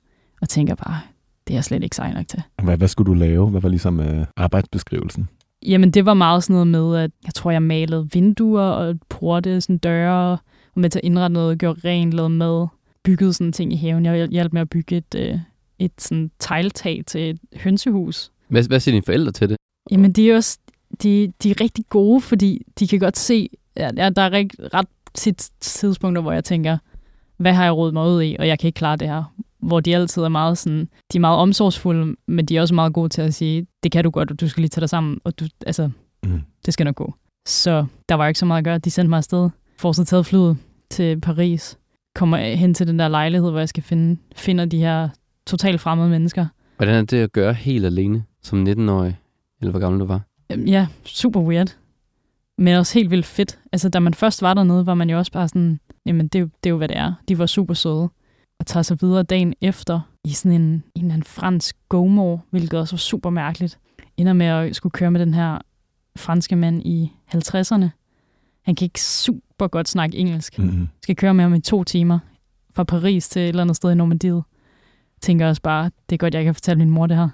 og 0.41 0.49
tænker 0.49 0.75
bare, 0.75 1.01
det 1.47 1.53
er 1.53 1.57
jeg 1.57 1.63
slet 1.63 1.83
ikke 1.83 1.95
sej 1.95 2.13
nok 2.13 2.27
til. 2.27 2.41
Hvad, 2.63 2.77
hvad 2.77 2.87
skulle 2.87 3.07
du 3.07 3.13
lave? 3.13 3.49
Hvad 3.49 3.61
var 3.61 3.69
ligesom 3.69 3.99
øh, 3.99 4.25
arbejdsbeskrivelsen? 4.37 5.29
Jamen, 5.65 5.91
det 5.91 6.05
var 6.05 6.13
meget 6.13 6.43
sådan 6.43 6.53
noget 6.53 6.67
med, 6.67 6.97
at 6.97 7.11
jeg 7.25 7.33
tror, 7.33 7.51
jeg 7.51 7.63
malede 7.63 8.09
vinduer 8.13 8.61
og 8.61 8.95
porte, 9.09 9.61
sådan 9.61 9.77
døre, 9.77 10.37
og 10.73 10.81
med 10.81 10.89
til 10.89 10.99
at 10.99 11.05
indrette 11.05 11.33
noget, 11.33 11.59
gjorde 11.59 11.87
rent, 11.87 12.13
lavede 12.13 12.29
mad, 12.29 12.67
byggede 13.03 13.33
sådan 13.33 13.51
ting 13.51 13.73
i 13.73 13.75
haven. 13.75 14.05
Jeg 14.05 14.27
hjalp 14.27 14.53
med 14.53 14.61
at 14.61 14.69
bygge 14.69 14.97
et, 14.97 15.15
øh, 15.15 15.39
et 15.79 15.91
sådan 15.97 16.31
tegltag 16.39 17.03
til 17.07 17.29
et 17.29 17.39
hønsehus. 17.55 18.31
Hvad, 18.47 18.63
hvad 18.63 18.79
siger 18.79 18.93
dine 18.93 19.05
forældre 19.05 19.31
til 19.31 19.49
det? 19.49 19.57
Jamen, 19.91 20.11
de 20.11 20.31
er 20.31 20.35
også 20.35 20.59
de, 21.03 21.33
de 21.43 21.49
er 21.51 21.61
rigtig 21.61 21.85
gode, 21.89 22.21
fordi 22.21 22.61
de 22.79 22.87
kan 22.87 22.99
godt 22.99 23.17
se, 23.17 23.49
at 23.75 23.97
ja, 23.97 24.09
der 24.09 24.21
er 24.21 24.29
ret, 24.29 24.73
ret 24.73 24.87
tit 25.13 25.49
tidspunkter, 25.59 26.21
hvor 26.21 26.31
jeg 26.31 26.43
tænker, 26.43 26.77
hvad 27.37 27.53
har 27.53 27.63
jeg 27.63 27.73
rådet 27.73 27.93
mig 27.93 28.07
ud 28.07 28.23
i, 28.23 28.35
og 28.39 28.47
jeg 28.47 28.59
kan 28.59 28.67
ikke 28.67 28.77
klare 28.77 28.95
det 28.95 29.07
her. 29.07 29.23
Hvor 29.59 29.79
de 29.79 29.95
altid 29.95 30.21
er 30.21 30.29
meget 30.29 30.57
sådan, 30.57 30.89
de 31.13 31.17
er 31.17 31.19
meget 31.19 31.37
omsorgsfulde, 31.37 32.15
men 32.27 32.45
de 32.45 32.57
er 32.57 32.61
også 32.61 32.73
meget 32.75 32.93
gode 32.93 33.09
til 33.09 33.21
at 33.21 33.33
sige, 33.33 33.67
det 33.83 33.91
kan 33.91 34.03
du 34.03 34.09
godt, 34.09 34.31
og 34.31 34.39
du 34.39 34.47
skal 34.47 34.61
lige 34.61 34.69
tage 34.69 34.81
dig 34.81 34.89
sammen, 34.89 35.19
og 35.23 35.39
du, 35.39 35.45
altså, 35.65 35.89
mm. 36.23 36.41
det 36.65 36.73
skal 36.73 36.83
nok 36.83 36.95
gå. 36.95 37.13
Så 37.45 37.85
der 38.09 38.15
var 38.15 38.27
ikke 38.27 38.39
så 38.39 38.45
meget 38.45 38.57
at 38.57 38.65
gøre. 38.65 38.77
De 38.77 38.91
sendte 38.91 39.09
mig 39.09 39.17
afsted, 39.17 39.49
får 39.77 39.91
så 39.91 40.05
taget 40.05 40.25
flyet 40.25 40.57
til 40.89 41.21
Paris, 41.21 41.77
kommer 42.15 42.37
hen 42.37 42.73
til 42.73 42.87
den 42.87 42.99
der 42.99 43.07
lejlighed, 43.07 43.49
hvor 43.49 43.59
jeg 43.59 43.69
skal 43.69 43.83
finde, 43.83 44.17
finder 44.35 44.65
de 44.65 44.77
her 44.77 45.09
totalt 45.47 45.81
fremmede 45.81 46.09
mennesker. 46.09 46.45
Hvordan 46.77 46.95
er 46.95 47.01
det 47.05 47.17
at 47.17 47.31
gøre 47.31 47.53
helt 47.53 47.85
alene 47.85 48.23
som 48.41 48.63
19-årig? 48.63 49.17
Eller 49.61 49.71
hvor 49.71 49.79
gammel 49.79 49.99
du 50.01 50.05
var? 50.05 50.21
Ja, 50.59 50.87
super 51.05 51.41
weird. 51.41 51.75
Men 52.57 52.75
også 52.75 52.93
helt 52.93 53.11
vildt 53.11 53.25
fedt. 53.25 53.59
Altså, 53.71 53.89
da 53.89 53.99
man 53.99 54.13
først 54.13 54.41
var 54.41 54.53
dernede, 54.53 54.85
var 54.85 54.93
man 54.93 55.09
jo 55.09 55.17
også 55.17 55.31
bare 55.31 55.47
sådan, 55.47 55.79
jamen, 56.05 56.27
det, 56.27 56.51
det 56.63 56.69
er 56.69 56.71
jo, 56.71 56.77
hvad 56.77 56.87
det 56.87 56.97
er. 56.97 57.13
De 57.27 57.37
var 57.37 57.45
super 57.45 57.73
søde. 57.73 58.09
Og 58.59 58.65
tager 58.65 58.83
sig 58.83 58.97
videre 59.01 59.23
dagen 59.23 59.53
efter 59.61 59.99
i 60.23 60.31
sådan 60.31 60.61
en, 60.61 60.83
en, 60.95 61.11
en 61.11 61.23
fransk 61.23 61.77
gomor, 61.89 62.45
hvilket 62.49 62.79
også 62.79 62.95
var 62.95 62.99
super 62.99 63.29
mærkeligt. 63.29 63.79
Ender 64.17 64.33
med 64.33 64.45
at 64.45 64.75
skulle 64.75 64.91
køre 64.91 65.11
med 65.11 65.19
den 65.19 65.33
her 65.33 65.57
franske 66.15 66.55
mand 66.55 66.81
i 66.85 67.11
50'erne. 67.35 67.85
Han 68.65 68.75
kan 68.75 68.85
ikke 68.85 69.01
super 69.01 69.67
godt 69.67 69.89
snakke 69.89 70.17
engelsk. 70.17 70.59
Mm-hmm. 70.59 70.87
Skal 71.03 71.15
køre 71.15 71.33
med 71.33 71.43
ham 71.43 71.53
i 71.53 71.61
to 71.61 71.83
timer 71.83 72.19
fra 72.75 72.83
Paris 72.83 73.29
til 73.29 73.41
et 73.41 73.47
eller 73.49 73.61
andet 73.61 73.75
sted 73.75 73.91
i 73.91 73.95
Normandiet. 73.95 74.43
Tænker 75.21 75.47
også 75.47 75.61
bare, 75.61 75.91
det 76.09 76.15
er 76.15 76.17
godt, 76.17 76.33
jeg 76.33 76.43
kan 76.43 76.53
fortælle 76.53 76.77
min 76.77 76.89
mor 76.89 77.07
det 77.07 77.17
her. 77.17 77.29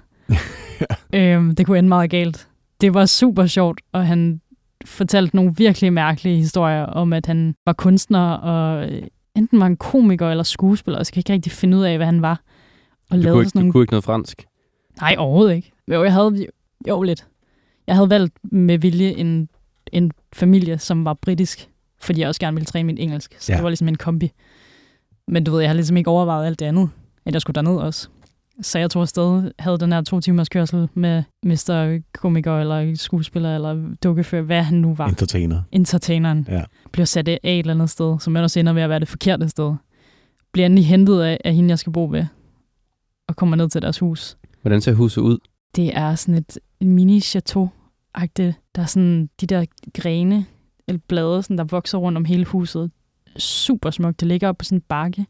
øhm, 1.36 1.54
det 1.54 1.66
kunne 1.66 1.78
ende 1.78 1.88
meget 1.88 2.10
galt. 2.10 2.48
Det 2.80 2.94
var 2.94 3.06
super 3.06 3.46
sjovt, 3.46 3.80
og 3.92 4.06
han 4.06 4.40
fortalte 4.84 5.36
nogle 5.36 5.54
virkelig 5.56 5.92
mærkelige 5.92 6.36
historier 6.36 6.84
om, 6.84 7.12
at 7.12 7.26
han 7.26 7.54
var 7.66 7.72
kunstner, 7.72 8.32
og 8.32 8.92
øh, 8.92 9.02
enten 9.36 9.60
var 9.60 9.66
en 9.66 9.76
komiker 9.76 10.30
eller 10.30 10.44
skuespiller, 10.44 11.02
så 11.02 11.08
jeg 11.10 11.14
kan 11.14 11.20
ikke 11.20 11.32
rigtig 11.32 11.52
finde 11.52 11.76
ud 11.76 11.82
af, 11.82 11.96
hvad 11.96 12.06
han 12.06 12.22
var. 12.22 12.40
Og 13.10 13.18
du, 13.18 13.22
kunne 13.22 13.42
ikke, 13.42 13.56
nogle... 13.56 13.68
du 13.68 13.72
kunne 13.72 13.82
ikke 13.82 13.92
noget 13.92 14.04
fransk? 14.04 14.46
Nej, 15.00 15.16
overhovedet 15.18 15.54
ikke. 15.54 15.72
Jo, 15.88 16.04
jeg 16.04 16.12
havde 16.12 16.46
jo 16.88 17.02
lidt. 17.02 17.26
Jeg 17.86 17.94
havde 17.94 18.10
valgt 18.10 18.38
med 18.42 18.78
vilje 18.78 19.10
en, 19.10 19.48
en 19.92 20.12
familie, 20.32 20.78
som 20.78 21.04
var 21.04 21.14
britisk, 21.14 21.68
fordi 22.00 22.20
jeg 22.20 22.28
også 22.28 22.40
gerne 22.40 22.54
ville 22.54 22.66
træne 22.66 22.86
min 22.86 22.98
engelsk. 22.98 23.36
Så 23.38 23.52
ja. 23.52 23.56
det 23.56 23.62
var 23.62 23.70
ligesom 23.70 23.88
en 23.88 23.96
kombi. 23.96 24.32
Men 25.28 25.44
du 25.44 25.50
ved, 25.50 25.60
jeg 25.60 25.68
har 25.68 25.74
ligesom 25.74 25.96
ikke 25.96 26.10
overvejet 26.10 26.46
alt 26.46 26.58
det 26.58 26.66
andet, 26.66 26.90
at 27.26 27.34
jeg 27.34 27.40
skulle 27.40 27.54
derned 27.54 27.76
også. 27.76 28.08
Så 28.62 28.78
jeg 28.78 28.90
tog 28.90 29.02
afsted, 29.02 29.50
havde 29.58 29.78
den 29.78 29.92
her 29.92 30.02
to 30.02 30.20
timers 30.20 30.48
kørsel 30.48 30.88
med 30.94 31.22
Mr. 31.44 31.98
Komiker, 32.14 32.58
eller 32.58 32.94
skuespiller, 32.96 33.54
eller 33.54 33.94
dukkefører, 34.02 34.42
hvad 34.42 34.62
han 34.62 34.78
nu 34.78 34.94
var. 34.94 35.08
Entertainer. 35.08 35.62
Entertaineren. 35.72 36.46
Ja. 36.48 36.62
Bliver 36.92 37.06
sat 37.06 37.28
af 37.28 37.38
et 37.44 37.58
eller 37.58 37.74
andet 37.74 37.90
sted, 37.90 38.18
som 38.20 38.36
ellers 38.36 38.56
ender 38.56 38.72
ved 38.72 38.82
at 38.82 38.90
være 38.90 39.00
det 39.00 39.08
forkerte 39.08 39.48
sted. 39.48 39.74
Bliver 40.52 40.66
endelig 40.66 40.86
hentet 40.86 41.20
af, 41.20 41.38
af 41.44 41.54
hende, 41.54 41.70
jeg 41.70 41.78
skal 41.78 41.92
bo 41.92 42.04
ved, 42.10 42.24
og 43.28 43.36
kommer 43.36 43.56
ned 43.56 43.68
til 43.68 43.82
deres 43.82 43.98
hus. 43.98 44.36
Hvordan 44.62 44.80
ser 44.80 44.92
huset 44.92 45.22
ud? 45.22 45.38
Det 45.76 45.96
er 45.96 46.14
sådan 46.14 46.34
et 46.34 46.58
mini-chateau-agtigt. 46.84 48.52
Der 48.74 48.82
er 48.82 48.86
sådan 48.86 49.28
de 49.40 49.46
der 49.46 49.64
grene, 49.94 50.46
eller 50.88 51.00
blade, 51.08 51.42
sådan, 51.42 51.58
der 51.58 51.64
vokser 51.64 51.98
rundt 51.98 52.18
om 52.18 52.24
hele 52.24 52.44
huset. 52.44 52.90
Super 53.36 53.90
smukt. 53.90 54.20
Det 54.20 54.28
ligger 54.28 54.48
op 54.48 54.58
på 54.58 54.64
sådan 54.64 54.78
en 54.78 54.84
bakke 54.88 55.26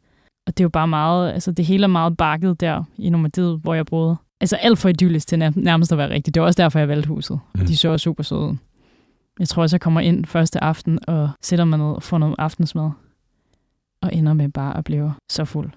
og 0.49 0.59
det 0.59 0.61
er 0.61 0.65
jo 0.65 0.69
bare 0.69 0.89
meget, 0.89 1.33
altså 1.33 1.53
det 1.53 1.65
hele 1.65 1.83
er 1.83 1.89
meget 1.89 2.17
bakket 2.17 2.61
der 2.61 2.85
i 2.97 3.11
Normandiet, 3.11 3.61
hvor 3.63 3.75
jeg 3.75 3.87
boede. 3.87 4.17
Altså 4.41 4.57
alt 4.57 4.79
for 4.79 4.89
idyllisk 4.89 5.29
til 5.29 5.39
nærmest 5.57 5.93
at 5.93 5.99
være 5.99 6.11
rigtigt. 6.11 6.35
Det 6.35 6.41
var 6.41 6.47
også 6.47 6.63
derfor, 6.63 6.79
jeg 6.79 6.89
valgte 6.89 7.09
huset. 7.09 7.41
Mm. 7.55 7.67
De 7.67 7.77
så 7.77 7.99
super 7.99 8.23
søde 8.23 8.59
Jeg 9.39 9.49
tror 9.49 9.63
også, 9.63 9.77
jeg 9.77 9.81
kommer 9.81 10.01
ind 10.01 10.25
første 10.25 10.65
aften 10.65 10.99
og 11.09 11.31
sætter 11.43 11.65
mig 11.65 11.79
ned 11.79 11.87
og 11.87 12.03
får 12.03 12.19
noget 12.19 12.35
aftensmad. 12.39 12.91
Og 14.03 14.15
ender 14.15 14.33
med 14.33 14.49
bare 14.49 14.77
at 14.77 14.85
blive 14.85 15.15
så 15.31 15.45
fuld. 15.45 15.71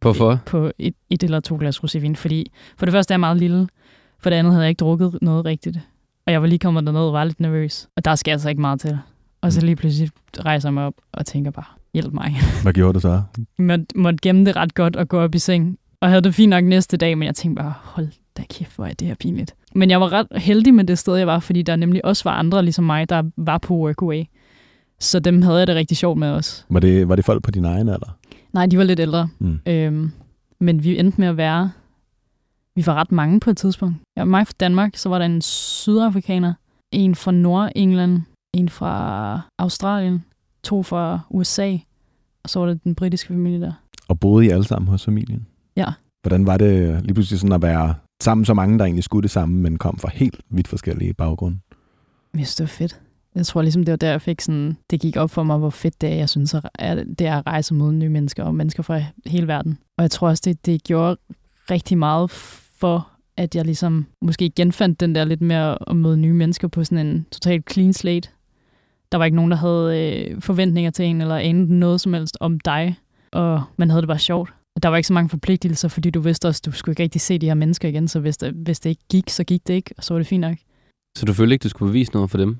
Hvorfor? 0.00 0.40
På 0.46 0.72
et, 0.78 0.94
et 1.10 1.22
eller 1.22 1.40
to 1.40 1.56
glas 1.56 1.78
rosévin. 1.78 2.14
Fordi 2.14 2.52
for 2.76 2.86
det 2.86 2.92
første 2.92 3.12
er 3.12 3.14
jeg 3.14 3.20
meget 3.20 3.36
lille. 3.36 3.68
For 4.18 4.30
det 4.30 4.36
andet 4.36 4.52
havde 4.52 4.64
jeg 4.64 4.70
ikke 4.70 4.80
drukket 4.80 5.18
noget 5.22 5.44
rigtigt. 5.44 5.78
Og 6.26 6.32
jeg 6.32 6.42
var 6.42 6.48
lige 6.48 6.58
kommet 6.58 6.86
derned 6.86 7.00
og 7.00 7.12
var 7.12 7.24
lidt 7.24 7.40
nervøs. 7.40 7.88
Og 7.96 8.04
der 8.04 8.14
skal 8.14 8.32
altså 8.32 8.48
ikke 8.48 8.60
meget 8.60 8.80
til. 8.80 8.98
Og 9.40 9.52
så 9.52 9.60
mm. 9.60 9.64
lige 9.64 9.76
pludselig 9.76 10.10
rejser 10.38 10.68
jeg 10.68 10.74
mig 10.74 10.84
op 10.84 10.94
og 11.12 11.26
tænker 11.26 11.50
bare, 11.50 11.64
hjælp 11.94 12.12
mig. 12.12 12.36
Hvad 12.62 12.72
gjorde 12.72 12.94
du 12.94 13.00
så? 13.00 13.22
Jeg 13.58 13.84
måtte 13.94 14.18
gemme 14.22 14.44
det 14.44 14.56
ret 14.56 14.74
godt 14.74 14.96
og 14.96 15.08
gå 15.08 15.20
op 15.20 15.34
i 15.34 15.38
seng. 15.38 15.78
Og 16.00 16.08
havde 16.08 16.22
det 16.22 16.34
fint 16.34 16.50
nok 16.50 16.64
næste 16.64 16.96
dag, 16.96 17.18
men 17.18 17.26
jeg 17.26 17.34
tænkte 17.34 17.62
bare, 17.62 17.74
hold 17.82 18.08
da 18.36 18.42
kæft, 18.50 18.76
hvor 18.76 18.86
er 18.86 18.92
det 18.92 19.08
her 19.08 19.14
pinligt. 19.14 19.54
Men 19.74 19.90
jeg 19.90 20.00
var 20.00 20.12
ret 20.12 20.26
heldig 20.36 20.74
med 20.74 20.84
det 20.84 20.98
sted, 20.98 21.16
jeg 21.16 21.26
var, 21.26 21.38
fordi 21.38 21.62
der 21.62 21.76
nemlig 21.76 22.04
også 22.04 22.24
var 22.24 22.32
andre 22.32 22.62
ligesom 22.62 22.84
mig, 22.84 23.08
der 23.08 23.22
var 23.36 23.58
på 23.58 23.74
workaway. 23.74 24.24
Så 25.00 25.20
dem 25.20 25.42
havde 25.42 25.58
jeg 25.58 25.66
det 25.66 25.76
rigtig 25.76 25.96
sjovt 25.96 26.18
med 26.18 26.30
også. 26.30 26.64
Var 26.70 26.80
det, 26.80 27.08
var 27.08 27.16
det 27.16 27.24
folk 27.24 27.42
på 27.42 27.50
din 27.50 27.64
egen 27.64 27.88
alder? 27.88 28.16
Nej, 28.52 28.66
de 28.66 28.78
var 28.78 28.84
lidt 28.84 29.00
ældre. 29.00 29.28
Mm. 29.38 29.60
Øhm, 29.66 30.10
men 30.60 30.84
vi 30.84 30.98
endte 30.98 31.20
med 31.20 31.28
at 31.28 31.36
være... 31.36 31.70
Vi 32.76 32.86
var 32.86 32.94
ret 32.94 33.12
mange 33.12 33.40
på 33.40 33.50
et 33.50 33.56
tidspunkt. 33.56 33.96
Jeg 34.16 34.20
var 34.20 34.30
mig 34.30 34.46
fra 34.46 34.54
Danmark, 34.60 34.96
så 34.96 35.08
var 35.08 35.18
der 35.18 35.26
en 35.26 35.42
sydafrikaner, 35.42 36.54
en 36.92 37.14
fra 37.14 37.32
Nordengland, 37.32 38.22
en 38.54 38.68
fra 38.68 39.40
Australien, 39.58 40.24
to 40.68 40.82
fra 40.82 41.20
USA, 41.30 41.76
og 42.42 42.50
så 42.50 42.60
var 42.60 42.66
det 42.66 42.84
den 42.84 42.94
britiske 42.94 43.28
familie 43.28 43.60
der. 43.60 43.72
Og 44.08 44.20
boede 44.20 44.46
I 44.46 44.48
alle 44.48 44.64
sammen 44.64 44.88
hos 44.88 45.04
familien? 45.04 45.46
Ja. 45.76 45.86
Hvordan 46.22 46.46
var 46.46 46.56
det 46.56 47.02
lige 47.02 47.14
pludselig 47.14 47.40
sådan 47.40 47.52
at 47.52 47.62
være 47.62 47.94
sammen 48.22 48.44
så 48.44 48.54
mange, 48.54 48.78
der 48.78 48.84
egentlig 48.84 49.04
skulle 49.04 49.22
det 49.22 49.30
samme, 49.30 49.60
men 49.60 49.78
kom 49.78 49.98
fra 49.98 50.10
helt 50.14 50.40
vidt 50.50 50.68
forskellige 50.68 51.14
baggrunde? 51.14 51.58
Jeg 52.34 52.46
synes, 52.46 52.54
det 52.54 52.64
var 52.64 52.68
fedt. 52.68 53.00
Jeg 53.34 53.46
tror 53.46 53.62
ligesom, 53.62 53.84
det 53.84 53.92
var 53.92 53.96
der, 53.96 54.10
jeg 54.10 54.22
fik 54.22 54.40
sådan, 54.40 54.76
det 54.90 55.00
gik 55.00 55.16
op 55.16 55.30
for 55.30 55.42
mig, 55.42 55.58
hvor 55.58 55.70
fedt 55.70 56.00
det 56.00 56.12
er, 56.12 56.14
jeg 56.14 56.28
synes, 56.28 56.54
at 56.74 57.06
det 57.18 57.26
er 57.26 57.38
at 57.38 57.46
rejse 57.46 57.74
mod 57.74 57.92
nye 57.92 58.08
mennesker 58.08 58.44
og 58.44 58.54
mennesker 58.54 58.82
fra 58.82 59.02
hele 59.26 59.48
verden. 59.48 59.78
Og 59.98 60.02
jeg 60.02 60.10
tror 60.10 60.28
også, 60.28 60.42
det, 60.44 60.66
det 60.66 60.84
gjorde 60.84 61.16
rigtig 61.70 61.98
meget 61.98 62.30
for, 62.80 63.08
at 63.36 63.54
jeg 63.54 63.64
ligesom 63.64 64.06
måske 64.22 64.50
genfandt 64.50 65.00
den 65.00 65.14
der 65.14 65.24
lidt 65.24 65.40
mere 65.40 65.90
at 65.90 65.96
møde 65.96 66.16
nye 66.16 66.32
mennesker 66.32 66.68
på 66.68 66.84
sådan 66.84 67.06
en 67.06 67.26
totalt 67.30 67.72
clean 67.72 67.92
slate, 67.92 68.28
der 69.12 69.18
var 69.18 69.24
ikke 69.24 69.36
nogen, 69.36 69.50
der 69.50 69.56
havde 69.56 69.98
øh, 70.30 70.42
forventninger 70.42 70.90
til 70.90 71.04
en, 71.04 71.20
eller 71.20 71.36
anede 71.36 71.78
noget 71.78 72.00
som 72.00 72.14
helst 72.14 72.36
om 72.40 72.60
dig, 72.60 72.98
og 73.32 73.62
man 73.76 73.90
havde 73.90 74.02
det 74.02 74.08
bare 74.08 74.18
sjovt. 74.18 74.52
Og 74.76 74.82
der 74.82 74.88
var 74.88 74.96
ikke 74.96 75.06
så 75.06 75.12
mange 75.12 75.28
forpligtelser, 75.28 75.88
fordi 75.88 76.10
du 76.10 76.20
vidste 76.20 76.48
også, 76.48 76.60
at 76.60 76.66
du 76.66 76.72
skulle 76.72 76.92
ikke 76.92 77.02
rigtig 77.02 77.20
se 77.20 77.38
de 77.38 77.46
her 77.46 77.54
mennesker 77.54 77.88
igen, 77.88 78.08
så 78.08 78.20
hvis 78.20 78.36
det, 78.36 78.52
hvis 78.52 78.80
det 78.80 78.90
ikke 78.90 79.02
gik, 79.10 79.30
så 79.30 79.44
gik 79.44 79.66
det 79.66 79.74
ikke, 79.74 79.94
og 79.96 80.04
så 80.04 80.14
var 80.14 80.18
det 80.18 80.26
fint 80.26 80.40
nok. 80.40 80.56
Så 81.18 81.26
du 81.26 81.32
følte 81.32 81.52
ikke, 81.52 81.62
du 81.62 81.68
skulle 81.68 81.90
bevise 81.90 82.12
noget 82.12 82.30
for 82.30 82.38
dem? 82.38 82.56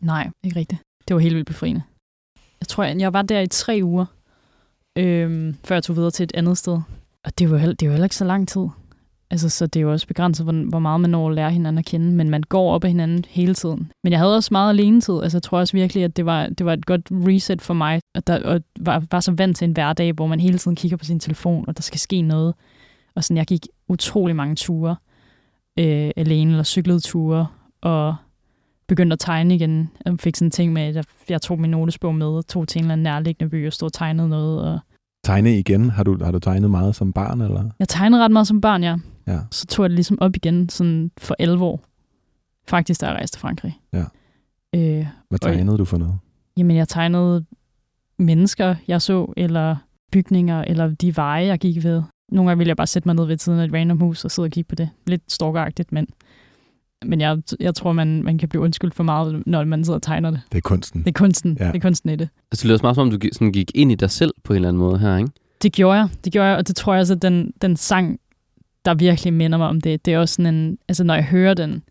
Nej, 0.00 0.30
ikke 0.44 0.58
rigtigt. 0.58 0.80
Det 1.08 1.14
var 1.14 1.20
helt 1.20 1.34
vildt 1.34 1.46
befriende. 1.46 1.82
Jeg 2.60 2.68
tror, 2.68 2.84
jeg, 2.84 3.00
jeg 3.00 3.12
var 3.12 3.22
der 3.22 3.40
i 3.40 3.46
tre 3.46 3.80
uger, 3.82 4.06
øhm, 4.98 5.56
før 5.64 5.74
jeg 5.76 5.82
tog 5.82 5.96
videre 5.96 6.10
til 6.10 6.24
et 6.24 6.32
andet 6.34 6.58
sted. 6.58 6.80
Og 7.24 7.38
det 7.38 7.50
var, 7.50 7.58
det 7.58 7.88
var 7.88 7.92
heller 7.92 8.04
ikke 8.04 8.16
så 8.16 8.24
lang 8.24 8.48
tid. 8.48 8.66
Altså, 9.30 9.48
så 9.48 9.66
det 9.66 9.80
er 9.80 9.82
jo 9.82 9.92
også 9.92 10.06
begrænset, 10.06 10.46
hvor, 10.46 10.68
hvor 10.68 10.78
meget 10.78 11.00
man 11.00 11.10
når 11.10 11.28
at 11.28 11.34
lære 11.34 11.50
hinanden 11.50 11.78
at 11.78 11.84
kende, 11.84 12.12
men 12.12 12.30
man 12.30 12.42
går 12.42 12.72
op 12.72 12.84
af 12.84 12.90
hinanden 12.90 13.24
hele 13.28 13.54
tiden. 13.54 13.92
Men 14.04 14.12
jeg 14.12 14.20
havde 14.20 14.36
også 14.36 14.48
meget 14.52 14.70
alene 14.70 15.00
tid. 15.00 15.22
Altså, 15.22 15.38
jeg 15.38 15.42
tror 15.42 15.58
også 15.58 15.72
virkelig, 15.72 16.04
at 16.04 16.16
det 16.16 16.26
var, 16.26 16.46
det 16.46 16.66
var 16.66 16.72
et 16.72 16.86
godt 16.86 17.02
reset 17.10 17.62
for 17.62 17.74
mig, 17.74 18.00
at 18.14 18.26
der 18.26 18.42
og 18.42 18.60
var, 18.80 19.04
var 19.10 19.20
så 19.20 19.32
vant 19.32 19.56
til 19.56 19.64
en 19.64 19.72
hverdag, 19.72 20.12
hvor 20.12 20.26
man 20.26 20.40
hele 20.40 20.58
tiden 20.58 20.76
kigger 20.76 20.96
på 20.96 21.04
sin 21.04 21.20
telefon, 21.20 21.64
og 21.68 21.76
der 21.76 21.82
skal 21.82 22.00
ske 22.00 22.22
noget. 22.22 22.54
Og 23.14 23.24
sådan, 23.24 23.36
jeg 23.36 23.46
gik 23.46 23.66
utrolig 23.88 24.36
mange 24.36 24.54
ture 24.54 24.96
øh, 25.78 26.10
alene, 26.16 26.50
eller 26.50 26.64
cyklede 26.64 27.00
ture, 27.00 27.46
og 27.80 28.16
begyndte 28.88 29.14
at 29.14 29.20
tegne 29.20 29.54
igen. 29.54 29.90
Jeg 30.04 30.20
fik 30.20 30.36
sådan 30.36 30.46
en 30.46 30.50
ting 30.50 30.72
med, 30.72 30.82
at 30.82 31.06
jeg 31.28 31.42
tog 31.42 31.60
min 31.60 31.70
notesbog 31.70 32.14
med, 32.14 32.26
og 32.26 32.46
tog 32.46 32.68
til 32.68 32.78
en 32.78 32.84
eller 32.84 32.92
anden 32.92 33.02
nærliggende 33.02 33.50
by 33.50 33.66
og 33.66 33.72
stod 33.72 33.86
og 33.86 33.92
tegnede 33.92 34.28
noget. 34.28 34.62
Og 34.62 34.78
Tegne 35.24 35.58
igen? 35.58 35.90
Har 35.90 36.04
du, 36.04 36.24
har 36.24 36.30
du 36.30 36.38
tegnet 36.38 36.70
meget 36.70 36.96
som 36.96 37.12
barn? 37.12 37.40
Eller? 37.40 37.64
Jeg 37.78 37.88
tegnede 37.88 38.24
ret 38.24 38.30
meget 38.30 38.46
som 38.46 38.60
barn, 38.60 38.82
ja. 38.82 38.96
Ja. 39.28 39.38
Så 39.50 39.66
tog 39.66 39.82
jeg 39.82 39.90
det 39.90 39.94
ligesom 39.94 40.18
op 40.20 40.36
igen 40.36 40.68
sådan 40.68 41.10
for 41.18 41.36
11 41.38 41.64
år. 41.64 41.84
Faktisk, 42.68 43.00
da 43.00 43.06
jeg 43.06 43.14
rejste 43.14 43.34
til 43.34 43.40
Frankrig. 43.40 43.78
Ja. 43.92 44.04
Øh, 44.74 45.06
Hvad 45.28 45.38
tegnede 45.38 45.74
og, 45.74 45.78
du 45.78 45.84
for 45.84 45.98
noget? 45.98 46.18
Jamen, 46.56 46.76
jeg 46.76 46.88
tegnede 46.88 47.44
mennesker, 48.18 48.74
jeg 48.88 49.02
så, 49.02 49.32
eller 49.36 49.76
bygninger, 50.12 50.62
eller 50.62 50.88
de 50.88 51.16
veje, 51.16 51.46
jeg 51.46 51.58
gik 51.58 51.84
ved. 51.84 52.02
Nogle 52.32 52.50
gange 52.50 52.58
ville 52.58 52.68
jeg 52.68 52.76
bare 52.76 52.86
sætte 52.86 53.08
mig 53.08 53.14
ned 53.14 53.24
ved 53.24 53.36
tiden 53.36 53.58
af 53.60 53.64
et 53.64 53.72
random 53.72 53.98
hus 53.98 54.24
og 54.24 54.30
sidde 54.30 54.46
og 54.46 54.50
kigge 54.50 54.68
på 54.68 54.74
det. 54.74 54.90
Lidt 55.06 55.32
stalkeragtigt, 55.32 55.92
men, 55.92 56.06
men 57.06 57.20
jeg, 57.20 57.38
jeg 57.60 57.74
tror, 57.74 57.92
man, 57.92 58.22
man 58.22 58.38
kan 58.38 58.48
blive 58.48 58.62
undskyldt 58.62 58.94
for 58.94 59.04
meget, 59.04 59.42
når 59.46 59.64
man 59.64 59.84
sidder 59.84 59.96
og 59.96 60.02
tegner 60.02 60.30
det. 60.30 60.40
Det 60.52 60.58
er 60.58 60.62
kunsten. 60.62 61.00
Det 61.00 61.08
er 61.08 61.18
kunsten. 61.18 61.56
Ja. 61.60 61.66
Det 61.66 61.76
er 61.76 61.80
kunsten 61.80 62.10
i 62.10 62.16
det. 62.16 62.28
Altså, 62.52 62.62
det 62.62 62.64
lyder 62.64 62.78
meget 62.82 62.94
som 62.94 63.08
om, 63.08 63.18
du 63.18 63.28
sådan 63.32 63.52
gik 63.52 63.70
ind 63.74 63.92
i 63.92 63.94
dig 63.94 64.10
selv 64.10 64.34
på 64.44 64.52
en 64.52 64.54
eller 64.54 64.68
anden 64.68 64.80
måde 64.80 64.98
her, 64.98 65.16
ikke? 65.16 65.30
Det 65.62 65.72
gjorde 65.72 65.98
jeg, 65.98 66.08
det 66.24 66.32
gjorde 66.32 66.48
jeg, 66.48 66.56
og 66.56 66.68
det 66.68 66.76
tror 66.76 66.94
jeg 66.94 67.00
også, 67.00 67.14
at 67.14 67.22
den, 67.22 67.52
den 67.62 67.76
sang, 67.76 68.20
der 68.84 68.94
virkelig 68.94 69.32
minder 69.32 69.58
mig 69.58 69.68
om 69.68 69.80
det, 69.80 70.04
det 70.06 70.14
er 70.14 70.18
også 70.18 70.34
sådan 70.34 70.54
en, 70.54 70.78
altså 70.88 71.04
når 71.04 71.14
jeg 71.14 71.24
hører 71.24 71.54
den, 71.54 71.82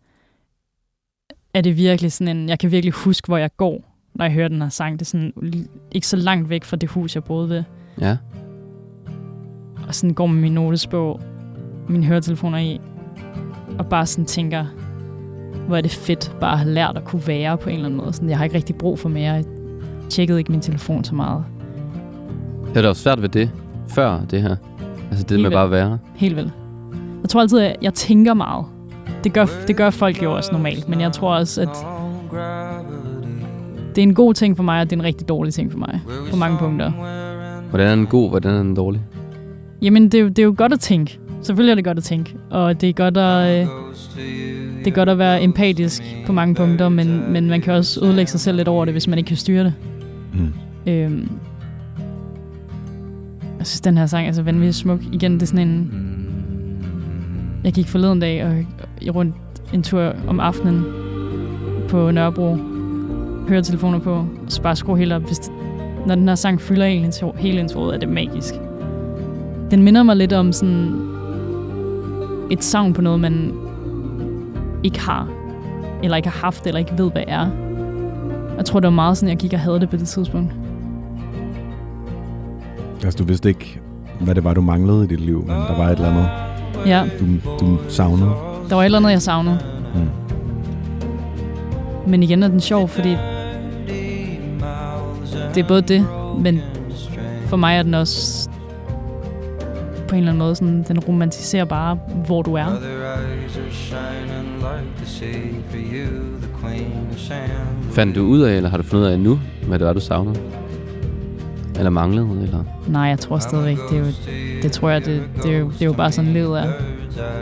er 1.54 1.62
det 1.62 1.78
virkelig 1.78 2.12
sådan 2.12 2.38
en, 2.38 2.50
jeg 2.50 2.60
kan 2.60 2.72
virkelig 2.72 2.94
huske, 2.94 3.28
hvor 3.28 3.38
jeg 3.38 3.50
går, 3.58 3.96
når 4.16 4.26
jeg 4.26 4.34
hører 4.34 4.48
den 4.48 4.62
her 4.62 4.70
sang. 4.70 4.94
Det 5.00 5.02
er 5.02 5.06
sådan 5.06 5.34
ikke 5.92 6.08
så 6.08 6.18
langt 6.18 6.50
væk 6.50 6.64
fra 6.64 6.78
det 6.78 6.90
hus, 6.90 7.16
jeg 7.16 7.24
boede 7.24 7.50
ved. 7.50 7.64
Ja. 8.02 8.18
Og 9.88 9.96
sådan 9.96 10.14
går 10.14 10.28
med 10.28 10.42
min 10.42 10.54
notesbog, 10.54 11.22
mine 11.90 12.06
høretelefoner 12.06 12.58
i, 12.58 12.82
og 13.80 13.86
bare 13.90 14.06
sådan 14.06 14.26
tænker, 14.26 14.66
hvor 15.68 15.78
er 15.78 15.82
det 15.82 15.92
fedt 15.92 16.36
bare 16.40 16.52
at 16.52 16.60
have 16.60 16.72
lært 16.74 16.98
at 16.98 17.04
kunne 17.06 17.28
være 17.28 17.58
på 17.58 17.70
en 17.70 17.76
eller 17.76 17.86
anden 17.86 17.98
måde. 17.98 18.14
Sådan, 18.14 18.30
jeg 18.30 18.38
har 18.38 18.44
ikke 18.44 18.56
rigtig 18.56 18.76
brug 18.76 19.00
for 19.00 19.10
mere. 19.10 19.34
Jeg 19.34 19.46
tjekkede 20.10 20.40
ikke 20.40 20.52
min 20.52 20.62
telefon 20.62 21.04
så 21.04 21.16
meget. 21.16 21.44
Det 22.74 22.86
er 22.86 22.90
også 22.90 23.02
svært 23.02 23.22
ved 23.22 23.30
det, 23.30 23.52
før 23.90 24.26
det 24.26 24.42
her. 24.42 24.56
Altså 25.12 25.24
det 25.24 25.32
Helt 25.32 25.32
med 25.32 25.38
vildt. 25.38 25.54
bare 25.54 25.66
at 25.66 25.72
være. 25.72 26.00
Helt 26.16 26.36
vel. 26.36 26.52
Jeg 27.28 27.32
tror 27.32 27.42
altid, 27.42 27.60
at 27.60 27.76
jeg 27.82 27.94
tænker 27.94 28.34
meget. 28.34 28.66
Det 29.24 29.34
gør, 29.34 29.46
det 29.68 29.76
gør 29.76 29.90
folk 29.90 30.24
jo 30.24 30.36
også 30.36 30.52
normalt, 30.52 30.90
men 30.90 31.02
jeg 31.02 31.12
tror 31.12 31.36
også, 31.36 31.62
at 31.62 31.70
det 33.96 34.02
er 34.02 34.04
en 34.04 34.14
god 34.14 34.34
ting 34.34 34.58
for 34.58 34.64
mig, 34.64 34.82
og 34.82 34.90
det 34.90 34.96
er 34.96 35.00
en 35.00 35.04
rigtig 35.04 35.30
dårlig 35.30 35.54
ting 35.54 35.72
for 35.72 35.80
mig. 35.80 36.02
På 36.32 36.36
mange 36.36 36.58
punkter. 36.58 36.92
Hvordan 37.70 37.88
er 37.88 37.96
den 37.96 38.06
god, 38.06 38.30
hvordan 38.30 38.54
er 38.54 38.58
den 38.58 38.76
dårlig? 38.76 39.02
Jamen, 39.82 40.04
det 40.04 40.14
er, 40.14 40.20
jo, 40.22 40.28
det 40.28 40.40
er 40.40 40.44
jo 40.44 40.54
godt 40.58 40.74
at 40.74 40.80
tænke. 40.80 41.20
Selvfølgelig 41.42 41.72
er 41.72 41.76
det 41.76 41.86
godt 41.86 41.98
at 41.98 42.04
tænke. 42.04 42.36
Og 42.50 42.82
det 42.82 42.90
er 42.90 42.94
godt 42.94 43.18
at, 43.18 43.62
øh, 43.62 43.68
det 44.80 44.88
er 44.88 44.96
godt 44.96 45.10
at 45.10 45.18
være 45.18 45.44
empatisk 45.44 46.04
på 46.26 46.34
mange 46.34 46.56
punkter, 46.56 46.90
men, 46.90 47.32
men 47.32 47.50
man 47.50 47.62
kan 47.62 47.74
også 47.74 48.06
ødelægge 48.06 48.32
sig 48.32 48.40
selv 48.40 48.58
lidt 48.58 48.68
over 48.68 48.86
det, 48.86 48.94
hvis 48.94 49.08
man 49.08 49.18
ikke 49.18 49.28
kan 49.28 49.38
styre 49.38 49.64
det. 49.64 49.74
Mm. 50.34 50.54
Øhm, 50.92 51.30
jeg 53.60 53.68
synes, 53.68 53.82
den 53.82 53.98
her 53.98 54.06
sang 54.06 54.28
er 54.28 54.32
så 54.32 54.44
vanvittigt 54.44 54.76
smuk. 54.76 55.00
Igen, 55.12 55.34
det 55.34 55.42
er 55.42 55.46
sådan 55.46 55.68
en... 55.68 56.07
Jeg 57.68 57.74
gik 57.74 57.88
forleden 57.88 58.20
dag 58.20 58.46
og, 58.46 58.52
og 59.08 59.16
rundt 59.16 59.36
en 59.74 59.84
tur 59.84 60.14
om 60.28 60.40
aftenen 60.40 60.86
på 61.90 62.12
Nørrebro. 62.12 62.56
Hører 63.48 63.62
telefoner 63.62 64.00
på, 64.00 64.14
og 64.14 64.28
så 64.48 64.62
bare 64.62 64.76
skruer 64.76 64.98
helt 64.98 65.14
op. 65.14 65.22
Hvis 65.22 65.40
det, 65.40 65.52
når 66.06 66.16
den 66.16 66.28
her 66.28 66.36
sang 66.36 66.62
fylder 66.62 66.86
hele 66.86 67.06
ens, 67.06 67.24
hele 67.38 67.60
ens 67.60 67.74
hoved, 67.74 67.94
er 67.94 67.98
det 67.98 68.10
magisk. 68.10 68.54
Den 69.72 69.84
minder 69.84 70.04
mig 70.04 70.16
lidt 70.16 70.34
om 70.34 70.52
sådan 70.52 71.02
et 72.52 72.64
savn 72.64 72.94
på 72.94 73.02
noget, 73.02 73.20
man 73.20 73.54
ikke 74.84 75.00
har, 75.00 75.30
eller 76.04 76.18
ikke 76.18 76.30
har 76.30 76.40
haft, 76.40 76.68
eller 76.68 76.80
ikke 76.80 76.94
ved, 76.98 77.12
hvad 77.12 77.24
er. 77.28 77.48
Jeg 78.58 78.66
tror, 78.66 78.80
det 78.80 78.88
var 78.88 78.96
meget 78.96 79.18
sådan, 79.18 79.30
jeg 79.30 79.38
gik 79.38 79.54
og 79.54 79.60
havde 79.60 79.80
det 79.80 79.90
på 79.90 79.98
det 79.98 80.08
tidspunkt. 80.08 80.54
Altså, 83.04 83.18
du 83.18 83.24
vidste 83.24 83.50
ikke, 83.50 83.80
hvad 84.20 84.36
det 84.36 84.44
var, 84.44 84.54
du 84.54 84.62
manglede 84.62 85.04
i 85.04 85.08
dit 85.08 85.20
liv, 85.20 85.40
men 85.40 85.50
der 85.50 85.78
var 85.78 85.86
et 85.86 85.92
eller 85.92 86.12
andet, 86.12 86.28
Ja, 86.86 87.04
du, 87.20 87.26
du 87.60 87.78
savnede. 87.90 88.30
der 88.70 88.76
var 88.76 88.82
et 88.82 88.86
eller 88.86 88.98
andet, 89.00 89.12
jeg 89.12 89.22
savnede. 89.22 89.60
Mm. 89.96 90.10
Men 92.12 92.24
igen 92.24 92.44
er 92.44 92.48
den 92.48 92.60
sjov, 92.60 92.88
fordi 92.88 93.16
det 95.56 95.64
er 95.64 95.68
både 95.68 95.82
det, 95.82 96.06
men 96.40 96.62
for 97.48 97.58
mig 97.58 97.78
er 97.78 97.84
den 97.84 97.94
også 97.94 98.50
på 100.08 100.16
en 100.16 100.20
eller 100.20 100.32
anden 100.32 100.40
måde 100.40 100.56
sådan, 100.56 100.86
den 100.88 101.00
romantiserer 101.00 101.66
bare, 101.66 102.00
hvor 102.26 102.42
du 102.42 102.54
er. 102.54 102.66
Fandt 107.92 108.16
du 108.16 108.22
ud 108.22 108.42
af, 108.42 108.56
eller 108.56 108.70
har 108.70 108.78
du 108.78 108.84
fundet 108.84 109.06
ud 109.06 109.12
af 109.12 109.20
nu, 109.20 109.40
hvad 109.68 109.80
det 109.80 109.88
var, 109.88 109.94
du 109.94 110.00
savnede? 110.00 110.40
Eller 111.78 111.90
manglede, 111.90 112.28
eller? 112.44 112.64
Nej, 112.88 113.02
jeg 113.02 113.20
tror 113.20 113.40
stadigvæk, 113.40 113.78
det 113.90 113.98
er 113.98 114.06
jo, 114.06 114.12
det 114.62 114.72
tror 114.72 114.90
jeg, 114.90 115.06
det, 115.06 115.24
det, 115.44 115.54
er 115.54 115.58
jo, 115.58 115.68
det 115.68 115.82
er 115.82 115.86
jo 115.86 115.94
bare 115.94 116.12
sådan 116.12 116.34
livet 116.34 116.60
er. 116.60 116.72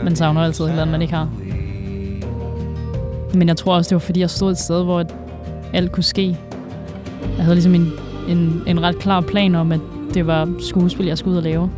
Man 0.04 0.16
savner 0.16 0.40
altid 0.40 0.64
et 0.64 0.70
eller 0.70 0.82
andet, 0.82 0.92
man 0.92 1.02
ikke 1.02 1.14
har. 1.14 1.28
Men 3.34 3.48
jeg 3.48 3.56
tror 3.56 3.74
også, 3.74 3.88
det 3.88 3.94
var 3.94 4.00
fordi, 4.00 4.20
jeg 4.20 4.30
stod 4.30 4.50
et 4.50 4.58
sted, 4.58 4.84
hvor 4.84 5.04
alt 5.72 5.92
kunne 5.92 6.04
ske. 6.04 6.36
Jeg 7.36 7.44
havde 7.44 7.54
ligesom 7.54 7.74
en, 7.74 7.92
en, 8.28 8.62
en 8.66 8.82
ret 8.82 8.98
klar 8.98 9.20
plan 9.20 9.54
om, 9.54 9.72
at 9.72 9.80
det 10.14 10.26
var 10.26 10.48
skuespil, 10.60 11.06
jeg 11.06 11.18
skulle 11.18 11.32
ud 11.32 11.36
og 11.36 11.42
lave. 11.42 11.70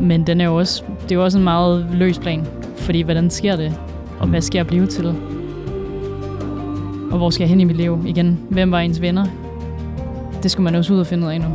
Men 0.00 0.26
den 0.26 0.40
er 0.40 0.44
jo 0.44 0.56
også, 0.56 0.82
det 1.02 1.12
er 1.12 1.16
jo 1.16 1.24
også 1.24 1.38
en 1.38 1.44
meget 1.44 1.86
løs 1.92 2.18
plan. 2.18 2.46
Fordi 2.76 3.02
hvordan 3.02 3.30
sker 3.30 3.56
det? 3.56 3.74
Og 4.18 4.26
hvad 4.26 4.40
skal 4.40 4.58
jeg 4.58 4.66
blive 4.66 4.86
til? 4.86 5.14
Og 7.12 7.18
hvor 7.18 7.30
skal 7.30 7.42
jeg 7.44 7.48
hen 7.48 7.60
i 7.60 7.64
mit 7.64 7.76
liv? 7.76 8.04
Igen, 8.06 8.40
hvem 8.50 8.70
var 8.70 8.78
ens 8.78 9.00
venner? 9.00 9.26
Det 10.44 10.50
skulle 10.50 10.64
man 10.64 10.74
også 10.74 10.94
ud 10.94 10.98
og 10.98 11.06
finde 11.06 11.26
ud 11.26 11.32
af 11.32 11.40
nu. 11.40 11.46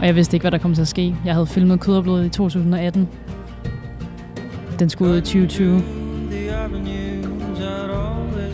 Og 0.00 0.06
jeg 0.06 0.14
vidste 0.16 0.36
ikke, 0.36 0.44
hvad 0.44 0.50
der 0.50 0.58
kom 0.58 0.74
til 0.74 0.82
at 0.82 0.88
ske. 0.88 1.16
Jeg 1.24 1.34
havde 1.34 1.46
filmet 1.46 1.80
Kød 1.80 1.96
og 1.96 2.02
Blod 2.02 2.24
i 2.24 2.28
2018. 2.28 3.08
Den 4.78 4.90
skulle 4.90 5.12
ud 5.12 5.18
i 5.18 5.20
2020. 5.20 5.82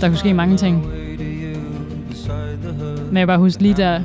Der 0.00 0.08
kunne 0.08 0.16
ske 0.16 0.34
mange 0.34 0.56
ting. 0.56 0.86
Men 3.06 3.16
jeg 3.16 3.26
bare 3.26 3.38
huske 3.38 3.62
lige 3.62 3.74
der, 3.74 4.00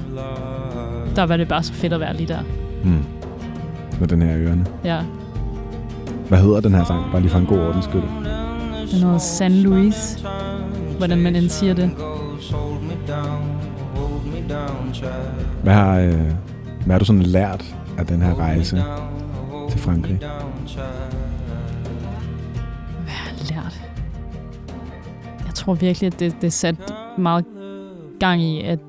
der 1.15 1.23
var 1.23 1.37
det 1.37 1.47
bare 1.47 1.63
så 1.63 1.73
fedt 1.73 1.93
at 1.93 1.99
være 1.99 2.17
lige 2.17 2.27
der. 2.27 2.39
Mm. 2.83 3.03
Med 3.99 4.07
den 4.07 4.21
her 4.21 4.37
ørerne. 4.37 4.65
Ja. 4.83 4.99
Hvad 6.29 6.39
hedder 6.39 6.59
den 6.59 6.73
her 6.73 6.83
sang? 6.85 7.11
Bare 7.11 7.21
lige 7.21 7.31
for 7.31 7.39
en 7.39 7.45
god 7.45 7.59
ordens 7.59 7.85
skyld. 7.85 8.01
Den 8.91 8.99
hedder 8.99 9.17
San 9.17 9.51
Luis. 9.51 10.25
Hvordan 10.97 11.21
man 11.21 11.35
end 11.35 11.49
siger 11.49 11.73
det. 11.73 11.91
Hvad 15.63 15.73
har, 15.73 15.99
øh, 15.99 16.13
hvad 16.85 16.93
har 16.93 16.99
du 16.99 17.05
sådan 17.05 17.21
lært 17.21 17.75
af 17.97 18.07
den 18.07 18.21
her 18.21 18.35
rejse 18.35 18.83
til 19.69 19.79
Frankrig? 19.79 20.17
Hvad 20.17 20.27
har 23.07 23.29
jeg 23.29 23.55
lært? 23.55 23.81
Jeg 25.45 25.53
tror 25.53 25.73
virkelig, 25.73 26.07
at 26.07 26.19
det, 26.19 26.35
det 26.41 26.53
satte 26.53 26.83
meget 27.17 27.45
gang 28.19 28.41
i, 28.41 28.61
at, 28.61 28.79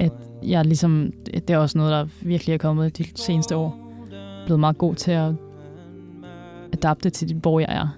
at 0.00 0.12
jeg 0.42 0.64
ligesom, 0.64 1.12
det 1.26 1.50
er 1.50 1.58
også 1.58 1.78
noget, 1.78 1.92
der 1.92 2.06
virkelig 2.22 2.54
er 2.54 2.58
kommet 2.58 2.98
de 2.98 3.04
seneste 3.14 3.56
år. 3.56 3.76
Blevet 4.46 4.60
meget 4.60 4.78
god 4.78 4.94
til 4.94 5.10
at 5.10 5.32
adapte 6.72 7.10
til, 7.10 7.34
hvor 7.34 7.60
jeg 7.60 7.68
er. 7.70 7.88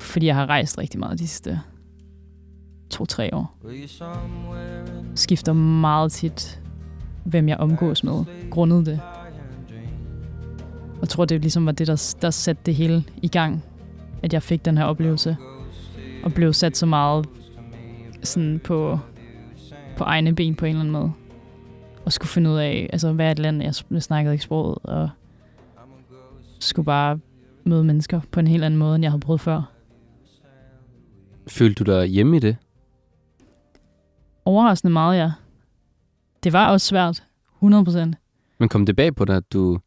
Fordi 0.00 0.26
jeg 0.26 0.34
har 0.34 0.46
rejst 0.46 0.78
rigtig 0.78 1.00
meget 1.00 1.18
de 1.18 1.28
sidste 1.28 1.60
to-tre 2.94 3.34
år. 3.34 3.56
Skifter 5.14 5.52
meget 5.52 6.12
tit, 6.12 6.62
hvem 7.24 7.48
jeg 7.48 7.56
omgås 7.56 8.04
med, 8.04 8.24
grundet 8.50 8.86
det. 8.86 9.00
Jeg 11.00 11.08
tror, 11.08 11.24
det 11.24 11.40
ligesom 11.40 11.66
var 11.66 11.72
det, 11.72 11.86
der, 11.86 12.14
der 12.22 12.30
satte 12.30 12.62
det 12.66 12.74
hele 12.74 13.04
i 13.22 13.28
gang. 13.28 13.64
At 14.22 14.32
jeg 14.32 14.42
fik 14.42 14.64
den 14.64 14.78
her 14.78 14.84
oplevelse. 14.84 15.36
Og 16.24 16.34
blev 16.34 16.52
sat 16.52 16.76
så 16.76 16.86
meget 16.86 17.26
sådan 18.22 18.60
på, 18.64 18.98
på 19.96 20.04
egne 20.04 20.34
ben 20.34 20.54
på 20.54 20.64
en 20.64 20.68
eller 20.68 20.80
anden 20.80 20.92
måde. 20.92 21.12
Og 22.04 22.12
skulle 22.12 22.28
finde 22.28 22.50
ud 22.50 22.56
af, 22.56 22.90
altså 22.92 23.12
hvad 23.12 23.26
er 23.26 23.30
et 23.30 23.38
land, 23.38 23.62
jeg, 23.62 23.74
jeg 23.90 24.02
snakkede 24.02 24.34
ikke 24.34 24.44
sproget, 24.44 24.78
og 24.82 25.08
skulle 26.58 26.86
bare 26.86 27.18
møde 27.64 27.84
mennesker 27.84 28.20
på 28.30 28.40
en 28.40 28.46
helt 28.46 28.64
anden 28.64 28.78
måde, 28.78 28.94
end 28.94 29.02
jeg 29.02 29.10
havde 29.10 29.20
prøvet 29.20 29.40
før. 29.40 29.62
Følte 31.48 31.84
du 31.84 31.92
dig 31.92 32.06
hjemme 32.06 32.36
i 32.36 32.40
det? 32.40 32.56
Overraskende 34.44 34.92
meget, 34.92 35.18
ja. 35.18 35.32
Det 36.44 36.52
var 36.52 36.70
også 36.70 36.86
svært. 36.86 37.24
100 37.56 37.84
procent. 37.84 38.16
Men 38.58 38.68
kom 38.68 38.86
det 38.86 38.96
bag 38.96 39.14
på 39.14 39.24
dig, 39.24 39.36
at 39.36 39.52
du, 39.52 39.78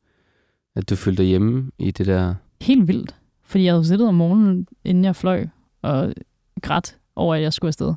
at 0.75 0.89
du 0.89 0.95
følte 0.95 1.21
dig 1.23 1.29
hjemme 1.29 1.71
i 1.77 1.91
det 1.91 2.05
der... 2.05 2.35
Helt 2.61 2.87
vildt. 2.87 3.15
Fordi 3.43 3.63
jeg 3.63 3.73
havde 3.73 3.85
siddet 3.85 4.07
om 4.07 4.13
morgenen, 4.15 4.67
inden 4.83 5.05
jeg 5.05 5.15
fløj, 5.15 5.47
og 5.81 6.13
grædt 6.61 6.97
over, 7.15 7.35
at 7.35 7.41
jeg 7.41 7.53
skulle 7.53 7.69
afsted. 7.69 7.93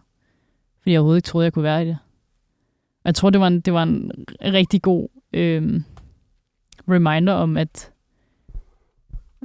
Fordi 0.83 0.93
jeg 0.93 1.01
overhovedet 1.01 1.19
ikke 1.19 1.27
troede, 1.27 1.45
jeg 1.45 1.53
kunne 1.53 1.63
være 1.63 1.83
i 1.85 1.87
det. 1.89 1.99
Og 2.95 3.05
jeg 3.05 3.15
tror, 3.15 3.31
det 3.31 3.41
var 3.41 3.47
en, 3.47 3.61
det 3.61 3.73
var 3.73 3.83
en 3.83 4.13
rigtig 4.43 4.83
god 4.83 5.09
øh, 5.33 5.81
reminder 6.89 7.33
om, 7.33 7.57
at 7.57 7.93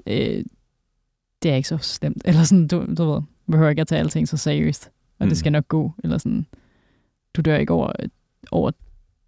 øh, 0.07 0.43
det 1.43 1.51
er 1.51 1.55
ikke 1.55 1.67
så 1.69 1.77
slemt. 1.77 2.21
Eller 2.25 2.43
sådan, 2.43 2.67
du, 2.67 2.85
du 2.97 3.11
ved, 3.11 3.21
behøver 3.51 3.69
ikke 3.69 3.81
at 3.81 3.87
tage 3.87 3.99
alting 3.99 4.27
så 4.27 4.37
seriøst. 4.37 4.91
Og 5.19 5.25
Mm. 5.25 5.29
det 5.29 5.37
skal 5.37 5.51
nok 5.51 5.67
gå. 5.67 5.91
Eller 6.03 6.17
sådan, 6.17 6.45
du 7.35 7.41
dør 7.41 7.57
ikke 7.57 7.73
over, 7.73 7.91
over 8.51 8.71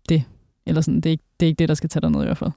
det. 0.09 0.23
Eller 0.65 0.81
sådan, 0.81 0.95
det 1.01 1.05
er, 1.05 1.11
ikke, 1.11 1.23
det 1.39 1.45
er 1.45 1.47
ikke 1.47 1.59
det, 1.59 1.69
der 1.69 1.75
skal 1.75 1.89
tage 1.89 2.01
dig 2.01 2.11
ned 2.11 2.21
i 2.21 2.25
hvert 2.25 2.37
fald. 2.37 2.51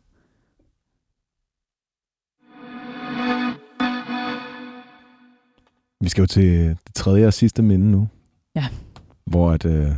Vi 6.01 6.09
skal 6.09 6.23
jo 6.23 6.27
til 6.27 6.69
det 6.87 6.95
tredje 6.95 7.27
og 7.27 7.33
sidste 7.35 7.63
minde 7.63 7.91
nu. 7.91 8.09
Ja. 8.55 8.67
Hvor 9.25 9.51
at, 9.51 9.65
øh, 9.65 9.91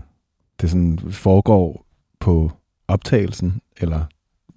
det 0.60 0.70
sådan 0.70 0.98
foregår 0.98 1.86
på 2.20 2.52
optagelsen, 2.88 3.60
eller 3.80 4.04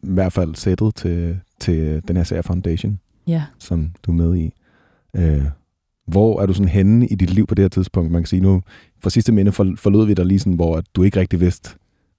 i 0.03 0.13
hvert 0.13 0.33
fald 0.33 0.55
sættet 0.55 0.95
til, 0.95 1.39
til 1.59 2.07
den 2.07 2.15
her 2.17 2.23
serie 2.23 2.43
Foundation, 2.43 2.99
Ja. 3.27 3.43
som 3.59 3.91
du 4.03 4.11
er 4.11 4.15
med 4.15 4.35
i. 4.37 4.53
Øh, 5.15 5.45
hvor 6.07 6.41
er 6.41 6.45
du 6.45 6.53
sådan 6.53 6.67
henne 6.69 7.07
i 7.07 7.15
dit 7.15 7.29
liv 7.29 7.47
på 7.47 7.55
det 7.55 7.63
her 7.63 7.69
tidspunkt? 7.69 8.11
Man 8.11 8.21
kan 8.21 8.27
sige 8.27 8.41
nu, 8.41 8.61
fra 8.99 9.09
sidste 9.09 9.31
minde 9.31 9.51
for, 9.51 9.73
forlod 9.77 10.05
vi 10.07 10.13
dig 10.13 10.25
lige 10.25 10.39
sådan, 10.39 10.53
hvor 10.53 10.77
at 10.77 10.85
du 10.95 11.03
ikke 11.03 11.19
rigtig 11.19 11.39
vidste, 11.39 11.69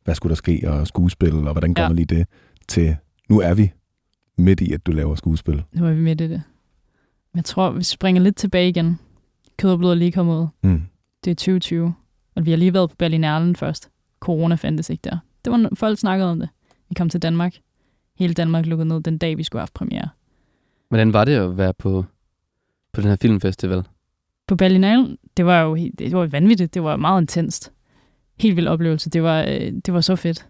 hvad 0.05 0.15
skulle 0.15 0.31
der 0.31 0.37
ske, 0.37 0.63
og 0.67 0.87
skuespil, 0.87 1.35
og 1.35 1.53
hvordan 1.53 1.75
gør 1.75 1.83
Ja. 1.83 1.89
man 1.89 1.97
lige 1.97 2.07
det, 2.07 2.27
til 2.69 2.97
nu 3.29 3.41
er 3.41 3.55
vi 3.55 3.73
midt 4.39 4.61
i, 4.61 4.73
at 4.73 4.87
du 4.87 4.93
laver 4.93 5.15
skuespil. 5.15 5.63
Nu 5.73 5.87
er 5.87 5.93
vi 5.93 6.01
midt 6.01 6.21
i 6.21 6.29
det. 6.29 6.43
Jeg 7.35 7.45
tror, 7.45 7.71
vi 7.71 7.83
springer 7.83 8.23
lidt 8.23 8.37
tilbage 8.37 8.69
igen. 8.69 8.99
Kød 9.59 9.71
og 9.71 9.79
blod 9.79 9.91
er 9.91 9.95
lige 9.95 10.13
kommet 10.13 10.41
ud. 10.41 10.47
Mm. 10.63 10.83
Det 11.25 11.31
er 11.31 11.35
2020. 11.35 11.95
Og 12.37 12.47
vi 12.47 12.51
har 12.51 12.57
lige 12.59 12.75
været 12.75 12.91
på 12.91 12.97
Berlinalen 12.99 13.57
først. 13.57 13.91
Corona 14.21 14.55
fandtes 14.55 14.91
ikke 14.91 15.03
der. 15.05 15.19
Det 15.45 15.53
var, 15.53 15.69
folk 15.75 15.99
snakkede 15.99 16.31
om 16.31 16.39
det. 16.41 16.49
Vi 16.89 16.95
kom 16.95 17.09
til 17.09 17.23
Danmark. 17.23 17.55
Hele 18.19 18.35
Danmark 18.35 18.67
lukkede 18.67 18.89
ned 18.89 19.01
den 19.01 19.19
dag, 19.19 19.37
vi 19.39 19.43
skulle 19.43 19.61
have 19.61 19.63
haft 19.63 19.75
premiere. 19.75 20.09
Hvordan 20.89 21.13
var 21.13 21.25
det 21.25 21.33
at 21.33 21.57
være 21.59 21.75
på, 21.75 22.05
på 22.97 23.01
den 23.03 23.09
her 23.11 23.17
filmfestival? 23.17 23.83
På 24.47 24.57
Berlinalen, 24.57 25.19
det 25.37 25.47
var 25.47 25.61
jo 25.61 25.75
helt- 25.75 25.99
det 25.99 26.13
var 26.17 26.27
vanvittigt. 26.27 26.75
Det 26.75 26.83
var 26.83 26.97
meget 26.97 27.21
intenst. 27.21 27.73
Helt 28.41 28.57
vild 28.57 28.67
oplevelse. 28.69 29.11
Det 29.11 29.23
var, 29.23 29.43
øh, 29.43 29.73
det 29.87 29.95
var 29.95 30.01
så 30.01 30.17
fedt. 30.17 30.49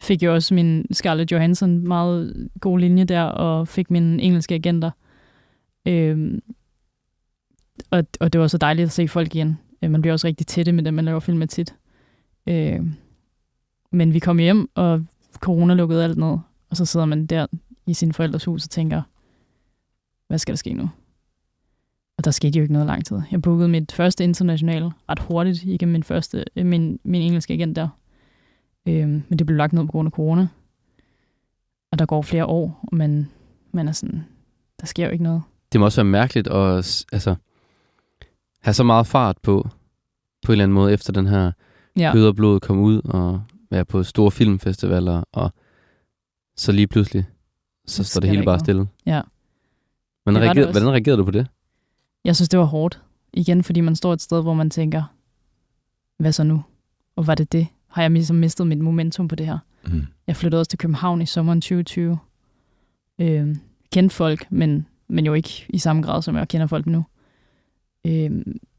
Fik 0.00 0.22
jo 0.22 0.34
også 0.34 0.54
min 0.54 0.86
Scarlett 0.92 1.32
Johansson 1.32 1.88
meget 1.88 2.48
god 2.60 2.78
linje 2.78 3.04
der, 3.04 3.22
og 3.22 3.68
fik 3.68 3.90
mine 3.90 4.22
engelske 4.22 4.54
agenter. 4.54 4.90
Øhm, 5.86 6.40
og, 7.90 8.04
og 8.20 8.32
det 8.32 8.40
var 8.40 8.46
så 8.46 8.58
dejligt 8.58 8.86
at 8.86 8.92
se 8.92 9.08
folk 9.08 9.34
igen. 9.34 9.58
Øh, 9.82 9.90
man 9.90 10.00
bliver 10.00 10.12
også 10.12 10.26
rigtig 10.26 10.46
tætte 10.46 10.72
med 10.72 10.84
dem, 10.84 10.94
man 10.94 11.04
laver 11.04 11.20
film 11.20 11.38
med 11.38 11.48
tit. 11.48 11.74
Øh, 12.46 12.80
men 13.92 14.14
vi 14.14 14.18
kom 14.18 14.38
hjem, 14.38 14.70
og 14.74 15.04
corona 15.34 15.74
lukkede 15.74 16.04
alt 16.04 16.18
ned. 16.18 16.38
Og 16.70 16.76
så 16.76 16.84
sidder 16.84 17.06
man 17.06 17.26
der 17.26 17.46
i 17.86 17.94
sin 17.94 18.12
forældres 18.12 18.44
hus 18.44 18.64
og 18.64 18.70
tænker, 18.70 19.02
hvad 20.28 20.38
skal 20.38 20.52
der 20.52 20.56
ske 20.56 20.72
nu? 20.74 20.88
Og 22.20 22.24
der 22.24 22.30
skete 22.30 22.58
jo 22.58 22.62
ikke 22.62 22.72
noget 22.72 22.86
lang 22.86 23.04
tid. 23.04 23.20
Jeg 23.30 23.42
bookede 23.42 23.68
mit 23.68 23.92
første 23.92 24.24
internationale 24.24 24.92
ret 25.08 25.18
hurtigt 25.18 25.62
igennem 25.62 25.92
min, 25.92 26.02
første, 26.02 26.44
øh, 26.56 26.66
min, 26.66 27.00
min 27.04 27.22
engelske 27.22 27.54
agent 27.54 27.76
der. 27.76 27.88
Øhm, 28.86 29.22
men 29.28 29.38
det 29.38 29.46
blev 29.46 29.56
lagt 29.56 29.72
ned 29.72 29.86
på 29.86 29.92
grund 29.92 30.06
af 30.06 30.12
corona. 30.12 30.48
Og 31.92 31.98
der 31.98 32.06
går 32.06 32.22
flere 32.22 32.46
år, 32.46 32.80
og 32.92 32.96
man, 32.96 33.28
man 33.72 33.88
er 33.88 33.92
sådan, 33.92 34.24
der 34.80 34.86
sker 34.86 35.04
jo 35.06 35.12
ikke 35.12 35.24
noget. 35.24 35.42
Det 35.72 35.80
må 35.80 35.84
også 35.84 36.00
være 36.00 36.10
mærkeligt 36.10 36.48
at 36.48 37.04
altså, 37.12 37.34
have 38.60 38.74
så 38.74 38.84
meget 38.84 39.06
fart 39.06 39.36
på, 39.42 39.68
på 40.46 40.52
en 40.52 40.54
eller 40.54 40.64
anden 40.64 40.74
måde, 40.74 40.92
efter 40.92 41.12
den 41.12 41.26
her 41.26 41.52
Ja. 41.96 42.12
kød 42.12 42.26
og 42.26 42.36
blod 42.36 42.60
kom 42.60 42.78
ud, 42.78 43.00
og 43.04 43.42
være 43.70 43.84
på 43.84 44.02
store 44.02 44.30
filmfestivaler, 44.30 45.22
og 45.32 45.52
så 46.56 46.72
lige 46.72 46.86
pludselig, 46.86 47.24
så 47.86 48.04
står 48.04 48.20
det 48.20 48.30
hele 48.30 48.42
bare 48.42 48.46
noget. 48.46 48.60
stille. 48.60 48.86
Ja. 49.06 49.20
Hvordan, 50.22 50.42
reagerede, 50.42 50.70
hvordan 50.70 50.90
reagerede 50.90 51.18
du 51.18 51.24
på 51.24 51.30
det? 51.30 51.46
Jeg 52.24 52.36
synes, 52.36 52.48
det 52.48 52.58
var 52.58 52.64
hårdt. 52.64 53.02
Igen, 53.32 53.62
fordi 53.62 53.80
man 53.80 53.96
står 53.96 54.12
et 54.12 54.20
sted, 54.20 54.42
hvor 54.42 54.54
man 54.54 54.70
tænker, 54.70 55.02
hvad 56.18 56.32
så 56.32 56.42
nu? 56.42 56.62
Og 57.16 57.26
var 57.26 57.34
det 57.34 57.52
det? 57.52 57.66
Har 57.86 58.02
jeg 58.02 58.10
ligesom 58.10 58.36
mistet 58.36 58.66
mit 58.66 58.78
momentum 58.78 59.28
på 59.28 59.34
det 59.34 59.46
her? 59.46 59.58
Mm. 59.86 60.06
Jeg 60.26 60.36
flyttede 60.36 60.60
også 60.60 60.68
til 60.68 60.78
København 60.78 61.22
i 61.22 61.26
sommeren 61.26 61.60
2020. 61.60 62.18
Øh, 63.18 63.56
kendte 63.92 64.16
folk, 64.16 64.46
men, 64.50 64.86
men 65.08 65.26
jo 65.26 65.34
ikke 65.34 65.66
i 65.68 65.78
samme 65.78 66.02
grad, 66.02 66.22
som 66.22 66.36
jeg 66.36 66.48
kender 66.48 66.66
folk 66.66 66.86
nu. 66.86 67.04
Øh, 68.06 68.30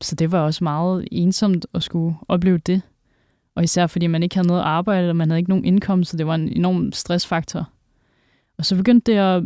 så 0.02 0.16
det 0.16 0.32
var 0.32 0.40
også 0.40 0.64
meget 0.64 1.08
ensomt 1.12 1.66
at 1.74 1.84
skulle 1.84 2.16
opleve 2.28 2.58
det. 2.58 2.82
Og 3.56 3.64
især 3.64 3.88
fordi 3.88 4.08
man 4.08 4.24
ikke 4.24 4.36
havde 4.36 4.48
noget 4.48 4.62
arbejde, 4.62 5.10
og 5.10 5.16
man 5.16 5.30
havde 5.30 5.40
ikke 5.40 5.50
nogen 5.50 5.66
indkomst, 5.66 6.12
så 6.12 6.18
det 6.18 6.28
var 6.28 6.36
en 6.36 6.50
enorm 6.50 6.92
stressfaktor. 6.92 7.70
Og 8.58 8.66
så 8.66 8.76
begyndte 8.76 9.12
det 9.12 9.18
at, 9.18 9.44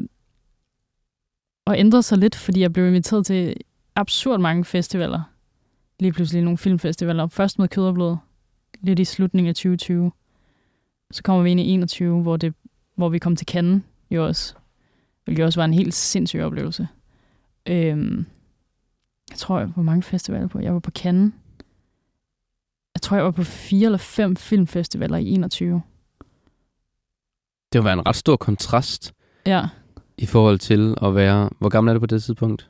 at 1.68 1.80
ændre 1.80 2.04
sig 2.04 2.18
lidt, 2.18 2.36
fordi 2.36 2.62
jeg 2.62 2.74
blev 2.74 2.88
inviteret 2.88 3.26
til 3.26 3.56
absurd 3.96 4.39
mange 4.39 4.66
festivaler. 4.66 5.22
Lige 6.00 6.12
pludselig 6.12 6.43
nogle 6.43 6.58
filmfestivaler. 6.58 7.28
Først 7.28 7.60
med 7.60 7.68
kød 7.68 7.88
og 7.88 7.93
blod, 7.93 8.18
lidt 8.82 9.00
i 9.00 9.06
slutningen 9.06 9.50
af 9.50 9.56
2020. 9.56 10.12
Så 11.12 11.24
kommer 11.24 11.43
vi 11.43 11.52
ind 11.52 11.60
i 11.60 11.64
21, 11.64 12.22
hvor, 12.22 12.38
det, 12.38 12.54
hvor 12.96 13.10
vi 13.10 13.20
kom 13.20 13.36
til 13.36 13.48
Cannes 13.48 13.82
jo 14.12 14.26
også. 14.26 14.56
Hvilket 15.26 15.46
også 15.46 15.60
var 15.60 15.66
en 15.66 15.74
helt 15.74 15.93
sindssyg 15.93 16.39
oplevelse. 16.39 16.88
Øhm, 17.66 18.26
jeg 19.30 19.38
tror, 19.38 19.58
jeg 19.60 19.68
var 19.68 19.74
på 19.74 19.82
mange 19.82 20.04
festivaler 20.04 20.48
på. 20.48 20.60
Jeg 20.60 20.74
var 20.74 20.80
på 20.80 20.91
Cannes. 20.91 21.34
Jeg 22.96 23.02
tror, 23.02 23.18
jeg 23.18 23.26
var 23.26 23.32
på 23.32 23.43
fire 23.43 23.86
eller 23.86 23.98
fem 23.98 24.36
filmfestivaler 24.36 25.18
i 25.18 25.30
21. 25.30 25.82
Det 27.74 27.84
var 27.84 27.93
en 27.93 28.06
ret 28.08 28.16
stor 28.16 28.36
kontrast 28.36 29.14
Ja, 29.46 29.68
i 30.18 30.26
forhold 30.26 30.60
til 30.60 30.96
at 31.02 31.16
være... 31.16 31.50
Hvor 31.60 31.70
gammel 31.70 31.89
er 31.89 31.93
du 31.93 32.00
på 32.00 32.06
det 32.06 32.24
tidspunkt? 32.24 32.70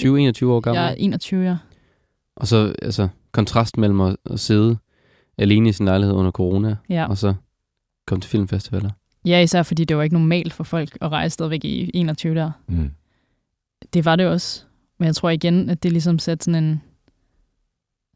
20-21 0.00 0.46
år 0.46 0.60
gammel? 0.60 0.80
jeg 0.80 0.90
er 0.90 0.94
21, 0.94 1.44
ja. 1.44 1.56
Og 2.36 2.46
så 2.46 2.74
altså, 2.82 3.08
kontrast 3.32 3.76
mellem 3.76 4.00
at, 4.00 4.16
at 4.30 4.40
sidde 4.40 4.78
alene 5.38 5.68
i 5.68 5.72
sin 5.72 5.86
lejlighed 5.86 6.14
under 6.14 6.30
corona, 6.30 6.76
ja. 6.88 7.06
og 7.06 7.18
så 7.18 7.34
komme 8.06 8.20
til 8.22 8.30
filmfestivaler. 8.30 8.90
Ja, 9.24 9.40
især 9.40 9.62
fordi 9.62 9.84
det 9.84 9.96
var 9.96 10.02
ikke 10.02 10.14
normalt 10.14 10.52
for 10.52 10.64
folk 10.64 10.98
at 11.00 11.12
rejse 11.12 11.34
stadigvæk 11.34 11.64
i 11.64 11.90
21 11.94 12.34
der. 12.34 12.50
Mm. 12.68 12.90
Det 13.92 14.04
var 14.04 14.16
det 14.16 14.26
også. 14.26 14.64
Men 14.98 15.06
jeg 15.06 15.14
tror 15.14 15.30
igen, 15.30 15.70
at 15.70 15.82
det 15.82 15.92
ligesom 15.92 16.18
satte 16.18 16.44
sådan 16.44 16.64
en... 16.64 16.82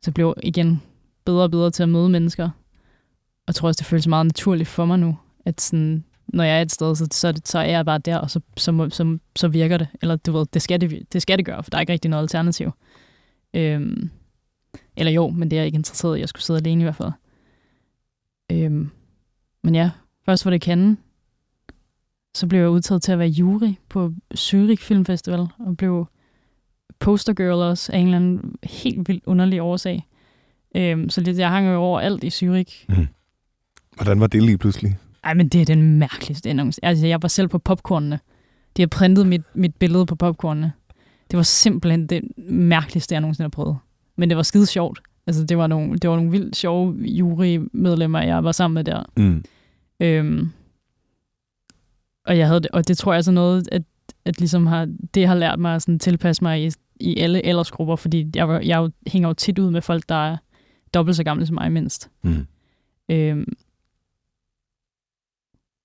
Så 0.03 0.13
blev 0.13 0.35
igen 0.43 0.83
bedre 1.25 1.43
og 1.43 1.51
bedre 1.51 1.71
til 1.71 1.83
at 1.83 1.89
møde 1.89 2.09
mennesker. 2.09 2.45
Og 2.45 3.47
jeg 3.47 3.55
tror 3.55 3.69
også, 3.69 3.79
det 3.79 3.87
føles 3.87 4.07
meget 4.07 4.27
naturligt 4.27 4.69
for 4.69 4.85
mig 4.85 4.99
nu, 4.99 5.17
at 5.45 5.61
sådan, 5.61 6.05
når 6.35 6.45
jeg 6.45 6.59
er 6.59 6.63
et 6.63 6.73
sted, 6.73 6.95
så, 6.97 7.09
så, 7.13 7.33
det- 7.33 7.49
så 7.49 7.59
er 7.59 7.65
jeg 7.65 7.85
bare 7.85 7.99
der, 7.99 8.17
og 8.17 8.31
så, 8.31 8.41
så, 8.57 8.89
så, 8.93 9.19
så 9.37 9.49
virker 9.49 9.77
det. 9.79 9.89
Eller 10.03 10.17
du 10.17 10.33
ved, 10.33 10.47
det 10.53 10.63
skal 10.63 10.81
det, 10.81 11.13
det 11.13 11.23
skal 11.23 11.39
det 11.39 11.47
gøre, 11.47 11.63
for 11.63 11.71
der 11.71 11.77
er 11.79 11.81
ikke 11.81 11.93
rigtig 11.93 12.09
noget 12.11 12.23
alternativ. 12.23 12.71
Øhm, 13.55 14.11
eller 14.97 15.13
jo, 15.13 15.29
men 15.31 15.51
det 15.51 15.57
er 15.57 15.61
jeg 15.61 15.67
ikke 15.67 15.77
interesseret 15.77 16.17
i. 16.17 16.21
Jeg 16.21 16.29
skulle 16.29 16.43
sidde 16.43 16.59
alene 16.61 16.81
i 16.81 16.85
hvert 16.85 16.97
fald. 16.97 17.13
Øhm, 18.53 18.91
men 19.65 19.75
ja, 19.75 19.91
først 20.27 20.45
var 20.45 20.51
det 20.51 20.63
Cannes. 20.63 20.99
Så 22.35 22.47
blev 22.47 22.61
jeg 22.61 22.71
udtaget 22.71 23.03
til 23.03 23.13
at 23.13 23.19
være 23.19 23.29
jury 23.29 23.73
på 23.89 24.13
Zürich 24.39 24.77
Filmfestival, 24.85 25.41
og 25.59 25.77
blev 25.79 26.07
postergirl 26.99 27.53
også 27.63 27.93
af 27.93 27.99
en 27.99 28.05
eller 28.07 28.17
anden 28.17 28.55
helt 28.63 29.09
vildt 29.09 29.25
underlig 29.27 29.63
årsag. 29.63 30.07
Øhm, 30.77 31.11
så 31.11 31.21
lidt, 31.21 31.39
jeg 31.39 31.51
hang 31.51 31.67
jo 31.67 31.75
over 31.77 32.01
alt 32.01 32.25
i 32.25 32.29
Zürich. 32.29 32.85
Mhm. 32.89 33.07
Hvordan 33.97 34.21
var 34.21 34.27
det 34.27 34.43
lige 34.43 34.59
pludselig? 34.59 34.97
Ej, 35.25 35.35
men 35.35 35.49
det 35.49 35.61
er 35.61 35.65
den 35.65 35.99
mærkeligste 35.99 36.51
annonce. 36.51 36.85
Altså, 36.85 37.07
jeg 37.07 37.23
var 37.23 37.29
selv 37.29 37.49
på 37.49 37.59
popcornene. 37.59 38.21
De 38.77 38.83
har 38.83 38.87
printet 38.87 39.27
mit, 39.27 39.43
mit 39.55 39.75
billede 39.77 40.07
på 40.07 40.15
popcornene. 40.15 40.73
Det 41.31 41.37
var 41.37 41.43
simpelthen 41.43 42.07
det 42.07 42.23
mærkeligste, 42.51 43.13
jeg 43.13 43.21
nogensinde 43.21 43.45
har 43.45 43.51
prøvet. 43.51 43.77
Men 44.17 44.29
det 44.31 44.37
var 44.37 44.43
skide 44.43 44.67
sjovt. 44.67 45.01
Altså, 45.27 45.45
det 45.45 45.59
var 45.59 45.67
nogle, 45.67 45.99
det 45.99 46.11
var 46.11 46.17
nogle 46.17 46.31
vildt 46.31 46.57
sjove 46.57 46.97
jurymedlemmer, 47.03 48.23
jeg 48.23 48.45
var 48.45 48.53
sammen 48.53 48.75
med 48.75 48.85
der. 48.85 49.03
Mm. 49.17 49.45
Øhm, 50.01 50.49
og, 52.27 52.39
jeg 52.39 52.47
havde 52.47 52.61
det, 52.61 52.71
og 52.71 52.89
det 52.89 52.99
tror 52.99 53.13
jeg 53.13 53.19
er 53.19 53.23
sådan 53.23 53.35
noget, 53.35 53.69
at, 53.73 53.83
at 54.25 54.39
ligesom 54.39 54.67
har, 54.67 54.89
det 55.15 55.27
har 55.29 55.35
lært 55.35 55.59
mig 55.59 55.75
at 55.75 55.83
sådan 55.83 55.99
tilpasse 55.99 56.45
mig 56.45 56.67
i, 56.67 56.71
i 57.01 57.19
alle 57.19 57.47
aldersgrupper, 57.47 57.97
fordi 57.97 58.31
jeg, 58.35 58.49
var, 58.49 58.61
jeg 58.61 58.79
jo- 58.79 58.91
hænger 59.07 59.29
jo 59.29 59.33
tit 59.35 59.59
ud 59.59 59.71
med 59.71 59.81
folk, 59.83 60.09
der 60.09 60.15
er 60.33 60.37
dobbelt 60.95 61.17
så 61.17 61.25
gamle 61.25 61.47
som 61.47 61.55
mig 61.55 61.73
mindst. 61.73 62.11
Mm. 62.23 62.47
Øhm, 63.09 63.53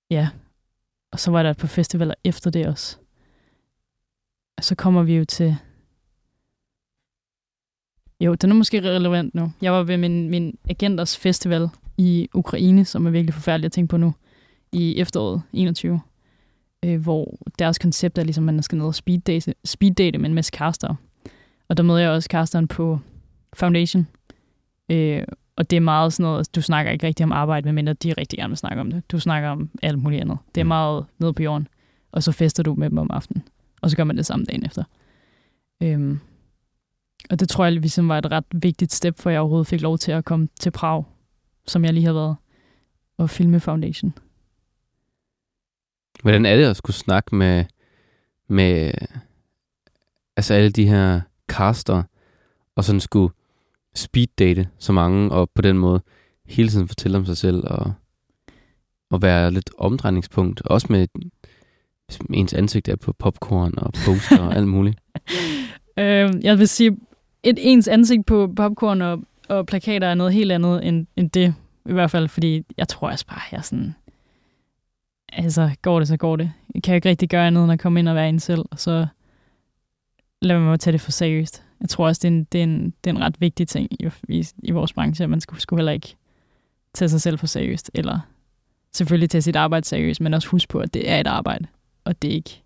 ja, 0.10 0.30
og 1.12 1.20
så 1.20 1.32
var 1.32 1.44
der 1.44 1.54
på 1.54 1.68
festivaler 1.68 2.14
efter 2.24 2.52
det 2.52 2.68
også. 2.68 2.98
Og 4.58 4.64
så 4.64 4.76
kommer 4.76 5.04
vi 5.04 5.18
jo 5.18 5.26
til... 5.26 5.56
Jo, 8.22 8.34
den 8.34 8.50
er 8.50 8.56
måske 8.56 8.82
relevant 8.82 9.36
nu. 9.36 9.52
Jeg 9.62 9.74
var 9.74 9.84
ved 9.84 9.98
min, 9.98 10.30
min 10.30 10.58
agenters 10.70 11.18
festival 11.18 11.70
i 11.98 12.30
Ukraine, 12.34 12.86
som 12.86 13.06
er 13.06 13.10
virkelig 13.10 13.34
forfærdelig 13.34 13.66
at 13.66 13.72
tænke 13.72 13.90
på 13.90 13.98
nu, 13.98 14.14
i 14.72 15.00
efteråret 15.00 15.42
21, 15.54 16.02
øh, 16.86 17.02
hvor 17.02 17.38
deres 17.60 17.80
koncept 17.80 18.18
er 18.18 18.24
ligesom, 18.24 18.50
at 18.50 18.56
man 18.56 18.64
skal 18.64 18.78
ned 18.78 18.86
og 18.86 18.96
speeddate, 18.96 19.54
speeddate 19.66 20.18
med 20.18 20.30
en 20.30 20.36
masse 20.36 20.52
caster. 20.56 20.96
Og 21.68 21.78
der 21.78 21.84
møder 21.84 22.00
jeg 22.00 22.10
også 22.10 22.28
casteren 22.32 22.68
på 22.68 23.00
Foundation, 23.54 24.08
øh, 24.90 25.24
og 25.60 25.70
det 25.70 25.76
er 25.78 25.82
meget 25.82 26.14
sådan 26.14 26.24
noget, 26.24 26.56
du 26.56 26.62
snakker 26.62 26.92
ikke 26.92 27.08
rigtig 27.08 27.24
om 27.24 27.32
arbejde, 27.32 27.66
medmindre 27.66 27.94
de 27.94 28.14
rigtig 28.14 28.40
gerne 28.40 28.50
vil 28.50 28.58
snakke 28.58 28.82
om 28.82 28.92
det. 28.92 29.12
Du 29.12 29.20
snakker 29.20 29.50
om 29.50 29.70
alt 29.82 30.00
muligt 30.00 30.22
andet. 30.22 30.38
Det 30.56 30.62
er 30.62 30.66
Mm. 30.66 30.68
meget 30.68 31.06
nede 31.20 31.34
på 31.34 31.44
jorden. 31.44 31.68
Og 32.12 32.24
så 32.24 32.32
fester 32.32 32.64
du 32.64 32.76
med 32.76 32.90
dem 32.90 32.98
om 32.98 33.12
aftenen. 33.12 33.44
Og 33.82 33.90
så 33.90 33.98
gør 33.98 34.04
man 34.04 34.18
det 34.18 34.26
samme 34.26 34.46
dagen 34.46 34.66
efter. 34.66 34.84
Øhm, 35.84 36.20
og 37.30 37.40
det 37.40 37.50
tror 37.50 37.64
jeg 37.64 37.72
ligesom 37.74 38.10
var 38.10 38.18
et 38.18 38.32
ret 38.32 38.46
vigtigt 38.54 38.94
step, 38.94 39.20
for 39.20 39.30
jeg 39.30 39.40
overhovedet 39.40 39.68
fik 39.68 39.82
lov 39.82 39.98
til 39.98 40.12
at 40.12 40.26
komme 40.26 40.48
til 40.60 40.72
Prag, 40.72 41.04
som 41.68 41.86
jeg 41.86 41.94
lige 41.94 42.06
har 42.06 42.14
været, 42.14 42.36
og 43.18 43.30
filme 43.30 43.60
Foundation. 43.60 44.14
Hvordan 46.22 46.46
er 46.46 46.56
det 46.56 46.66
at 46.66 46.78
skulle 46.78 46.96
snakke 46.96 47.36
med, 47.36 47.66
med 48.48 48.92
altså 50.38 50.54
alle 50.54 50.70
de 50.72 50.88
her 50.88 51.22
caster, 51.48 52.04
og 52.76 52.84
sådan 52.84 53.00
skulle 53.00 53.34
speeddate 54.00 54.68
så 54.80 54.94
mange, 54.94 55.32
og 55.32 55.50
på 55.56 55.62
den 55.62 55.78
måde 55.78 56.02
hele 56.46 56.70
tiden 56.70 56.88
fortælle 56.88 57.18
om 57.18 57.26
sig 57.26 57.38
selv, 57.38 57.64
og, 57.68 57.94
og 59.12 59.22
være 59.22 59.52
lidt 59.52 59.70
omdrejningspunkt, 59.78 60.62
også 60.62 60.88
med 60.90 61.08
hvis 62.10 62.20
ens 62.34 62.54
ansigt 62.54 62.88
er 62.88 62.96
på 62.96 63.14
popcorn 63.14 63.74
og 63.78 63.94
poster 64.06 64.40
og 64.40 64.56
alt 64.56 64.68
muligt. 64.68 65.00
Øh, 65.98 66.30
jeg 66.42 66.60
vil 66.60 66.68
sige, 66.68 66.98
et 67.44 67.58
ens 67.62 67.88
ansigt 67.88 68.26
på 68.26 68.54
popcorn 68.56 69.02
og, 69.02 69.24
og 69.50 69.66
plakater 69.66 70.08
er 70.08 70.14
noget 70.14 70.34
helt 70.34 70.52
andet 70.52 70.88
end, 70.88 71.08
end 71.16 71.30
det, 71.30 71.56
I 71.86 71.92
hvert 71.92 72.12
fald, 72.12 72.28
fordi 72.28 72.66
jeg 72.78 72.88
tror 72.88 73.10
også 73.10 73.26
bare, 73.28 73.42
jeg 73.52 73.58
er 73.58 73.62
sådan... 73.62 73.96
Altså, 75.34 75.70
går 75.82 76.00
det, 76.00 76.08
så 76.08 76.18
går 76.18 76.36
det. 76.36 76.52
Jeg 76.76 76.84
kan 76.84 76.94
jo 76.94 76.96
ikke 76.96 77.10
rigtig 77.10 77.30
gøre 77.30 77.48
andet, 77.48 77.64
end 77.64 77.72
at 77.72 77.80
komme 77.80 78.00
ind 78.00 78.10
og 78.10 78.16
være 78.16 78.30
en 78.30 78.40
selv, 78.40 78.66
og 78.72 78.80
så 78.80 79.08
lad 80.42 80.60
mig 80.60 80.80
tage 80.80 80.92
det 80.92 81.02
for 81.02 81.12
seriøst. 81.12 81.64
Jeg 81.82 81.90
tror 81.90 82.08
også, 82.08 82.20
det 82.20 82.28
er 82.28 82.34
en, 82.34 82.44
det 82.44 82.60
er 82.60 82.64
en, 82.64 82.94
det 83.04 83.10
er 83.10 83.16
en 83.16 83.22
ret 83.22 83.42
vigtig 83.42 83.68
ting 83.68 83.88
i, 83.92 84.10
i, 84.30 84.48
i 84.64 84.72
vores 84.72 84.94
branche, 84.94 85.24
at 85.24 85.30
man 85.30 85.42
skulle, 85.42 85.62
skulle 85.62 85.80
heller 85.80 85.92
ikke 85.92 86.16
tage 86.94 87.10
sig 87.10 87.22
selv 87.22 87.40
for 87.40 87.48
seriøst, 87.48 87.92
eller 87.94 88.20
selvfølgelig 88.94 89.30
tage 89.30 89.42
sit 89.42 89.56
arbejde 89.56 89.86
seriøst, 89.88 90.22
men 90.22 90.34
også 90.34 90.48
huske 90.48 90.70
på, 90.70 90.80
at 90.80 90.94
det 90.94 91.10
er 91.10 91.20
et 91.20 91.28
arbejde, 91.28 91.68
og 92.06 92.22
det 92.22 92.30
er 92.30 92.36
ikke... 92.36 92.64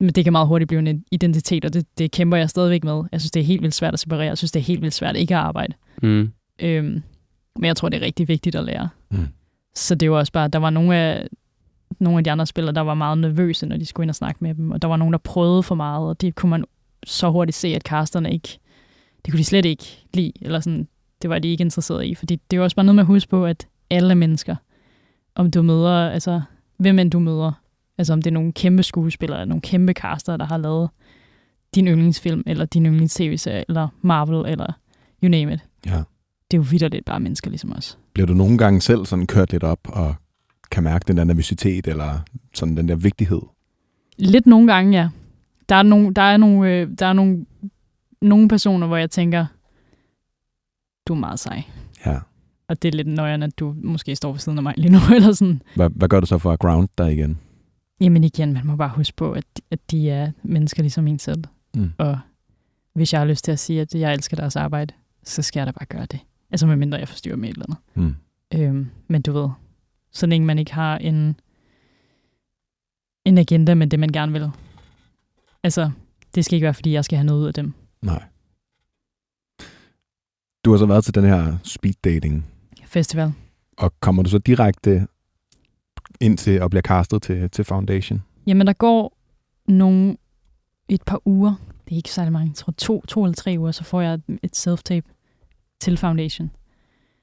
Men 0.00 0.08
det 0.08 0.24
kan 0.24 0.32
meget 0.32 0.48
hurtigt 0.48 0.68
blive 0.68 0.88
en 0.88 1.04
identitet, 1.10 1.64
og 1.64 1.74
det, 1.74 1.86
det 1.98 2.10
kæmper 2.10 2.36
jeg 2.36 2.50
stadigvæk 2.50 2.84
med. 2.84 3.02
Jeg 3.12 3.20
synes, 3.20 3.30
det 3.30 3.40
er 3.40 3.44
helt 3.44 3.62
vildt 3.62 3.74
svært 3.74 3.94
at 3.94 4.00
separere. 4.00 4.26
Jeg 4.26 4.38
synes, 4.38 4.52
det 4.52 4.60
er 4.60 4.64
helt 4.64 4.82
vildt 4.82 4.94
svært 4.94 5.16
ikke 5.16 5.34
at 5.34 5.40
arbejde. 5.40 5.74
Mm. 6.02 6.32
Øhm, 6.58 7.02
men 7.56 7.64
jeg 7.64 7.76
tror, 7.76 7.88
det 7.88 8.02
er 8.02 8.06
rigtig 8.06 8.28
vigtigt 8.28 8.56
at 8.56 8.64
lære. 8.64 8.88
Mm. 9.10 9.26
Så 9.74 9.94
det 9.94 10.10
var 10.10 10.16
også 10.16 10.32
bare, 10.32 10.48
der 10.48 10.58
var 10.58 10.70
nogle 10.70 10.96
af, 10.96 11.28
nogle 11.98 12.18
af 12.18 12.24
de 12.24 12.30
andre 12.30 12.46
spillere, 12.46 12.74
der 12.74 12.80
var 12.80 12.94
meget 12.94 13.18
nervøse, 13.18 13.66
når 13.66 13.76
de 13.76 13.86
skulle 13.86 14.04
ind 14.04 14.10
og 14.10 14.14
snakke 14.14 14.38
med 14.44 14.54
dem, 14.54 14.70
og 14.70 14.82
der 14.82 14.88
var 14.88 14.96
nogen, 14.96 15.12
der 15.12 15.18
prøvede 15.18 15.62
for 15.62 15.74
meget, 15.74 16.08
og 16.08 16.20
det 16.20 16.34
kunne 16.34 16.50
man 16.50 16.64
så 17.06 17.30
hurtigt 17.30 17.56
se, 17.56 17.68
at 17.68 17.82
casterne 17.82 18.32
ikke, 18.32 18.58
det 19.24 19.32
kunne 19.32 19.38
de 19.38 19.44
slet 19.44 19.64
ikke 19.64 20.04
lide, 20.14 20.32
eller 20.40 20.60
sådan, 20.60 20.88
det 21.22 21.30
var 21.30 21.38
de 21.38 21.48
ikke 21.48 21.62
interesseret 21.62 22.04
i, 22.04 22.14
fordi 22.14 22.36
det 22.36 22.56
er 22.56 22.58
jo 22.58 22.64
også 22.64 22.76
bare 22.76 22.84
noget 22.84 22.96
med 22.96 23.02
at 23.02 23.06
huske 23.06 23.30
på, 23.30 23.46
at 23.46 23.66
alle 23.90 24.14
mennesker, 24.14 24.56
om 25.34 25.50
du 25.50 25.62
møder, 25.62 26.10
altså, 26.10 26.40
hvem 26.76 26.98
end 26.98 27.10
du 27.10 27.18
møder, 27.18 27.52
altså 27.98 28.12
om 28.12 28.22
det 28.22 28.30
er 28.30 28.34
nogle 28.34 28.52
kæmpe 28.52 28.82
skuespillere, 28.82 29.40
eller 29.40 29.48
nogle 29.48 29.62
kæmpe 29.62 29.92
caster, 29.92 30.36
der 30.36 30.44
har 30.44 30.56
lavet 30.56 30.90
din 31.74 31.86
yndlingsfilm, 31.86 32.42
eller 32.46 32.64
din 32.64 32.86
yndlings 32.86 33.14
tv-serie, 33.14 33.64
eller 33.68 33.88
Marvel, 34.00 34.52
eller 34.52 34.72
you 35.22 35.28
name 35.28 35.54
it. 35.54 35.60
Ja. 35.86 36.02
Det 36.50 36.56
er 36.56 36.58
jo 36.58 36.66
vidderligt 36.70 37.04
bare 37.04 37.20
mennesker 37.20 37.50
ligesom 37.50 37.72
os. 37.72 37.98
Bliver 38.12 38.26
du 38.26 38.34
nogle 38.34 38.58
gange 38.58 38.80
selv 38.80 39.06
sådan 39.06 39.26
kørt 39.26 39.52
lidt 39.52 39.64
op 39.64 39.78
og 39.84 40.14
kan 40.70 40.82
mærke 40.82 41.04
den 41.08 41.16
der 41.16 41.24
nervøsitet, 41.24 41.86
eller 41.86 42.18
sådan 42.54 42.76
den 42.76 42.88
der 42.88 42.96
vigtighed? 42.96 43.40
Lidt 44.18 44.46
nogle 44.46 44.72
gange, 44.72 44.98
ja. 45.00 45.08
Der 45.72 45.78
er 45.78 45.82
nogle, 45.82 46.14
der 46.14 46.22
er 46.22 46.36
nogle, 46.36 46.70
øh, 46.70 46.88
der 46.98 47.06
er 47.06 47.12
nogle, 47.12 47.46
nogle 48.22 48.48
personer, 48.48 48.86
hvor 48.86 48.96
jeg 48.96 49.10
tænker, 49.10 49.46
du 51.08 51.14
er 51.14 51.18
meget 51.18 51.40
sej. 51.40 51.62
Ja. 52.06 52.18
Og 52.68 52.82
det 52.82 52.88
er 52.88 52.96
lidt 52.96 53.08
nøjeren, 53.08 53.42
at 53.42 53.58
du 53.58 53.74
måske 53.82 54.16
står 54.16 54.32
ved 54.32 54.38
siden 54.38 54.58
af 54.58 54.62
mig 54.62 54.74
lige 54.76 54.92
nu, 54.92 54.98
eller 55.16 55.32
sådan. 55.32 55.62
Hvad, 55.76 55.90
hvad 55.90 56.08
gør 56.08 56.20
du 56.20 56.26
så 56.26 56.38
for 56.38 56.52
at 56.52 56.58
ground 56.58 56.88
dig 56.98 57.12
igen? 57.12 57.38
Jamen 58.00 58.24
igen, 58.24 58.52
man 58.52 58.66
må 58.66 58.76
bare 58.76 58.92
huske 58.96 59.16
på, 59.16 59.32
at, 59.32 59.44
at 59.70 59.90
de 59.90 60.10
er 60.10 60.30
mennesker 60.42 60.82
ligesom 60.82 61.06
en 61.06 61.18
selv. 61.18 61.44
Mm. 61.74 61.92
Og 61.98 62.18
hvis 62.94 63.12
jeg 63.12 63.20
har 63.20 63.26
lyst 63.26 63.44
til 63.44 63.52
at 63.52 63.58
sige, 63.58 63.80
at 63.80 63.94
jeg 63.94 64.12
elsker 64.12 64.36
deres 64.36 64.56
arbejde, 64.56 64.94
så 65.24 65.42
skal 65.42 65.60
jeg 65.60 65.66
da 65.66 65.72
bare 65.72 65.86
gøre 65.86 66.06
det. 66.06 66.20
Altså 66.50 66.66
medmindre 66.66 66.98
jeg 66.98 67.08
forstyrrer 67.08 67.36
med 67.36 67.48
et 67.48 67.52
eller 67.52 67.66
andet. 67.66 67.78
Mm. 67.94 68.14
Øhm, 68.60 68.90
men 69.08 69.22
du 69.22 69.32
ved, 69.32 69.48
så 70.10 70.26
længe 70.26 70.46
man 70.46 70.58
ikke 70.58 70.74
har 70.74 70.98
en, 70.98 71.40
en 73.24 73.38
agenda 73.38 73.74
med 73.74 73.86
det, 73.86 73.98
man 73.98 74.08
gerne 74.08 74.32
vil. 74.32 74.50
Altså, 75.64 75.90
det 76.34 76.44
skal 76.44 76.54
ikke 76.56 76.64
være, 76.64 76.74
fordi 76.74 76.92
jeg 76.92 77.04
skal 77.04 77.16
have 77.18 77.26
noget 77.26 77.40
ud 77.40 77.46
af 77.46 77.54
dem. 77.54 77.72
Nej. 78.02 78.22
Du 80.64 80.70
har 80.70 80.78
så 80.78 80.86
været 80.86 81.04
til 81.04 81.14
den 81.14 81.24
her 81.24 81.58
speed 81.64 81.94
dating, 82.04 82.46
Festival. 82.86 83.32
og 83.78 83.92
kommer 84.00 84.22
du 84.22 84.30
så 84.30 84.38
direkte 84.38 85.06
ind 86.20 86.38
til 86.38 86.62
og 86.62 86.70
bliver 86.70 86.82
castet 86.82 87.22
til, 87.22 87.50
til 87.50 87.64
Foundation? 87.64 88.22
Jamen, 88.46 88.66
der 88.66 88.72
går 88.72 89.16
nogle, 89.68 90.16
et 90.88 91.02
par 91.02 91.20
uger, 91.24 91.54
det 91.84 91.92
er 91.92 91.96
ikke 91.96 92.10
særlig 92.10 92.32
mange, 92.32 92.48
jeg 92.48 92.54
tror 92.54 92.72
to, 92.72 93.02
to 93.08 93.24
eller 93.24 93.34
tre 93.34 93.54
uger, 93.58 93.72
så 93.72 93.84
får 93.84 94.00
jeg 94.00 94.18
et 94.42 94.56
self-tape 94.68 95.12
til 95.80 95.96
Foundation. 95.96 96.50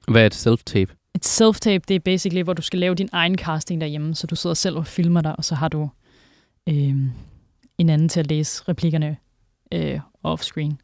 Hvad 0.08 0.22
er 0.22 0.26
et 0.26 0.46
self-tape? 0.46 0.96
Et 1.14 1.26
self-tape, 1.26 1.84
det 1.88 1.90
er 1.90 2.00
basically, 2.04 2.42
hvor 2.42 2.52
du 2.52 2.62
skal 2.62 2.78
lave 2.78 2.94
din 2.94 3.08
egen 3.12 3.38
casting 3.38 3.80
derhjemme, 3.80 4.14
så 4.14 4.26
du 4.26 4.36
sidder 4.36 4.54
selv 4.54 4.76
og 4.76 4.86
filmer 4.86 5.20
dig, 5.20 5.36
og 5.36 5.44
så 5.44 5.54
har 5.54 5.68
du 5.68 5.88
øh, 6.68 6.96
en 7.80 7.88
anden 7.88 8.08
til 8.08 8.20
at 8.20 8.26
læse 8.26 8.62
replikkerne 8.68 9.16
øh, 9.72 10.00
off-screen. 10.24 10.76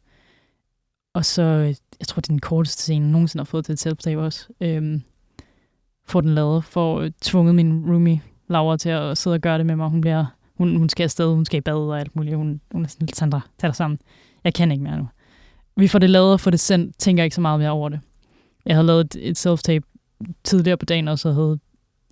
Og 1.13 1.25
så, 1.25 1.41
øh, 1.41 1.75
jeg 1.99 2.07
tror, 2.07 2.19
det 2.19 2.29
er 2.29 2.33
den 2.33 2.39
korteste 2.39 2.81
scene, 2.81 3.05
jeg 3.05 3.11
nogensinde 3.11 3.41
har 3.41 3.45
fået 3.45 3.65
til 3.65 3.73
et 3.73 3.87
self-tape 3.87 4.17
også. 4.17 4.47
Øhm, 4.61 5.01
får 6.05 6.21
den 6.21 6.35
lavet, 6.35 6.63
får 6.63 7.01
øh, 7.01 7.11
tvunget 7.21 7.55
min 7.55 7.85
roomie 7.85 8.21
Laura 8.47 8.77
til 8.77 8.89
at 8.89 9.17
sidde 9.17 9.33
og 9.33 9.41
gøre 9.41 9.57
det 9.57 9.65
med 9.65 9.75
mig. 9.75 9.89
Hun, 9.89 10.01
bliver, 10.01 10.25
hun, 10.57 10.75
hun 10.75 10.89
skal 10.89 11.03
afsted, 11.03 11.33
hun 11.33 11.45
skal 11.45 11.57
i 11.57 11.61
bad 11.61 11.73
og 11.73 11.99
alt 11.99 12.15
muligt. 12.15 12.35
Hun, 12.35 12.61
hun 12.71 12.83
er 12.83 12.87
sådan, 12.87 13.07
Sandra, 13.07 13.41
tag 13.57 13.67
dig 13.67 13.75
sammen. 13.75 13.99
Jeg 14.43 14.53
kan 14.53 14.71
ikke 14.71 14.83
mere 14.83 14.97
nu. 14.97 15.07
Vi 15.75 15.87
får 15.87 15.99
det 15.99 16.09
lavet 16.09 16.33
og 16.33 16.39
får 16.39 16.51
det 16.51 16.59
sendt, 16.59 16.99
tænker 16.99 17.23
ikke 17.23 17.35
så 17.35 17.41
meget 17.41 17.59
mere 17.59 17.69
over 17.69 17.89
det. 17.89 17.99
Jeg 18.65 18.75
havde 18.75 18.87
lavet 18.87 19.15
et, 19.15 19.29
et 19.29 19.47
self-tape 19.47 20.07
tidligere 20.43 20.77
på 20.77 20.85
dagen 20.85 21.07
også, 21.07 21.29
og 21.29 21.35
havde, 21.35 21.59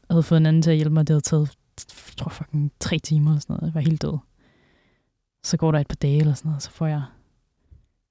havde 0.09 0.23
fået 0.23 0.37
en 0.39 0.45
anden 0.45 0.61
til 0.61 0.69
at 0.69 0.75
hjælpe 0.75 0.93
mig. 0.93 1.07
Det 1.07 1.13
havde 1.13 1.21
taget, 1.21 1.55
jeg 1.87 2.17
tror 2.17 2.29
fucking 2.29 2.71
tre 2.79 2.99
timer 2.99 3.31
eller 3.31 3.39
sådan 3.39 3.53
noget. 3.53 3.67
Jeg 3.67 3.75
var 3.75 3.81
helt 3.81 4.01
død. 4.01 4.17
Så 5.45 5.57
går 5.57 5.71
der 5.71 5.79
et 5.79 5.87
par 5.87 5.95
dage 5.95 6.19
eller 6.19 6.33
sådan 6.33 6.49
noget, 6.49 6.63
så 6.63 6.71
får 6.71 6.87
jeg, 6.87 7.01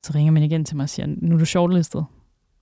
så 0.07 0.13
ringer 0.15 0.33
man 0.33 0.43
igen 0.43 0.65
til 0.65 0.77
mig 0.77 0.83
og 0.85 0.89
siger, 0.89 1.07
nu 1.07 1.35
er 1.35 1.39
du 1.39 1.45
shortlistet. 1.45 2.01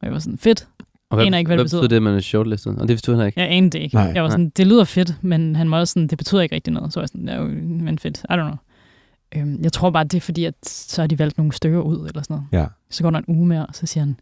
Og 0.01 0.03
jeg 0.03 0.13
var 0.13 0.19
sådan, 0.19 0.39
fedt. 0.39 0.69
Og 1.11 1.17
hvad, 1.17 1.27
Aner 1.27 1.39
ikke, 1.39 1.49
hvad 1.49 1.57
det 1.57 1.59
hvad 1.59 1.65
betyder. 1.65 1.81
betyder 1.81 1.89
det, 1.89 1.97
at 1.97 2.03
man 2.03 2.15
er 2.15 2.21
shortlistet? 2.21 2.79
Og 2.79 2.89
det 2.89 2.97
forstod 2.97 3.17
han 3.17 3.27
ikke. 3.27 3.41
Jeg 3.41 3.53
anede 3.53 3.71
det 3.71 3.79
ikke. 3.79 3.95
Nej. 3.95 4.13
jeg 4.15 4.23
var 4.23 4.29
sådan, 4.29 4.51
det 4.51 4.67
lyder 4.67 4.85
fedt, 4.85 5.25
men 5.25 5.57
han 5.57 5.71
var 5.71 5.79
også 5.79 5.93
sådan, 5.93 6.07
det 6.07 6.19
betyder 6.19 6.41
ikke 6.43 6.55
rigtig 6.55 6.73
noget. 6.73 6.93
Så 6.93 7.01
var 7.01 7.03
jeg 7.03 7.09
sådan, 7.09 7.29
ja, 7.29 7.41
men 7.85 7.99
fedt, 7.99 8.19
I 8.19 8.33
don't 8.33 8.37
know. 8.37 8.57
Øhm, 9.37 9.63
jeg 9.63 9.73
tror 9.73 9.91
bare, 9.91 10.05
det 10.05 10.15
er 10.15 10.21
fordi, 10.21 10.45
at 10.45 10.55
så 10.67 11.03
har 11.03 11.07
de 11.07 11.19
valgt 11.19 11.39
nogle 11.39 11.53
stykker 11.53 11.81
ud, 11.81 12.09
eller 12.09 12.23
sådan 12.23 12.35
noget. 12.35 12.47
Ja. 12.53 12.67
Så 12.91 13.03
går 13.03 13.11
der 13.11 13.19
en 13.19 13.25
uge 13.29 13.47
mere, 13.47 13.67
og 13.67 13.75
så 13.75 13.87
siger 13.87 14.05
han, 14.05 14.17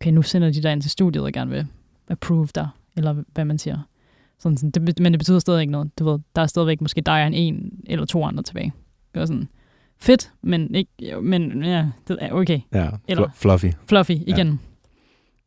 okay, 0.00 0.10
nu 0.10 0.22
sender 0.22 0.52
de 0.52 0.62
dig 0.62 0.72
ind 0.72 0.82
til 0.82 0.90
studiet 0.90 1.24
og 1.24 1.32
gerne 1.32 1.50
vil 1.50 1.66
approve 2.08 2.48
dig, 2.54 2.68
eller 2.96 3.22
hvad 3.34 3.44
man 3.44 3.58
siger. 3.58 3.78
Sådan, 4.38 4.56
sådan, 4.56 4.70
det, 4.70 5.00
men 5.00 5.12
det 5.12 5.18
betyder 5.18 5.38
stadig 5.38 5.60
ikke 5.60 5.72
noget. 5.72 5.98
Du 5.98 6.04
ved, 6.04 6.18
der 6.36 6.42
er 6.42 6.46
stadigvæk 6.46 6.80
måske 6.80 7.00
dig 7.00 7.22
og 7.22 7.26
en, 7.26 7.34
en 7.34 7.82
eller 7.86 8.06
to 8.06 8.24
andre 8.24 8.42
tilbage. 8.42 8.72
Det 9.14 9.20
var 9.20 9.26
sådan, 9.26 9.48
fedt, 10.02 10.32
men 10.42 10.74
ikke, 10.74 11.20
men 11.22 11.64
ja, 11.64 11.88
det 12.08 12.18
er 12.20 12.32
okay. 12.32 12.60
Ja, 12.74 12.90
Eller- 13.08 13.28
fl- 13.28 13.30
fluffy. 13.34 13.66
Fluffy 13.88 14.10
igen. 14.10 14.46
Ja. 14.48 14.56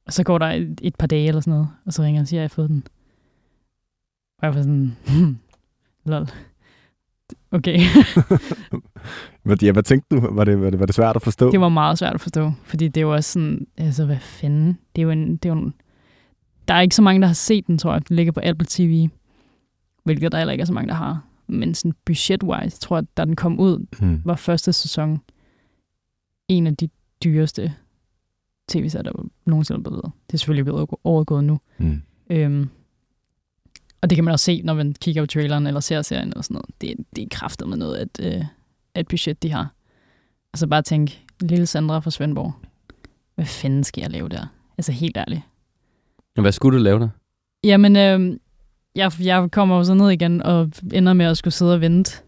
Og 0.06 0.14
så 0.14 0.24
går 0.24 0.38
der 0.38 0.46
et, 0.46 0.80
et 0.84 0.96
par 0.96 1.08
dage 1.08 1.28
eller 1.28 1.42
sådan 1.42 1.52
noget, 1.52 1.68
og 1.86 1.94
så 1.94 2.04
ringer 2.04 2.20
han 2.20 2.24
og 2.24 2.28
siger, 2.28 2.40
at 2.40 2.42
jeg 2.42 2.50
har 2.50 2.56
fået 2.56 2.70
den. 2.70 2.84
Og 4.40 4.46
jeg 4.46 4.56
var 4.56 4.62
sådan, 4.62 4.96
hmm, 5.08 5.38
lol. 6.06 6.28
Okay. 7.52 7.80
Hvad, 9.44 9.64
ja, 9.64 9.72
hvad 9.72 9.84
tænkte 9.84 10.16
du? 10.16 10.34
Var 10.34 10.44
det, 10.44 10.62
var, 10.62 10.70
det, 10.70 10.80
var 10.80 10.86
det 10.86 10.96
svært 10.96 11.16
at 11.16 11.22
forstå? 11.22 11.52
det 11.52 11.60
var 11.60 11.70
meget 11.70 11.98
svært 11.98 12.14
at 12.14 12.22
forstå, 12.22 12.52
fordi 12.64 12.88
det 12.88 13.06
var 13.08 13.14
også 13.14 13.32
sådan, 13.32 13.68
altså 13.78 14.06
hvad 14.06 14.18
fanden, 14.20 14.78
det 14.96 15.02
er 15.02 15.04
jo 15.04 15.10
en, 15.10 15.38
det 15.38 15.50
er 15.50 15.54
jo 15.54 15.60
en, 15.60 15.74
der 16.68 16.74
er 16.74 16.82
ikke 16.82 16.96
så 16.96 17.02
mange, 17.02 17.22
der 17.22 17.28
har 17.28 17.34
set 17.34 17.68
den, 17.68 17.78
tror 17.78 17.94
jeg. 17.94 18.10
Den 18.10 18.16
ligger 18.16 18.32
på 18.32 18.40
Apple 18.44 18.68
TV, 18.70 19.10
hvilket 20.04 20.32
der 20.32 20.38
heller 20.38 20.52
ikke 20.52 20.62
er 20.62 20.66
så 20.66 20.74
mange, 20.74 20.88
der 20.88 20.94
har. 20.94 21.24
Men 21.48 21.76
sådan 21.76 21.94
budget-wise, 22.06 22.80
tror 22.80 22.98
jeg, 22.98 23.06
da 23.18 23.26
den 23.26 23.36
kom 23.36 23.60
ud, 23.60 23.86
Hmm. 24.00 24.22
var 24.26 24.36
første 24.36 24.74
sæson 24.74 25.22
en 26.48 26.68
af 26.68 26.78
de 26.78 26.90
dyreste 27.24 27.74
tv-serier, 28.70 29.04
der 29.04 29.26
nogensinde 29.46 29.78
er 29.80 29.84
blevet 29.84 29.96
lavet. 30.04 30.12
Det 30.28 30.34
er 30.34 30.38
selvfølgelig 30.38 30.66
blevet 30.66 30.88
overgået 31.04 31.44
nu. 31.44 31.60
Hmm. 31.78 32.02
Øhm, 32.30 32.70
og 34.02 34.10
det 34.10 34.16
kan 34.16 34.24
man 34.26 34.32
også 34.32 34.46
se, 34.46 34.62
når 34.62 34.74
man 34.74 34.94
kigger 35.02 35.22
på 35.22 35.28
traileren 35.28 35.68
eller 35.68 35.80
ser 35.80 36.02
serien 36.02 36.28
eller 36.28 36.42
sådan 36.42 36.54
noget. 36.56 36.82
Det, 36.82 37.06
det 37.16 37.24
er 37.24 37.28
kraftet 37.32 37.70
med 37.70 37.78
noget, 37.78 37.96
at, 37.98 38.36
øh, 38.36 38.46
at 38.96 39.08
budget 39.08 39.44
de 39.44 39.52
har. 39.52 39.74
Altså 40.54 40.68
bare 40.68 40.82
tænk, 40.82 41.22
lille 41.42 41.66
Sandra 41.66 42.00
fra 42.00 42.12
Svendborg. 42.12 42.54
Hvad 43.36 43.46
fanden 43.46 43.84
skal 43.84 44.02
jeg 44.02 44.12
lave 44.12 44.30
der? 44.30 44.46
Altså 44.78 44.92
helt 44.92 45.18
ærligt. 45.18 45.42
Og 46.38 46.42
hvad 46.42 46.52
skulle 46.52 46.78
du 46.78 46.84
lave 46.84 47.00
der? 47.00 47.10
Jamen, 47.64 47.96
øh, 47.96 48.38
jeg, 48.96 49.12
jeg 49.20 49.52
kommer 49.52 49.78
jo 49.78 49.84
så 49.84 49.94
ned 49.94 50.10
igen 50.10 50.44
og 50.44 50.72
ender 50.94 51.14
med 51.14 51.26
at 51.26 51.38
skulle 51.38 51.54
sidde 51.54 51.74
og 51.74 51.82
vente 51.82 52.22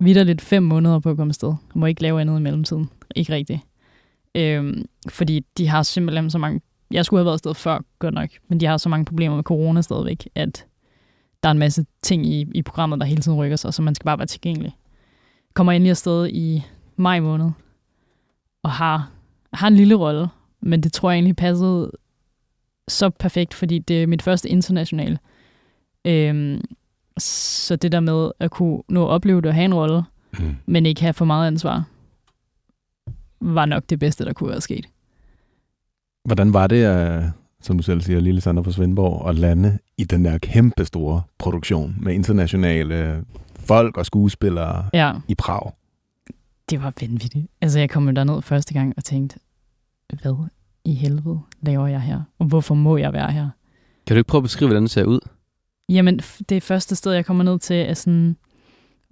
vidderligt 0.00 0.40
fem 0.40 0.62
måneder 0.62 0.98
på 0.98 1.10
at 1.10 1.16
komme 1.16 1.30
afsted. 1.30 1.48
Jeg 1.48 1.80
må 1.80 1.86
ikke 1.86 2.02
lave 2.02 2.20
andet 2.20 2.38
i 2.38 2.42
mellemtiden. 2.42 2.90
Ikke 3.16 3.32
rigtigt. 3.32 3.60
Øhm, 4.34 4.84
fordi 5.08 5.46
de 5.58 5.68
har 5.68 5.82
simpelthen 5.82 6.30
så 6.30 6.38
mange... 6.38 6.60
Jeg 6.90 7.04
skulle 7.04 7.18
have 7.18 7.24
været 7.24 7.34
afsted 7.34 7.54
før, 7.54 7.78
godt 7.98 8.14
nok. 8.14 8.30
Men 8.48 8.60
de 8.60 8.66
har 8.66 8.76
så 8.76 8.88
mange 8.88 9.04
problemer 9.04 9.36
med 9.36 9.44
corona 9.44 9.80
stadigvæk, 9.80 10.28
at 10.34 10.66
der 11.42 11.48
er 11.48 11.52
en 11.52 11.58
masse 11.58 11.86
ting 12.02 12.26
i, 12.26 12.46
i 12.54 12.62
programmet, 12.62 13.00
der 13.00 13.06
hele 13.06 13.22
tiden 13.22 13.38
rykker 13.38 13.56
sig, 13.56 13.74
så 13.74 13.82
man 13.82 13.94
skal 13.94 14.04
bare 14.04 14.18
være 14.18 14.26
tilgængelig. 14.26 14.76
Kommer 15.54 15.72
endelig 15.72 15.90
afsted 15.90 16.28
i 16.28 16.62
maj 16.96 17.20
måned, 17.20 17.50
og 18.62 18.70
har, 18.70 19.10
har 19.52 19.68
en 19.68 19.76
lille 19.76 19.94
rolle, 19.94 20.28
men 20.60 20.82
det 20.82 20.92
tror 20.92 21.10
jeg 21.10 21.16
egentlig 21.16 21.36
passede 21.36 21.90
så 22.88 23.10
perfekt, 23.10 23.54
fordi 23.54 23.78
det 23.78 24.02
er 24.02 24.06
mit 24.06 24.22
første 24.22 24.48
internationale. 24.48 25.18
Øhm, 26.04 26.60
så 27.18 27.76
det 27.76 27.92
der 27.92 28.00
med 28.00 28.30
at 28.40 28.50
kunne 28.50 28.82
nå 28.88 29.04
at 29.04 29.08
opleve 29.10 29.40
det 29.40 29.46
og 29.48 29.54
have 29.54 29.64
en 29.64 29.74
rolle, 29.74 30.02
Hmm. 30.38 30.56
men 30.66 30.86
ikke 30.86 31.00
have 31.00 31.12
for 31.12 31.24
meget 31.24 31.46
ansvar, 31.46 31.84
var 33.40 33.64
nok 33.66 33.82
det 33.90 33.98
bedste, 33.98 34.24
der 34.24 34.32
kunne 34.32 34.50
være 34.50 34.60
sket. 34.60 34.86
Hvordan 36.24 36.52
var 36.52 36.66
det, 36.66 37.18
uh, 37.18 37.24
som 37.60 37.76
du 37.76 37.82
selv 37.82 38.00
siger, 38.00 38.20
Lille 38.20 38.40
Sander 38.40 38.62
fra 38.62 38.72
Svendborg, 38.72 39.28
at 39.28 39.34
lande 39.38 39.78
i 39.98 40.04
den 40.04 40.24
der 40.24 40.38
kæmpe 40.38 40.84
store 40.84 41.22
produktion 41.38 41.96
med 42.00 42.14
internationale 42.14 43.24
folk 43.56 43.96
og 43.96 44.06
skuespillere 44.06 44.88
Ja, 44.92 45.12
i 45.28 45.34
Prag? 45.34 45.72
det 46.70 46.82
var 46.82 46.92
vanvittigt. 47.00 47.46
Altså, 47.60 47.78
jeg 47.78 47.90
kom 47.90 48.08
jo 48.08 48.14
derned 48.14 48.42
første 48.42 48.74
gang 48.74 48.94
og 48.96 49.04
tænkte, 49.04 49.38
hvad 50.22 50.34
i 50.84 50.94
helvede 50.94 51.40
laver 51.62 51.86
jeg 51.86 52.00
her? 52.00 52.20
Og 52.38 52.46
hvorfor 52.46 52.74
må 52.74 52.96
jeg 52.96 53.12
være 53.12 53.30
her? 53.32 53.48
Kan 54.06 54.14
du 54.14 54.18
ikke 54.18 54.28
prøve 54.28 54.38
at 54.40 54.42
beskrive, 54.42 54.68
hvordan 54.68 54.82
det 54.82 54.90
ser 54.90 55.04
ud? 55.04 55.20
Jamen, 55.88 56.20
det 56.48 56.62
første 56.62 56.96
sted, 56.96 57.12
jeg 57.12 57.26
kommer 57.26 57.44
ned 57.44 57.58
til, 57.58 57.76
er 57.76 57.94
sådan, 57.94 58.36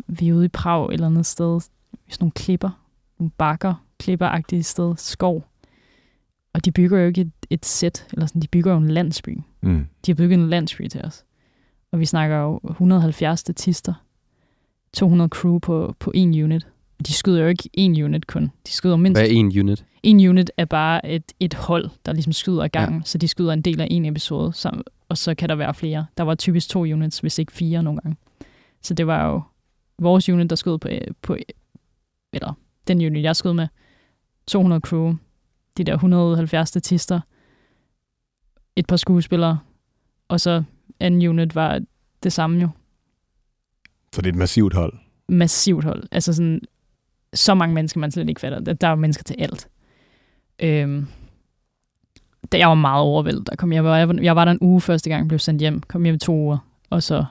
vi 0.06 0.28
er 0.28 0.34
ude 0.34 0.44
i 0.44 0.48
Prag 0.48 0.92
eller 0.92 1.06
andet 1.06 1.26
sted, 1.26 1.60
sådan 1.60 2.16
nogle 2.20 2.32
klipper, 2.32 2.84
nogle 3.18 3.30
bakker, 3.30 3.84
klipperagtige 3.98 4.62
sted, 4.62 4.94
skov. 4.96 5.44
Og 6.52 6.64
de 6.64 6.72
bygger 6.72 6.98
jo 6.98 7.06
ikke 7.06 7.20
et, 7.20 7.32
et 7.50 7.66
sæt, 7.66 8.06
eller 8.12 8.26
sådan, 8.26 8.42
de 8.42 8.48
bygger 8.48 8.72
jo 8.72 8.78
en 8.78 8.90
landsby. 8.90 9.40
Mm. 9.62 9.86
De 10.06 10.12
har 10.12 10.16
bygget 10.16 10.38
en 10.38 10.48
landsby 10.48 10.88
til 10.88 11.02
os. 11.04 11.24
Og 11.92 12.00
vi 12.00 12.04
snakker 12.04 12.36
jo 12.36 12.60
170 12.70 13.40
statister, 13.40 13.94
200 14.92 15.28
crew 15.28 15.58
på, 15.58 15.94
på 15.98 16.12
en 16.14 16.42
unit. 16.44 16.68
De 17.06 17.12
skyder 17.12 17.40
jo 17.42 17.46
ikke 17.46 17.70
en 17.72 18.02
unit 18.02 18.26
kun. 18.26 18.50
De 18.66 18.72
skyder 18.72 18.96
mindst 18.96 19.20
Hvad 19.20 19.28
er 19.28 19.32
en 19.32 19.46
unit? 19.60 19.84
en 20.02 20.28
unit 20.28 20.50
er 20.56 20.64
bare 20.64 21.08
et, 21.08 21.32
et 21.40 21.54
hold, 21.54 21.90
der 22.06 22.12
ligesom 22.12 22.32
skyder 22.32 22.62
af 22.62 22.72
gangen, 22.72 23.00
ja. 23.00 23.04
så 23.04 23.18
de 23.18 23.28
skyder 23.28 23.52
en 23.52 23.62
del 23.62 23.80
af 23.80 23.88
en 23.90 24.04
episode, 24.06 24.52
så, 24.52 24.82
og 25.08 25.18
så 25.18 25.34
kan 25.34 25.48
der 25.48 25.54
være 25.54 25.74
flere. 25.74 26.06
Der 26.16 26.24
var 26.24 26.34
typisk 26.34 26.68
to 26.68 26.80
units, 26.80 27.18
hvis 27.18 27.38
ikke 27.38 27.52
fire 27.52 27.82
nogle 27.82 28.00
gange. 28.00 28.16
Så 28.82 28.94
det 28.94 29.06
var 29.06 29.26
jo 29.26 29.42
vores 29.98 30.28
unit, 30.28 30.50
der 30.50 30.56
skød 30.56 30.78
på, 30.78 30.88
på 31.22 31.36
eller 32.32 32.52
den 32.88 33.06
unit, 33.06 33.22
jeg 33.22 33.36
skød 33.36 33.52
med, 33.52 33.68
200 34.46 34.80
crew, 34.80 35.14
de 35.76 35.84
der 35.84 35.94
170 35.94 36.68
statister, 36.68 37.20
et 38.76 38.86
par 38.86 38.96
skuespillere, 38.96 39.58
og 40.28 40.40
så 40.40 40.62
anden 41.00 41.28
unit 41.28 41.54
var 41.54 41.80
det 42.22 42.32
samme 42.32 42.60
jo. 42.60 42.68
Så 44.14 44.20
det 44.20 44.26
er 44.26 44.32
et 44.32 44.38
massivt 44.38 44.74
hold. 44.74 44.98
Massivt 45.28 45.84
hold. 45.84 46.04
Altså 46.10 46.32
sådan, 46.32 46.60
så 47.34 47.54
mange 47.54 47.74
mennesker, 47.74 48.00
man 48.00 48.10
slet 48.10 48.28
ikke 48.28 48.40
fatter. 48.40 48.60
Der 48.60 48.86
er 48.86 48.90
jo 48.90 48.96
mennesker 48.96 49.22
til 49.22 49.36
alt. 49.38 49.68
Øhm, 50.62 51.06
da 52.52 52.58
jeg 52.58 52.68
var 52.68 52.74
meget 52.74 53.02
overvældet. 53.02 53.46
Der 53.46 53.56
kom 53.56 53.72
jeg, 53.72 53.84
jeg, 53.84 54.08
var, 54.08 54.18
jeg 54.22 54.36
var 54.36 54.44
der 54.44 54.52
en 54.52 54.58
uge 54.60 54.80
første 54.80 55.10
gang, 55.10 55.28
blev 55.28 55.38
sendt 55.38 55.60
hjem. 55.60 55.80
Kom 55.80 56.04
hjem 56.04 56.18
to 56.18 56.34
uger, 56.34 56.58
og 56.90 57.02
så 57.02 57.24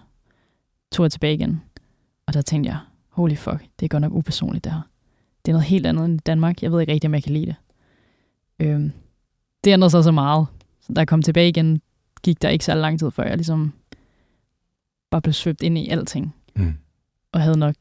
tog 0.92 1.04
jeg 1.04 1.12
tilbage 1.12 1.34
igen. 1.34 1.62
Og 2.26 2.34
der 2.34 2.42
tænkte 2.42 2.70
jeg, 2.70 2.80
holy 3.10 3.36
fuck, 3.36 3.66
det 3.80 3.86
er 3.86 3.90
godt 3.90 4.02
nok 4.02 4.14
upersonligt 4.14 4.64
det 4.64 4.74
her. 4.74 4.82
Det 5.46 5.52
er 5.52 5.54
noget 5.54 5.68
helt 5.68 5.86
andet 5.86 6.06
end 6.06 6.16
i 6.16 6.24
Danmark. 6.26 6.64
Jeg 6.64 6.72
ved 6.72 6.82
ikke 6.82 6.94
rigtig, 6.94 7.08
om 7.08 7.14
jeg 7.14 7.24
kan 7.24 7.34
lide 7.34 7.46
det. 7.46 7.56
Øhm, 8.60 8.92
det 9.64 9.74
ændrede 9.74 9.90
sig 9.90 10.04
så 10.04 10.12
meget. 10.12 10.48
Så 10.82 10.94
da 10.94 11.00
jeg 11.00 11.08
kom 11.08 11.22
tilbage 11.22 11.50
igen, 11.50 11.82
gik 12.24 12.42
der 12.42 12.50
ikke 12.50 12.66
så 12.66 12.74
lang 12.74 13.00
tid, 13.00 13.12
før 13.12 13.24
jeg 13.24 13.38
ligesom 13.38 13.74
bare 15.12 15.22
blev 15.22 15.34
svøbt 15.34 15.64
ind 15.64 15.78
i 15.78 15.90
alting. 15.90 16.36
Mm. 16.56 16.74
Og 17.32 17.42
havde 17.42 17.60
nok 17.60 17.76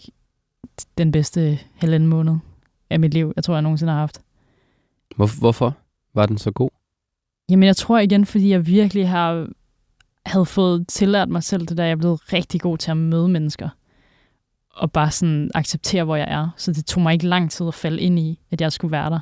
den 0.98 1.12
bedste 1.12 1.58
halvanden 1.74 2.08
måned 2.08 2.36
af 2.90 3.00
mit 3.00 3.14
liv, 3.14 3.32
jeg 3.36 3.44
tror, 3.44 3.54
jeg 3.54 3.62
nogensinde 3.62 3.92
har 3.92 4.00
haft. 4.00 4.20
Hvor, 5.16 5.38
hvorfor 5.38 5.76
var 6.14 6.26
den 6.26 6.38
så 6.38 6.50
god? 6.50 6.70
Jamen, 7.50 7.66
jeg 7.66 7.76
tror 7.76 7.98
igen, 7.98 8.26
fordi 8.26 8.48
jeg 8.50 8.66
virkelig 8.66 9.08
har 9.08 9.48
havde 10.26 10.46
fået 10.46 10.88
tillært 10.88 11.28
mig 11.28 11.42
selv 11.42 11.66
det 11.66 11.76
der, 11.76 11.84
jeg 11.84 11.92
er 11.92 11.96
blevet 11.96 12.32
rigtig 12.32 12.60
god 12.60 12.78
til 12.78 12.90
at 12.90 12.96
møde 12.96 13.28
mennesker. 13.28 13.68
Og 14.74 14.92
bare 14.92 15.10
sådan 15.10 15.50
acceptere, 15.54 16.04
hvor 16.04 16.16
jeg 16.16 16.26
er. 16.30 16.48
Så 16.56 16.72
det 16.72 16.86
tog 16.86 17.02
mig 17.02 17.12
ikke 17.12 17.26
lang 17.26 17.50
tid 17.50 17.68
at 17.68 17.74
falde 17.74 18.00
ind 18.00 18.18
i, 18.18 18.40
at 18.50 18.60
jeg 18.60 18.72
skulle 18.72 18.92
være 18.92 19.10
der. 19.10 19.20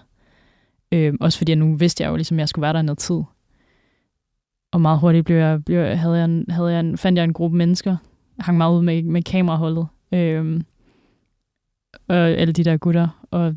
Øhm, 0.92 1.16
også 1.20 1.38
fordi 1.38 1.50
jeg 1.50 1.56
nu 1.56 1.76
vidste 1.76 2.02
jeg 2.02 2.10
jo, 2.10 2.16
ligesom, 2.16 2.36
at 2.36 2.40
jeg 2.40 2.48
skulle 2.48 2.62
være 2.62 2.72
der 2.72 2.78
i 2.78 2.82
noget 2.82 2.98
tid. 2.98 3.22
Og 4.72 4.80
meget 4.80 4.98
hurtigt 4.98 5.24
blev 5.24 5.36
jeg, 5.36 5.64
blev, 5.64 5.96
havde 5.96 6.16
jeg, 6.16 6.44
havde 6.48 6.68
jeg 6.68 6.98
fandt 6.98 7.16
jeg 7.16 7.24
en 7.24 7.32
gruppe 7.32 7.56
mennesker, 7.56 7.96
hang 8.40 8.58
meget 8.58 8.76
ud 8.76 8.82
med, 8.82 9.02
med 9.02 9.22
kameraholdet. 9.22 9.86
Øhm, 10.12 10.64
og 12.08 12.16
alle 12.16 12.52
de 12.52 12.64
der 12.64 12.76
gutter. 12.76 13.26
Og, 13.30 13.54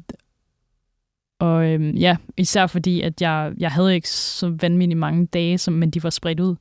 og 1.40 1.66
øhm, 1.66 1.92
ja, 1.92 2.18
især 2.38 2.68
fordi, 2.68 3.02
at 3.02 3.22
jeg, 3.22 3.54
jeg 3.58 3.72
havde 3.72 3.96
ikke 3.96 4.10
så 4.10 4.50
vanvittigt 4.62 5.00
mange 5.00 5.26
dage, 5.26 5.58
som, 5.58 5.74
men 5.74 5.90
de 5.90 6.04
var 6.04 6.10
spredt 6.10 6.40
ud. 6.40 6.56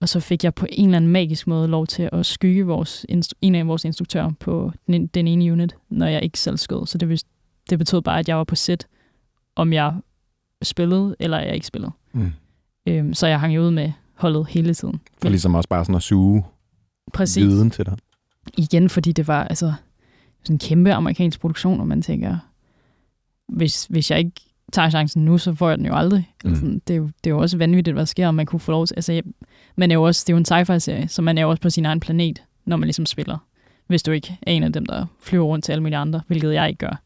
Og 0.00 0.08
så 0.08 0.20
fik 0.20 0.44
jeg 0.44 0.54
på 0.54 0.66
en 0.72 0.84
eller 0.84 0.96
anden 0.96 1.12
magisk 1.12 1.46
måde 1.46 1.68
lov 1.68 1.86
til 1.86 2.08
at 2.12 2.26
skygge 2.26 2.66
vores, 2.66 3.06
en 3.40 3.54
af 3.54 3.66
vores 3.66 3.84
instruktører 3.84 4.30
på 4.40 4.72
den, 4.86 5.06
den 5.06 5.28
ene 5.28 5.52
unit, 5.52 5.76
når 5.90 6.06
jeg 6.06 6.22
ikke 6.22 6.38
selv 6.38 6.56
skød. 6.56 6.86
Så 6.86 6.98
det, 6.98 7.24
det 7.70 7.78
betød 7.78 8.02
bare, 8.02 8.18
at 8.18 8.28
jeg 8.28 8.36
var 8.36 8.44
på 8.44 8.54
sæt, 8.54 8.86
om 9.56 9.72
jeg 9.72 9.94
spillede, 10.62 11.16
eller 11.20 11.38
jeg 11.38 11.54
ikke 11.54 11.66
spillede. 11.66 11.92
Mm. 12.12 12.32
Øhm, 12.86 13.14
så 13.14 13.26
jeg 13.26 13.40
hang 13.40 13.54
jo 13.54 13.62
ud 13.62 13.70
med 13.70 13.92
holdet 14.14 14.46
hele 14.46 14.74
tiden. 14.74 15.00
For 15.22 15.28
ligesom 15.28 15.54
også 15.54 15.68
bare 15.68 15.84
sådan 15.84 15.96
at 15.96 16.02
suge 16.02 16.44
Præcis. 17.14 17.46
viden 17.46 17.70
til 17.70 17.86
dig. 17.86 17.96
Igen, 18.58 18.88
fordi 18.88 19.12
det 19.12 19.28
var 19.28 19.44
altså 19.44 19.72
sådan 20.44 20.54
en 20.54 20.58
kæmpe 20.58 20.92
amerikansk 20.92 21.40
produktion, 21.40 21.80
og 21.80 21.88
man 21.88 22.02
tænker, 22.02 22.38
hvis, 23.48 23.84
hvis 23.84 24.10
jeg 24.10 24.18
ikke 24.18 24.40
tager 24.72 24.90
chancen 24.90 25.24
nu, 25.24 25.38
så 25.38 25.54
får 25.54 25.68
jeg 25.68 25.78
den 25.78 25.86
jo 25.86 25.94
aldrig. 25.94 26.32
Mm. 26.44 26.50
Mm. 26.50 26.54
Altså, 26.54 26.80
det, 26.88 26.94
er 26.94 26.98
jo, 26.98 27.04
det 27.04 27.30
er 27.30 27.34
jo 27.34 27.38
også 27.38 27.58
vanvittigt, 27.58 27.94
hvad 27.94 28.00
der 28.00 28.06
sker, 28.06 28.28
om 28.28 28.34
man 28.34 28.46
kunne 28.46 28.60
få 28.60 28.72
lov 28.72 28.86
til... 28.86 28.94
Altså, 28.94 29.12
jeg, 29.12 29.22
man 29.76 29.90
er 29.90 29.94
jo 29.94 30.02
også, 30.02 30.24
det 30.26 30.32
er 30.32 30.34
jo 30.34 30.38
en 30.38 30.44
sci-fi-serie, 30.44 31.08
så 31.08 31.22
man 31.22 31.38
er 31.38 31.42
jo 31.42 31.50
også 31.50 31.62
på 31.62 31.70
sin 31.70 31.84
egen 31.84 32.00
planet, 32.00 32.42
når 32.64 32.76
man 32.76 32.86
ligesom 32.86 33.06
spiller. 33.06 33.38
Hvis 33.86 34.02
du 34.02 34.10
ikke 34.10 34.38
er 34.42 34.52
en 34.52 34.62
af 34.62 34.72
dem, 34.72 34.86
der 34.86 35.06
flyver 35.20 35.44
rundt 35.44 35.64
til 35.64 35.72
alle 35.72 35.82
mulige 35.82 35.96
andre, 35.96 36.20
hvilket 36.26 36.54
jeg 36.54 36.68
ikke 36.68 36.78
gør. 36.78 37.02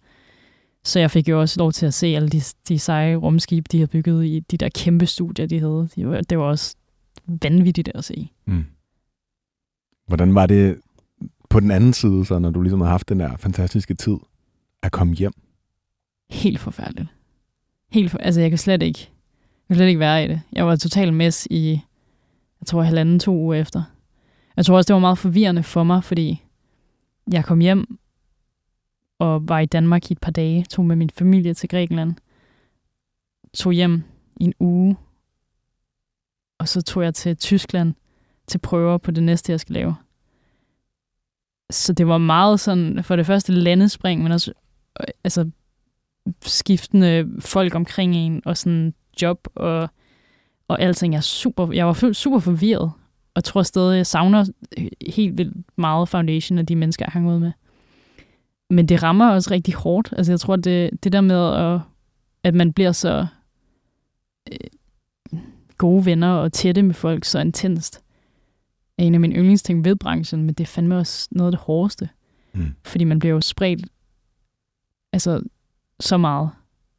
Så 0.84 1.00
jeg 1.00 1.10
fik 1.10 1.28
jo 1.28 1.40
også 1.40 1.60
lov 1.60 1.72
til 1.72 1.86
at 1.86 1.94
se 1.94 2.06
alle 2.06 2.28
de, 2.28 2.40
de 2.68 2.78
seje 2.78 3.16
rumskib, 3.16 3.66
de 3.72 3.80
har 3.80 3.86
bygget 3.86 4.24
i 4.24 4.40
de 4.40 4.56
der 4.56 4.68
kæmpe 4.68 5.06
studier, 5.06 5.46
de 5.46 5.60
havde. 5.60 5.88
De 5.96 6.06
var, 6.06 6.20
det 6.20 6.38
var 6.38 6.44
også 6.44 6.76
vanvittigt 7.26 7.90
at 7.94 8.04
se. 8.04 8.30
Mm. 8.44 8.64
Hvordan 10.06 10.34
var 10.34 10.46
det 10.46 10.78
på 11.56 11.60
den 11.60 11.70
anden 11.70 11.92
side, 11.92 12.24
så 12.24 12.38
når 12.38 12.50
du 12.50 12.62
ligesom 12.62 12.80
har 12.80 12.88
haft 12.88 13.08
den 13.08 13.20
der 13.20 13.36
fantastiske 13.36 13.94
tid, 13.94 14.16
at 14.82 14.92
komme 14.92 15.14
hjem? 15.14 15.32
Helt 16.30 16.60
forfærdeligt. 16.60 17.08
Helt 17.90 18.10
for, 18.10 18.18
altså, 18.18 18.40
jeg 18.40 18.50
kan 18.50 18.58
slet 18.58 18.82
ikke, 18.82 19.00
jeg 19.00 19.66
kan 19.68 19.76
slet 19.76 19.86
ikke 19.86 20.00
være 20.00 20.24
i 20.24 20.28
det. 20.28 20.40
Jeg 20.52 20.66
var 20.66 20.76
totalt 20.76 21.14
mess 21.14 21.48
i, 21.50 21.70
jeg 22.60 22.66
tror, 22.66 22.82
halvanden, 22.82 23.18
to 23.18 23.34
uger 23.34 23.54
efter. 23.54 23.82
Jeg 24.56 24.64
tror 24.64 24.76
også, 24.76 24.88
det 24.88 24.94
var 24.94 25.00
meget 25.00 25.18
forvirrende 25.18 25.62
for 25.62 25.84
mig, 25.84 26.04
fordi 26.04 26.42
jeg 27.32 27.44
kom 27.44 27.60
hjem 27.60 27.98
og 29.18 29.48
var 29.48 29.58
i 29.58 29.66
Danmark 29.66 30.10
i 30.10 30.12
et 30.12 30.20
par 30.20 30.32
dage, 30.32 30.64
tog 30.64 30.84
med 30.84 30.96
min 30.96 31.10
familie 31.10 31.54
til 31.54 31.68
Grækenland, 31.68 32.14
tog 33.54 33.72
hjem 33.72 34.02
i 34.40 34.44
en 34.44 34.54
uge, 34.60 34.96
og 36.58 36.68
så 36.68 36.82
tog 36.82 37.02
jeg 37.02 37.14
til 37.14 37.36
Tyskland 37.36 37.94
til 38.46 38.58
prøver 38.58 38.98
på 38.98 39.10
det 39.10 39.22
næste, 39.22 39.52
jeg 39.52 39.60
skal 39.60 39.74
lave. 39.74 39.94
Så 41.70 41.92
det 41.92 42.06
var 42.06 42.18
meget 42.18 42.60
sådan, 42.60 43.04
for 43.04 43.16
det 43.16 43.26
første 43.26 43.52
landespring, 43.52 44.22
men 44.22 44.32
også 44.32 44.52
øh, 45.00 45.06
altså, 45.24 45.50
skiftende 46.42 47.30
folk 47.40 47.74
omkring 47.74 48.16
en, 48.16 48.42
og 48.44 48.56
sådan 48.56 48.94
job 49.22 49.48
og, 49.54 49.88
og 50.68 50.80
alting. 50.80 51.14
Jeg, 51.14 51.24
super, 51.24 51.72
jeg 51.72 51.86
var 51.86 52.12
super 52.12 52.38
forvirret, 52.38 52.92
og 53.34 53.44
tror 53.44 53.62
stadig, 53.62 53.96
jeg 53.96 54.06
savner 54.06 54.44
helt 55.14 55.38
vildt 55.38 55.56
meget 55.78 56.08
foundation 56.08 56.58
af 56.58 56.66
de 56.66 56.76
mennesker, 56.76 57.04
jeg 57.04 57.12
hang 57.12 57.28
ud 57.28 57.38
med. 57.38 57.52
Men 58.70 58.88
det 58.88 59.02
rammer 59.02 59.30
også 59.30 59.50
rigtig 59.50 59.74
hårdt. 59.74 60.14
Altså 60.16 60.32
jeg 60.32 60.40
tror, 60.40 60.56
det, 60.56 61.04
det 61.04 61.12
der 61.12 61.20
med, 61.20 61.54
at, 61.54 61.80
at 62.42 62.54
man 62.54 62.72
bliver 62.72 62.92
så 62.92 63.26
øh, 64.52 64.68
gode 65.78 66.06
venner 66.06 66.32
og 66.32 66.52
tætte 66.52 66.82
med 66.82 66.94
folk 66.94 67.24
så 67.24 67.38
intenst, 67.38 68.02
en 68.98 69.14
af 69.14 69.20
mine 69.20 69.34
yndlingsting 69.34 69.84
ved 69.84 69.96
branchen, 69.96 70.42
men 70.42 70.54
det 70.54 70.64
er 70.64 70.68
fandme 70.68 70.98
også 70.98 71.28
noget 71.30 71.48
af 71.48 71.52
det 71.52 71.60
hårdeste. 71.60 72.08
Mm. 72.54 72.74
Fordi 72.84 73.04
man 73.04 73.18
bliver 73.18 73.34
jo 73.34 73.40
spredt 73.40 73.86
altså, 75.12 75.42
så 76.00 76.16
meget. 76.16 76.50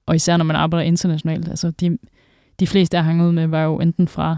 Og 0.06 0.16
især 0.16 0.38
når 0.38 0.46
man 0.46 0.56
arbejder 0.56 0.86
internationalt. 0.86 1.48
Altså, 1.50 1.72
de, 1.72 1.98
de 2.60 2.68
fleste, 2.68 2.98
jeg 2.98 3.04
hang 3.04 3.24
ud 3.24 3.32
med, 3.32 3.48
var 3.48 3.64
jo 3.64 3.80
enten 3.80 4.08
fra 4.08 4.38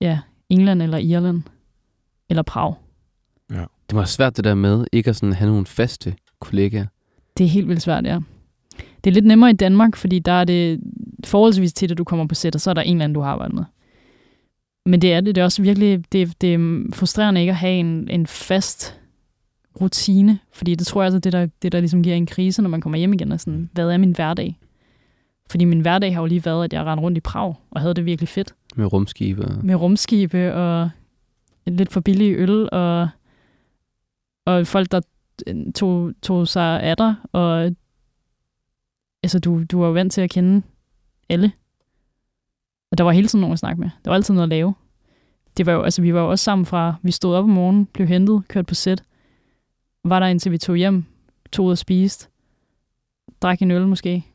ja, 0.00 0.18
England 0.48 0.82
eller 0.82 0.98
Irland 0.98 1.42
eller 2.28 2.42
Prag. 2.42 2.74
Det 3.90 3.96
var 3.96 4.04
svært 4.04 4.36
det 4.36 4.44
der 4.44 4.54
med 4.54 4.84
ikke 4.92 5.10
at 5.10 5.16
sådan 5.16 5.32
have 5.32 5.50
nogle 5.50 5.66
faste 5.66 6.14
kollegaer. 6.40 6.86
Det 7.38 7.44
er 7.44 7.48
helt 7.48 7.68
vildt 7.68 7.82
svært, 7.82 8.04
ja. 8.04 8.18
Det 9.04 9.10
er 9.10 9.14
lidt 9.14 9.24
nemmere 9.24 9.50
i 9.50 9.54
Danmark, 9.54 9.96
fordi 9.96 10.18
der 10.18 10.32
er 10.32 10.44
det 10.44 10.80
forholdsvis 11.24 11.72
tit, 11.72 11.90
at 11.90 11.98
du 11.98 12.04
kommer 12.04 12.26
på 12.26 12.34
sæt, 12.34 12.54
og 12.54 12.60
så 12.60 12.70
er 12.70 12.74
der 12.74 12.82
en 12.82 12.96
eller 12.96 13.04
anden, 13.04 13.14
du 13.14 13.20
har 13.20 13.30
arbejdet 13.30 13.54
med. 13.54 13.64
Men 14.86 15.02
det 15.02 15.12
er 15.12 15.20
det. 15.20 15.34
Det 15.34 15.40
er 15.40 15.44
også 15.44 15.62
virkelig 15.62 16.12
det, 16.12 16.40
det 16.40 16.54
er 16.54 16.88
frustrerende 16.92 17.40
ikke 17.40 17.50
at 17.50 17.56
have 17.56 17.74
en, 17.74 18.08
en 18.08 18.26
fast 18.26 18.98
rutine, 19.80 20.38
fordi 20.52 20.74
det 20.74 20.86
tror 20.86 21.02
jeg 21.02 21.06
altså, 21.06 21.18
det 21.18 21.32
der, 21.32 21.46
det 21.62 21.72
der 21.72 21.80
ligesom 21.80 22.02
giver 22.02 22.16
en 22.16 22.26
krise, 22.26 22.62
når 22.62 22.70
man 22.70 22.80
kommer 22.80 22.98
hjem 22.98 23.12
igen, 23.12 23.32
er 23.32 23.36
sådan, 23.36 23.70
hvad 23.72 23.88
er 23.90 23.98
min 23.98 24.12
hverdag? 24.12 24.58
Fordi 25.50 25.64
min 25.64 25.80
hverdag 25.80 26.14
har 26.14 26.20
jo 26.20 26.26
lige 26.26 26.44
været, 26.44 26.64
at 26.64 26.72
jeg 26.72 26.84
rendte 26.84 27.02
rundt 27.02 27.18
i 27.18 27.20
Prag, 27.20 27.54
og 27.70 27.80
havde 27.80 27.94
det 27.94 28.04
virkelig 28.04 28.28
fedt. 28.28 28.54
Med 28.76 28.92
rumskibe. 28.92 29.44
Og... 29.44 29.64
Med 29.66 29.74
rumskibe, 29.74 30.54
og 30.54 30.90
lidt 31.66 31.92
for 31.92 32.00
billige 32.00 32.34
øl, 32.34 32.68
og, 32.72 33.08
og 34.46 34.66
folk, 34.66 34.92
der 34.92 35.00
tog, 35.74 36.12
tog 36.22 36.48
sig 36.48 36.82
af 36.82 36.96
dig, 36.96 37.14
og 37.32 37.76
altså, 39.22 39.38
du, 39.38 39.62
du 39.64 39.78
var 39.78 39.86
jo 39.86 39.92
vant 39.92 40.12
til 40.12 40.20
at 40.20 40.30
kende 40.30 40.62
alle. 41.28 41.52
Og 42.92 42.98
der 42.98 43.04
var 43.04 43.12
hele 43.12 43.28
tiden 43.28 43.40
nogen 43.40 43.52
at 43.52 43.58
snakke 43.58 43.80
med. 43.80 43.90
Der 44.04 44.10
var 44.10 44.14
altid 44.14 44.34
noget 44.34 44.42
at 44.42 44.48
lave. 44.48 44.74
Det 45.56 45.66
var 45.66 45.72
jo, 45.72 45.82
altså, 45.82 46.02
vi 46.02 46.14
var 46.14 46.20
jo 46.20 46.30
også 46.30 46.44
sammen 46.44 46.66
fra, 46.66 46.94
vi 47.02 47.12
stod 47.12 47.34
op 47.34 47.44
om 47.44 47.50
morgenen, 47.50 47.86
blev 47.86 48.06
hentet, 48.06 48.48
kørt 48.48 48.66
på 48.66 48.74
sæt, 48.74 49.04
var 50.04 50.20
der 50.20 50.26
indtil 50.26 50.52
vi 50.52 50.58
tog 50.58 50.76
hjem, 50.76 51.04
tog 51.52 51.66
ud 51.66 51.70
og 51.70 51.78
spiste, 51.78 52.28
drak 53.42 53.62
en 53.62 53.70
øl 53.70 53.86
måske, 53.86 54.26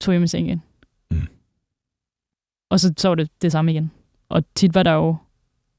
tog 0.00 0.12
hjem 0.12 0.22
i 0.22 0.26
seng 0.26 0.46
igen. 0.46 0.62
Mm. 1.10 1.28
Og 2.68 2.80
så, 2.80 2.94
så 2.96 3.08
var 3.08 3.14
det 3.14 3.30
det 3.42 3.52
samme 3.52 3.72
igen. 3.72 3.90
Og 4.28 4.44
tit 4.54 4.74
var 4.74 4.82
der 4.82 4.92
jo 4.92 5.16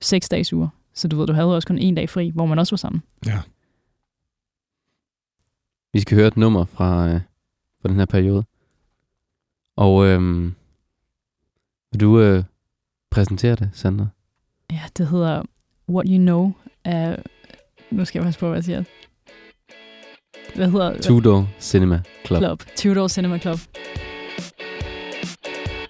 seks 0.02 0.30
dages 0.30 0.54
uger. 0.54 0.68
Så 0.93 1.08
du 1.08 1.18
ved, 1.18 1.28
du 1.28 1.34
havde 1.34 1.56
også 1.56 1.68
kun 1.68 1.78
en 1.78 1.95
dag 1.95 2.10
fri, 2.10 2.30
hvor 2.30 2.45
man 2.45 2.60
også 2.60 2.72
var 2.72 2.78
sammen. 2.78 3.04
Ja. 3.26 3.39
Vi 5.93 5.99
skal 5.99 6.18
høre 6.18 6.28
et 6.28 6.38
nummer 6.38 6.66
fra, 6.66 7.08
øh, 7.08 7.22
fra 7.82 7.89
den 7.89 7.97
her 7.97 8.06
periode. 8.06 8.43
Og 9.76 10.06
øhm, 10.08 10.56
vil 11.92 12.00
du 12.02 12.20
øh, 12.20 12.44
præsentere 13.12 13.56
det, 13.56 13.70
Sandra? 13.74 14.08
Ja, 14.72 14.82
det 14.98 15.08
hedder 15.08 15.42
What 15.89 16.08
You 16.10 16.18
Know 16.18 16.52
af... 16.86 17.18
Nu 17.92 18.06
skal 18.06 18.20
jeg 18.20 18.26
passe 18.26 18.39
på, 18.39 18.48
hvad 18.48 18.58
jeg 18.58 18.64
siger. 18.64 18.84
Hvad 20.56 20.72
hedder 20.72 20.94
det? 20.94 21.02
Tudor 21.02 21.50
Cinema 21.60 22.02
Club. 22.26 22.39
Club. 22.39 22.64
Tudor 22.76 23.08
Cinema 23.08 23.38
Club. 23.38 23.60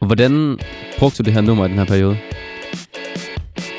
Og 0.02 0.08
hvordan 0.08 0.60
brugte 1.00 1.18
du 1.18 1.26
det 1.26 1.34
her 1.34 1.42
nummer 1.42 1.66
i 1.66 1.70
den 1.70 1.78
her 1.78 1.86
periode? 1.86 2.18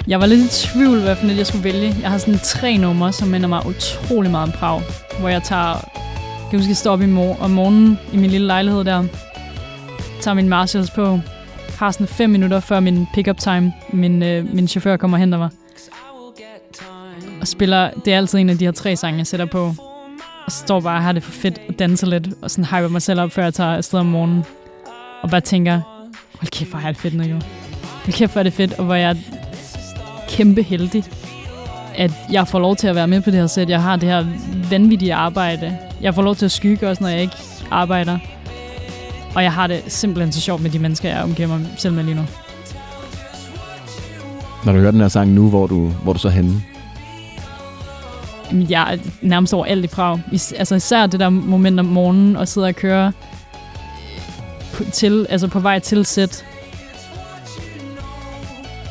Jeg 0.09 0.21
var 0.21 0.27
lidt 0.27 0.41
i 0.41 0.67
tvivl, 0.67 1.01
hvad 1.01 1.17
for 1.17 1.27
jeg 1.27 1.47
skulle 1.47 1.65
vælge. 1.65 1.95
Jeg 2.01 2.11
har 2.11 2.19
sådan 2.19 2.39
tre 2.45 2.79
numre, 2.79 3.13
som 3.13 3.29
minder 3.29 3.49
mig 3.49 3.67
utrolig 3.67 4.31
meget 4.31 4.53
om 4.53 4.59
Prag. 4.59 4.83
Hvor 5.21 5.29
jeg 5.29 5.43
tager... 5.43 5.69
Jeg 6.43 6.47
kan 6.51 6.59
huske, 6.59 6.71
jeg 6.71 6.77
står 6.77 6.93
op 6.93 7.01
i 7.03 7.07
mor- 7.07 7.37
om 7.41 7.51
morgenen 7.51 7.99
i 8.13 8.17
min 8.17 8.31
lille 8.31 8.47
lejlighed 8.47 8.85
der. 8.85 9.05
Tager 10.21 10.35
min 10.35 10.49
Marshalls 10.49 10.91
på. 10.91 11.21
Har 11.83 11.91
sådan 11.91 12.07
fem 12.07 12.31
minutter 12.31 12.61
før 12.61 12.81
min 12.81 13.07
pick-up 13.15 13.39
time. 13.39 13.73
Min, 13.93 14.23
øh, 14.23 14.55
min 14.55 14.69
chauffør 14.69 14.97
kommer 14.97 15.17
og 15.17 15.21
henter 15.21 15.39
mig. 15.39 15.51
Og 17.41 17.49
spiller... 17.49 17.91
Det 18.05 18.13
er 18.13 18.17
altid 18.17 18.39
en 18.39 18.51
af 18.51 18.59
de 18.59 18.65
her 18.65 18.73
tre 18.73 18.97
sange, 18.97 19.19
jeg 19.19 19.27
sætter 19.27 19.47
på. 19.47 19.75
Og 20.47 20.53
står 20.53 20.81
bare 20.81 20.97
og 20.97 21.03
har 21.03 21.13
det 21.13 21.23
for 21.23 21.33
fedt 21.33 21.61
og 21.69 21.79
danser 21.79 22.07
lidt. 22.07 22.29
Og 22.43 22.51
sådan 22.51 22.65
hyper 22.65 22.89
mig 22.89 23.03
selv 23.03 23.21
op, 23.21 23.31
før 23.31 23.43
jeg 23.43 23.55
tager 23.55 23.77
afsted 23.77 23.99
om 23.99 24.07
morgenen. 24.07 24.45
Og 25.23 25.31
bare 25.31 25.41
tænker, 25.41 25.81
hold 26.35 26.51
kæft, 26.51 26.71
hvor 26.71 26.79
er 26.79 26.87
det 26.87 26.97
fedt 26.97 27.15
nu, 27.15 27.23
jo. 27.23 27.41
Hold 28.05 28.13
kæft, 28.13 28.33
hvor 28.33 28.39
er 28.39 28.43
det 28.43 28.53
fedt, 28.53 28.73
og 28.73 28.85
hvor 28.85 28.95
jeg 28.95 29.17
kæmpe 30.29 30.63
heldig, 30.63 31.05
at 31.95 32.13
jeg 32.33 32.49
får 32.49 32.59
lov 32.59 32.77
til 32.77 32.89
at 32.89 32.95
være 32.95 33.09
med 33.09 33.23
på 33.23 33.31
det 33.31 33.39
her 33.39 33.47
sæt. 33.47 33.69
Jeg 33.69 33.83
har 33.83 33.97
det 33.97 34.09
her 34.09 34.27
vanvittige 34.71 35.15
arbejde. 35.15 35.79
Jeg 36.01 36.15
får 36.15 36.23
lov 36.23 36.35
til 36.35 36.45
at 36.45 36.53
skygge 36.53 36.89
også, 36.89 37.03
når 37.03 37.11
jeg 37.11 37.21
ikke 37.21 37.37
arbejder. 37.71 38.19
Og 39.35 39.43
jeg 39.43 39.53
har 39.53 39.67
det 39.67 39.83
simpelthen 39.87 40.33
så 40.33 40.41
sjovt 40.41 40.63
med 40.63 40.71
de 40.71 40.79
mennesker, 40.79 41.09
jeg 41.09 41.23
omgiver 41.23 41.49
mig 41.49 41.67
selv 41.77 41.95
med 41.95 42.05
lige 42.05 42.15
nu. 42.15 42.23
Når 44.65 44.73
du 44.73 44.79
hører 44.79 44.91
den 44.91 45.01
her 45.01 45.09
sang 45.09 45.31
nu, 45.31 45.49
hvor 45.49 45.67
du, 45.67 45.89
hvor 45.89 46.13
du 46.13 46.19
så 46.19 46.29
henne? 46.29 46.63
Jeg 48.53 48.93
er 48.95 48.99
nærmest 49.23 49.55
over 49.55 49.65
alt 49.65 49.85
i 49.85 49.89
Prag. 49.89 50.21
Is- 50.33 50.53
altså 50.53 50.75
især 50.75 51.07
det 51.07 51.21
der 51.21 51.29
moment 51.29 51.81
om 51.81 51.87
morgenen, 51.87 52.37
og 52.37 52.49
sidde 52.49 52.67
og 52.67 52.75
køre 52.75 53.13
på, 54.75 54.85
til, 54.93 55.27
altså 55.31 55.49
på 55.49 55.61
vej 55.61 55.79
til 55.79 56.05
sæt 56.05 56.45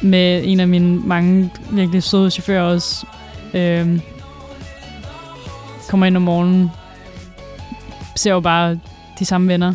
med 0.04 0.42
en 0.46 0.60
af 0.60 0.68
mine 0.68 1.00
mange 1.00 1.52
virkelig 1.72 2.04
søde 2.04 2.32
chauffører 2.32 2.64
også. 2.64 3.06
Øhm, 3.54 4.02
kommer 5.90 6.06
ind 6.06 6.18
om 6.18 6.24
morgenen, 6.24 6.72
ser 8.16 8.32
jo 8.32 8.40
bare 8.40 8.80
de 9.20 9.26
samme 9.26 9.48
venner, 9.48 9.74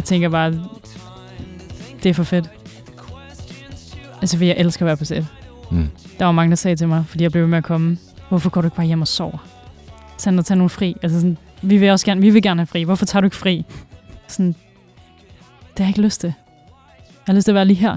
og 0.00 0.04
tænker 0.04 0.28
bare, 0.28 0.52
det 2.02 2.06
er 2.06 2.14
for 2.14 2.22
fedt. 2.22 2.50
Altså, 4.20 4.36
for 4.36 4.44
jeg 4.44 4.54
elsker 4.58 4.82
at 4.82 4.86
være 4.86 4.96
på 4.96 5.04
sæt. 5.04 5.24
Mm. 5.70 5.88
Der 6.18 6.24
var 6.24 6.32
mange, 6.32 6.50
der 6.50 6.56
sagde 6.56 6.76
til 6.76 6.88
mig, 6.88 7.04
fordi 7.06 7.22
jeg 7.22 7.32
blev 7.32 7.48
med 7.48 7.58
at 7.58 7.64
komme, 7.64 7.98
hvorfor 8.28 8.50
går 8.50 8.60
du 8.60 8.66
ikke 8.66 8.76
bare 8.76 8.86
hjem 8.86 9.00
og 9.00 9.08
sover? 9.08 9.46
Sand 10.18 10.44
tage 10.44 10.56
nogle 10.56 10.70
fri. 10.70 10.96
Altså 11.02 11.20
sådan, 11.20 11.38
vi 11.62 11.76
vil 11.76 11.90
også 11.90 12.06
gerne, 12.06 12.20
vi 12.20 12.30
vil 12.30 12.42
gerne 12.42 12.60
have 12.60 12.66
fri. 12.66 12.82
Hvorfor 12.82 13.06
tager 13.06 13.20
du 13.20 13.26
ikke 13.26 13.36
fri? 13.36 13.64
Sådan, 14.28 14.48
det 14.48 15.78
har 15.78 15.84
jeg 15.84 15.88
ikke 15.88 16.02
lyst 16.02 16.20
til. 16.20 16.32
Jeg 17.06 17.24
har 17.26 17.34
lyst 17.34 17.44
til 17.44 17.52
at 17.52 17.54
være 17.54 17.64
lige 17.64 17.76
her. 17.76 17.96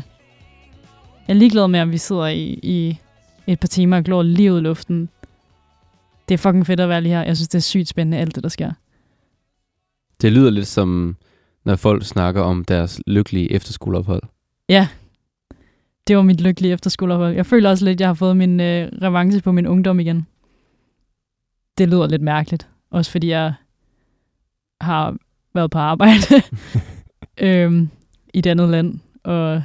Jeg 1.27 1.33
er 1.33 1.37
ligeglad 1.37 1.67
med, 1.67 1.79
om 1.79 1.91
vi 1.91 1.97
sidder 1.97 2.27
i, 2.27 2.59
i 2.63 2.97
et 3.47 3.59
par 3.59 3.67
timer 3.67 3.97
og 3.97 4.03
glor 4.03 4.23
lige 4.23 4.53
ud 4.53 4.59
i 4.59 4.61
luften. 4.61 5.09
Det 6.29 6.33
er 6.33 6.37
fucking 6.37 6.67
fedt 6.67 6.79
at 6.79 6.89
være 6.89 7.01
lige 7.01 7.13
her. 7.13 7.23
Jeg 7.23 7.37
synes, 7.37 7.47
det 7.47 7.57
er 7.57 7.61
sygt 7.61 7.87
spændende, 7.87 8.17
alt 8.17 8.35
det, 8.35 8.43
der 8.43 8.49
sker. 8.49 8.71
Det 10.21 10.31
lyder 10.31 10.49
lidt 10.49 10.67
som, 10.67 11.17
når 11.65 11.75
folk 11.75 12.03
snakker 12.03 12.41
om 12.41 12.65
deres 12.65 13.01
lykkelige 13.07 13.51
efterskoleophold. 13.51 14.23
Ja, 14.69 14.87
det 16.07 16.17
var 16.17 16.21
mit 16.21 16.41
lykkelige 16.41 16.73
efterskoleophold. 16.73 17.35
Jeg 17.35 17.45
føler 17.45 17.69
også 17.69 17.85
lidt, 17.85 17.95
at 17.95 18.01
jeg 18.01 18.09
har 18.09 18.13
fået 18.13 18.37
min 18.37 18.59
øh, 18.59 18.91
revanche 19.01 19.41
på 19.41 19.51
min 19.51 19.67
ungdom 19.67 19.99
igen. 19.99 20.27
Det 21.77 21.89
lyder 21.89 22.07
lidt 22.07 22.21
mærkeligt. 22.21 22.69
Også 22.91 23.11
fordi 23.11 23.29
jeg 23.29 23.53
har 24.81 25.17
været 25.53 25.71
på 25.71 25.77
arbejde 25.79 26.43
øhm, 27.47 27.89
i 28.33 28.39
et 28.39 28.47
andet 28.47 28.69
land, 28.69 28.99
og 29.23 29.63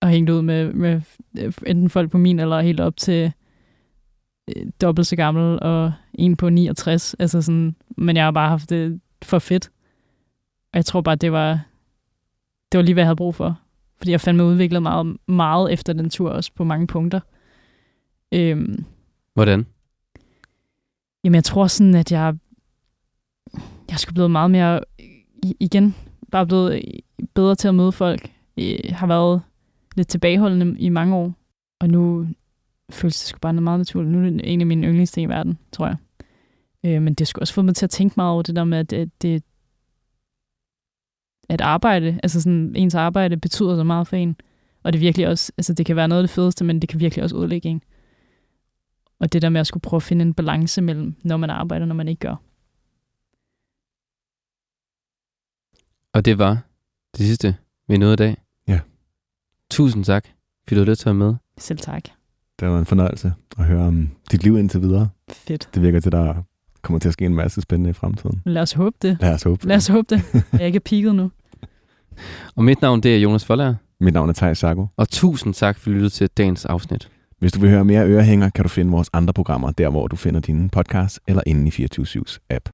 og 0.00 0.08
hængt 0.08 0.30
ud 0.30 0.42
med, 0.42 0.72
med 0.72 1.00
enten 1.66 1.90
folk 1.90 2.10
på 2.10 2.18
min 2.18 2.40
eller 2.40 2.60
helt 2.60 2.80
op 2.80 2.96
til 2.96 3.32
øh, 4.48 4.66
dobbelt 4.80 5.06
så 5.06 5.16
gammel 5.16 5.62
og 5.62 5.92
en 6.14 6.36
på 6.36 6.50
69. 6.50 7.14
Altså 7.18 7.42
sådan, 7.42 7.76
men 7.96 8.16
jeg 8.16 8.24
har 8.24 8.30
bare 8.30 8.48
haft 8.48 8.70
det 8.70 9.00
for 9.24 9.38
fedt. 9.38 9.70
Og 10.72 10.76
jeg 10.76 10.84
tror 10.84 11.00
bare, 11.00 11.16
det 11.16 11.32
var, 11.32 11.52
det 12.72 12.78
var 12.78 12.82
lige, 12.82 12.94
hvad 12.94 13.02
jeg 13.02 13.06
havde 13.06 13.16
brug 13.16 13.34
for. 13.34 13.60
Fordi 13.98 14.10
jeg 14.10 14.20
fandme 14.20 14.44
udviklet 14.44 14.82
meget, 14.82 15.16
meget 15.26 15.72
efter 15.72 15.92
den 15.92 16.10
tur, 16.10 16.30
også 16.30 16.52
på 16.54 16.64
mange 16.64 16.86
punkter. 16.86 17.20
Øhm, 18.32 18.84
Hvordan? 19.34 19.66
Jamen, 21.24 21.34
jeg 21.34 21.44
tror 21.44 21.66
sådan, 21.66 21.94
at 21.94 22.12
jeg, 22.12 22.36
jeg 23.90 23.98
skulle 23.98 24.14
blevet 24.14 24.30
meget 24.30 24.50
mere, 24.50 24.80
igen, 25.60 25.94
bare 26.30 26.46
blevet 26.46 26.82
bedre 27.34 27.54
til 27.54 27.68
at 27.68 27.74
møde 27.74 27.92
folk. 27.92 28.32
Jeg 28.56 28.96
har 28.96 29.06
været 29.06 29.42
lidt 29.96 30.08
tilbageholdende 30.08 30.78
i 30.78 30.88
mange 30.88 31.16
år, 31.16 31.34
og 31.80 31.88
nu 31.88 32.26
føles 32.90 33.20
det 33.20 33.28
sgu 33.28 33.38
bare 33.38 33.52
noget 33.52 33.62
meget 33.62 33.80
naturligt. 33.80 34.12
Nu 34.12 34.18
er 34.18 34.30
det 34.30 34.40
en 34.44 34.60
af 34.60 34.66
mine 34.66 34.86
yndlingsting 34.86 35.24
i 35.24 35.28
verden, 35.28 35.58
tror 35.72 35.86
jeg. 35.86 35.96
Øh, 36.84 37.02
men 37.02 37.14
det 37.14 37.28
skulle 37.28 37.42
også 37.42 37.54
få 37.54 37.62
mig 37.62 37.74
til 37.74 37.86
at 37.86 37.90
tænke 37.90 38.14
meget 38.16 38.32
over 38.32 38.42
det 38.42 38.56
der 38.56 38.64
med, 38.64 38.78
at 38.78 38.90
det, 38.90 39.22
det 39.22 39.42
at 41.50 41.60
arbejde, 41.60 42.20
altså 42.22 42.40
sådan, 42.40 42.76
ens 42.76 42.94
arbejde 42.94 43.36
betyder 43.36 43.76
så 43.76 43.84
meget 43.84 44.06
for 44.06 44.16
en. 44.16 44.36
Og 44.82 44.92
det 44.92 45.00
virkelig 45.00 45.28
også, 45.28 45.52
altså 45.56 45.74
det 45.74 45.86
kan 45.86 45.96
være 45.96 46.08
noget 46.08 46.22
af 46.22 46.28
det 46.28 46.34
fedeste, 46.34 46.64
men 46.64 46.80
det 46.80 46.88
kan 46.88 47.00
virkelig 47.00 47.22
også 47.24 47.36
udlægge 47.36 47.68
en. 47.68 47.82
Og 49.18 49.32
det 49.32 49.42
der 49.42 49.48
med 49.48 49.60
at 49.60 49.66
skulle 49.66 49.82
prøve 49.82 49.98
at 49.98 50.02
finde 50.02 50.22
en 50.22 50.34
balance 50.34 50.82
mellem, 50.82 51.16
når 51.22 51.36
man 51.36 51.50
arbejder 51.50 51.84
og 51.84 51.88
når 51.88 51.94
man 51.94 52.08
ikke 52.08 52.20
gør. 52.20 52.36
Og 56.12 56.24
det 56.24 56.38
var 56.38 56.62
det 57.16 57.26
sidste, 57.26 57.56
vi 57.88 57.96
nåede 57.96 58.12
i 58.12 58.16
dag. 58.16 58.36
Ja. 58.68 58.80
Tusind 59.70 60.04
tak, 60.04 60.28
fordi 60.62 60.74
du 60.74 60.80
havde 60.80 60.90
lyst 60.90 61.00
til 61.00 61.08
at 61.08 61.16
med. 61.16 61.34
Selv 61.58 61.78
tak. 61.78 62.04
Det 62.60 62.68
var 62.68 62.78
en 62.78 62.86
fornøjelse 62.86 63.32
at 63.58 63.64
høre 63.64 63.86
om 63.86 64.10
dit 64.32 64.42
liv 64.42 64.58
indtil 64.58 64.80
videre. 64.80 65.08
Fedt. 65.28 65.70
Det 65.74 65.82
virker 65.82 66.00
til, 66.00 66.08
at 66.08 66.12
der 66.12 66.42
kommer 66.82 66.98
til 66.98 67.08
at 67.08 67.12
ske 67.12 67.24
en 67.24 67.34
masse 67.34 67.60
spændende 67.60 67.90
i 67.90 67.92
fremtiden. 67.92 68.42
Lad 68.44 68.62
os 68.62 68.72
håbe 68.72 68.96
det. 69.02 69.16
Lad 69.20 69.34
os 69.34 69.42
håbe. 69.42 69.66
Lad 69.66 69.76
os 69.76 69.86
håbe 69.86 70.14
det. 70.14 70.22
Jeg 70.52 70.60
er 70.60 70.66
ikke 70.66 70.80
peaked 70.80 71.12
nu. 71.12 71.30
Og 72.56 72.64
mit 72.64 72.82
navn, 72.82 73.00
det 73.00 73.16
er 73.16 73.18
Jonas 73.18 73.44
Forlager. 73.44 73.74
Mit 74.00 74.14
navn 74.14 74.28
er 74.28 74.32
Thijs 74.32 74.58
Sago. 74.58 74.86
Og 74.96 75.08
tusind 75.08 75.54
tak, 75.54 75.78
fordi 75.78 75.90
du 75.90 75.94
lyttede 75.94 76.14
til 76.14 76.28
dagens 76.36 76.64
afsnit. 76.64 77.08
Hvis 77.38 77.52
du 77.52 77.60
vil 77.60 77.70
høre 77.70 77.84
mere 77.84 78.06
ørehænger, 78.06 78.50
kan 78.50 78.62
du 78.62 78.68
finde 78.68 78.90
vores 78.90 79.10
andre 79.12 79.32
programmer, 79.32 79.70
der 79.70 79.90
hvor 79.90 80.06
du 80.06 80.16
finder 80.16 80.40
dine 80.40 80.68
podcasts, 80.68 81.20
eller 81.26 81.42
inde 81.46 81.68
i 81.68 81.70
24 81.70 82.24
app. 82.50 82.68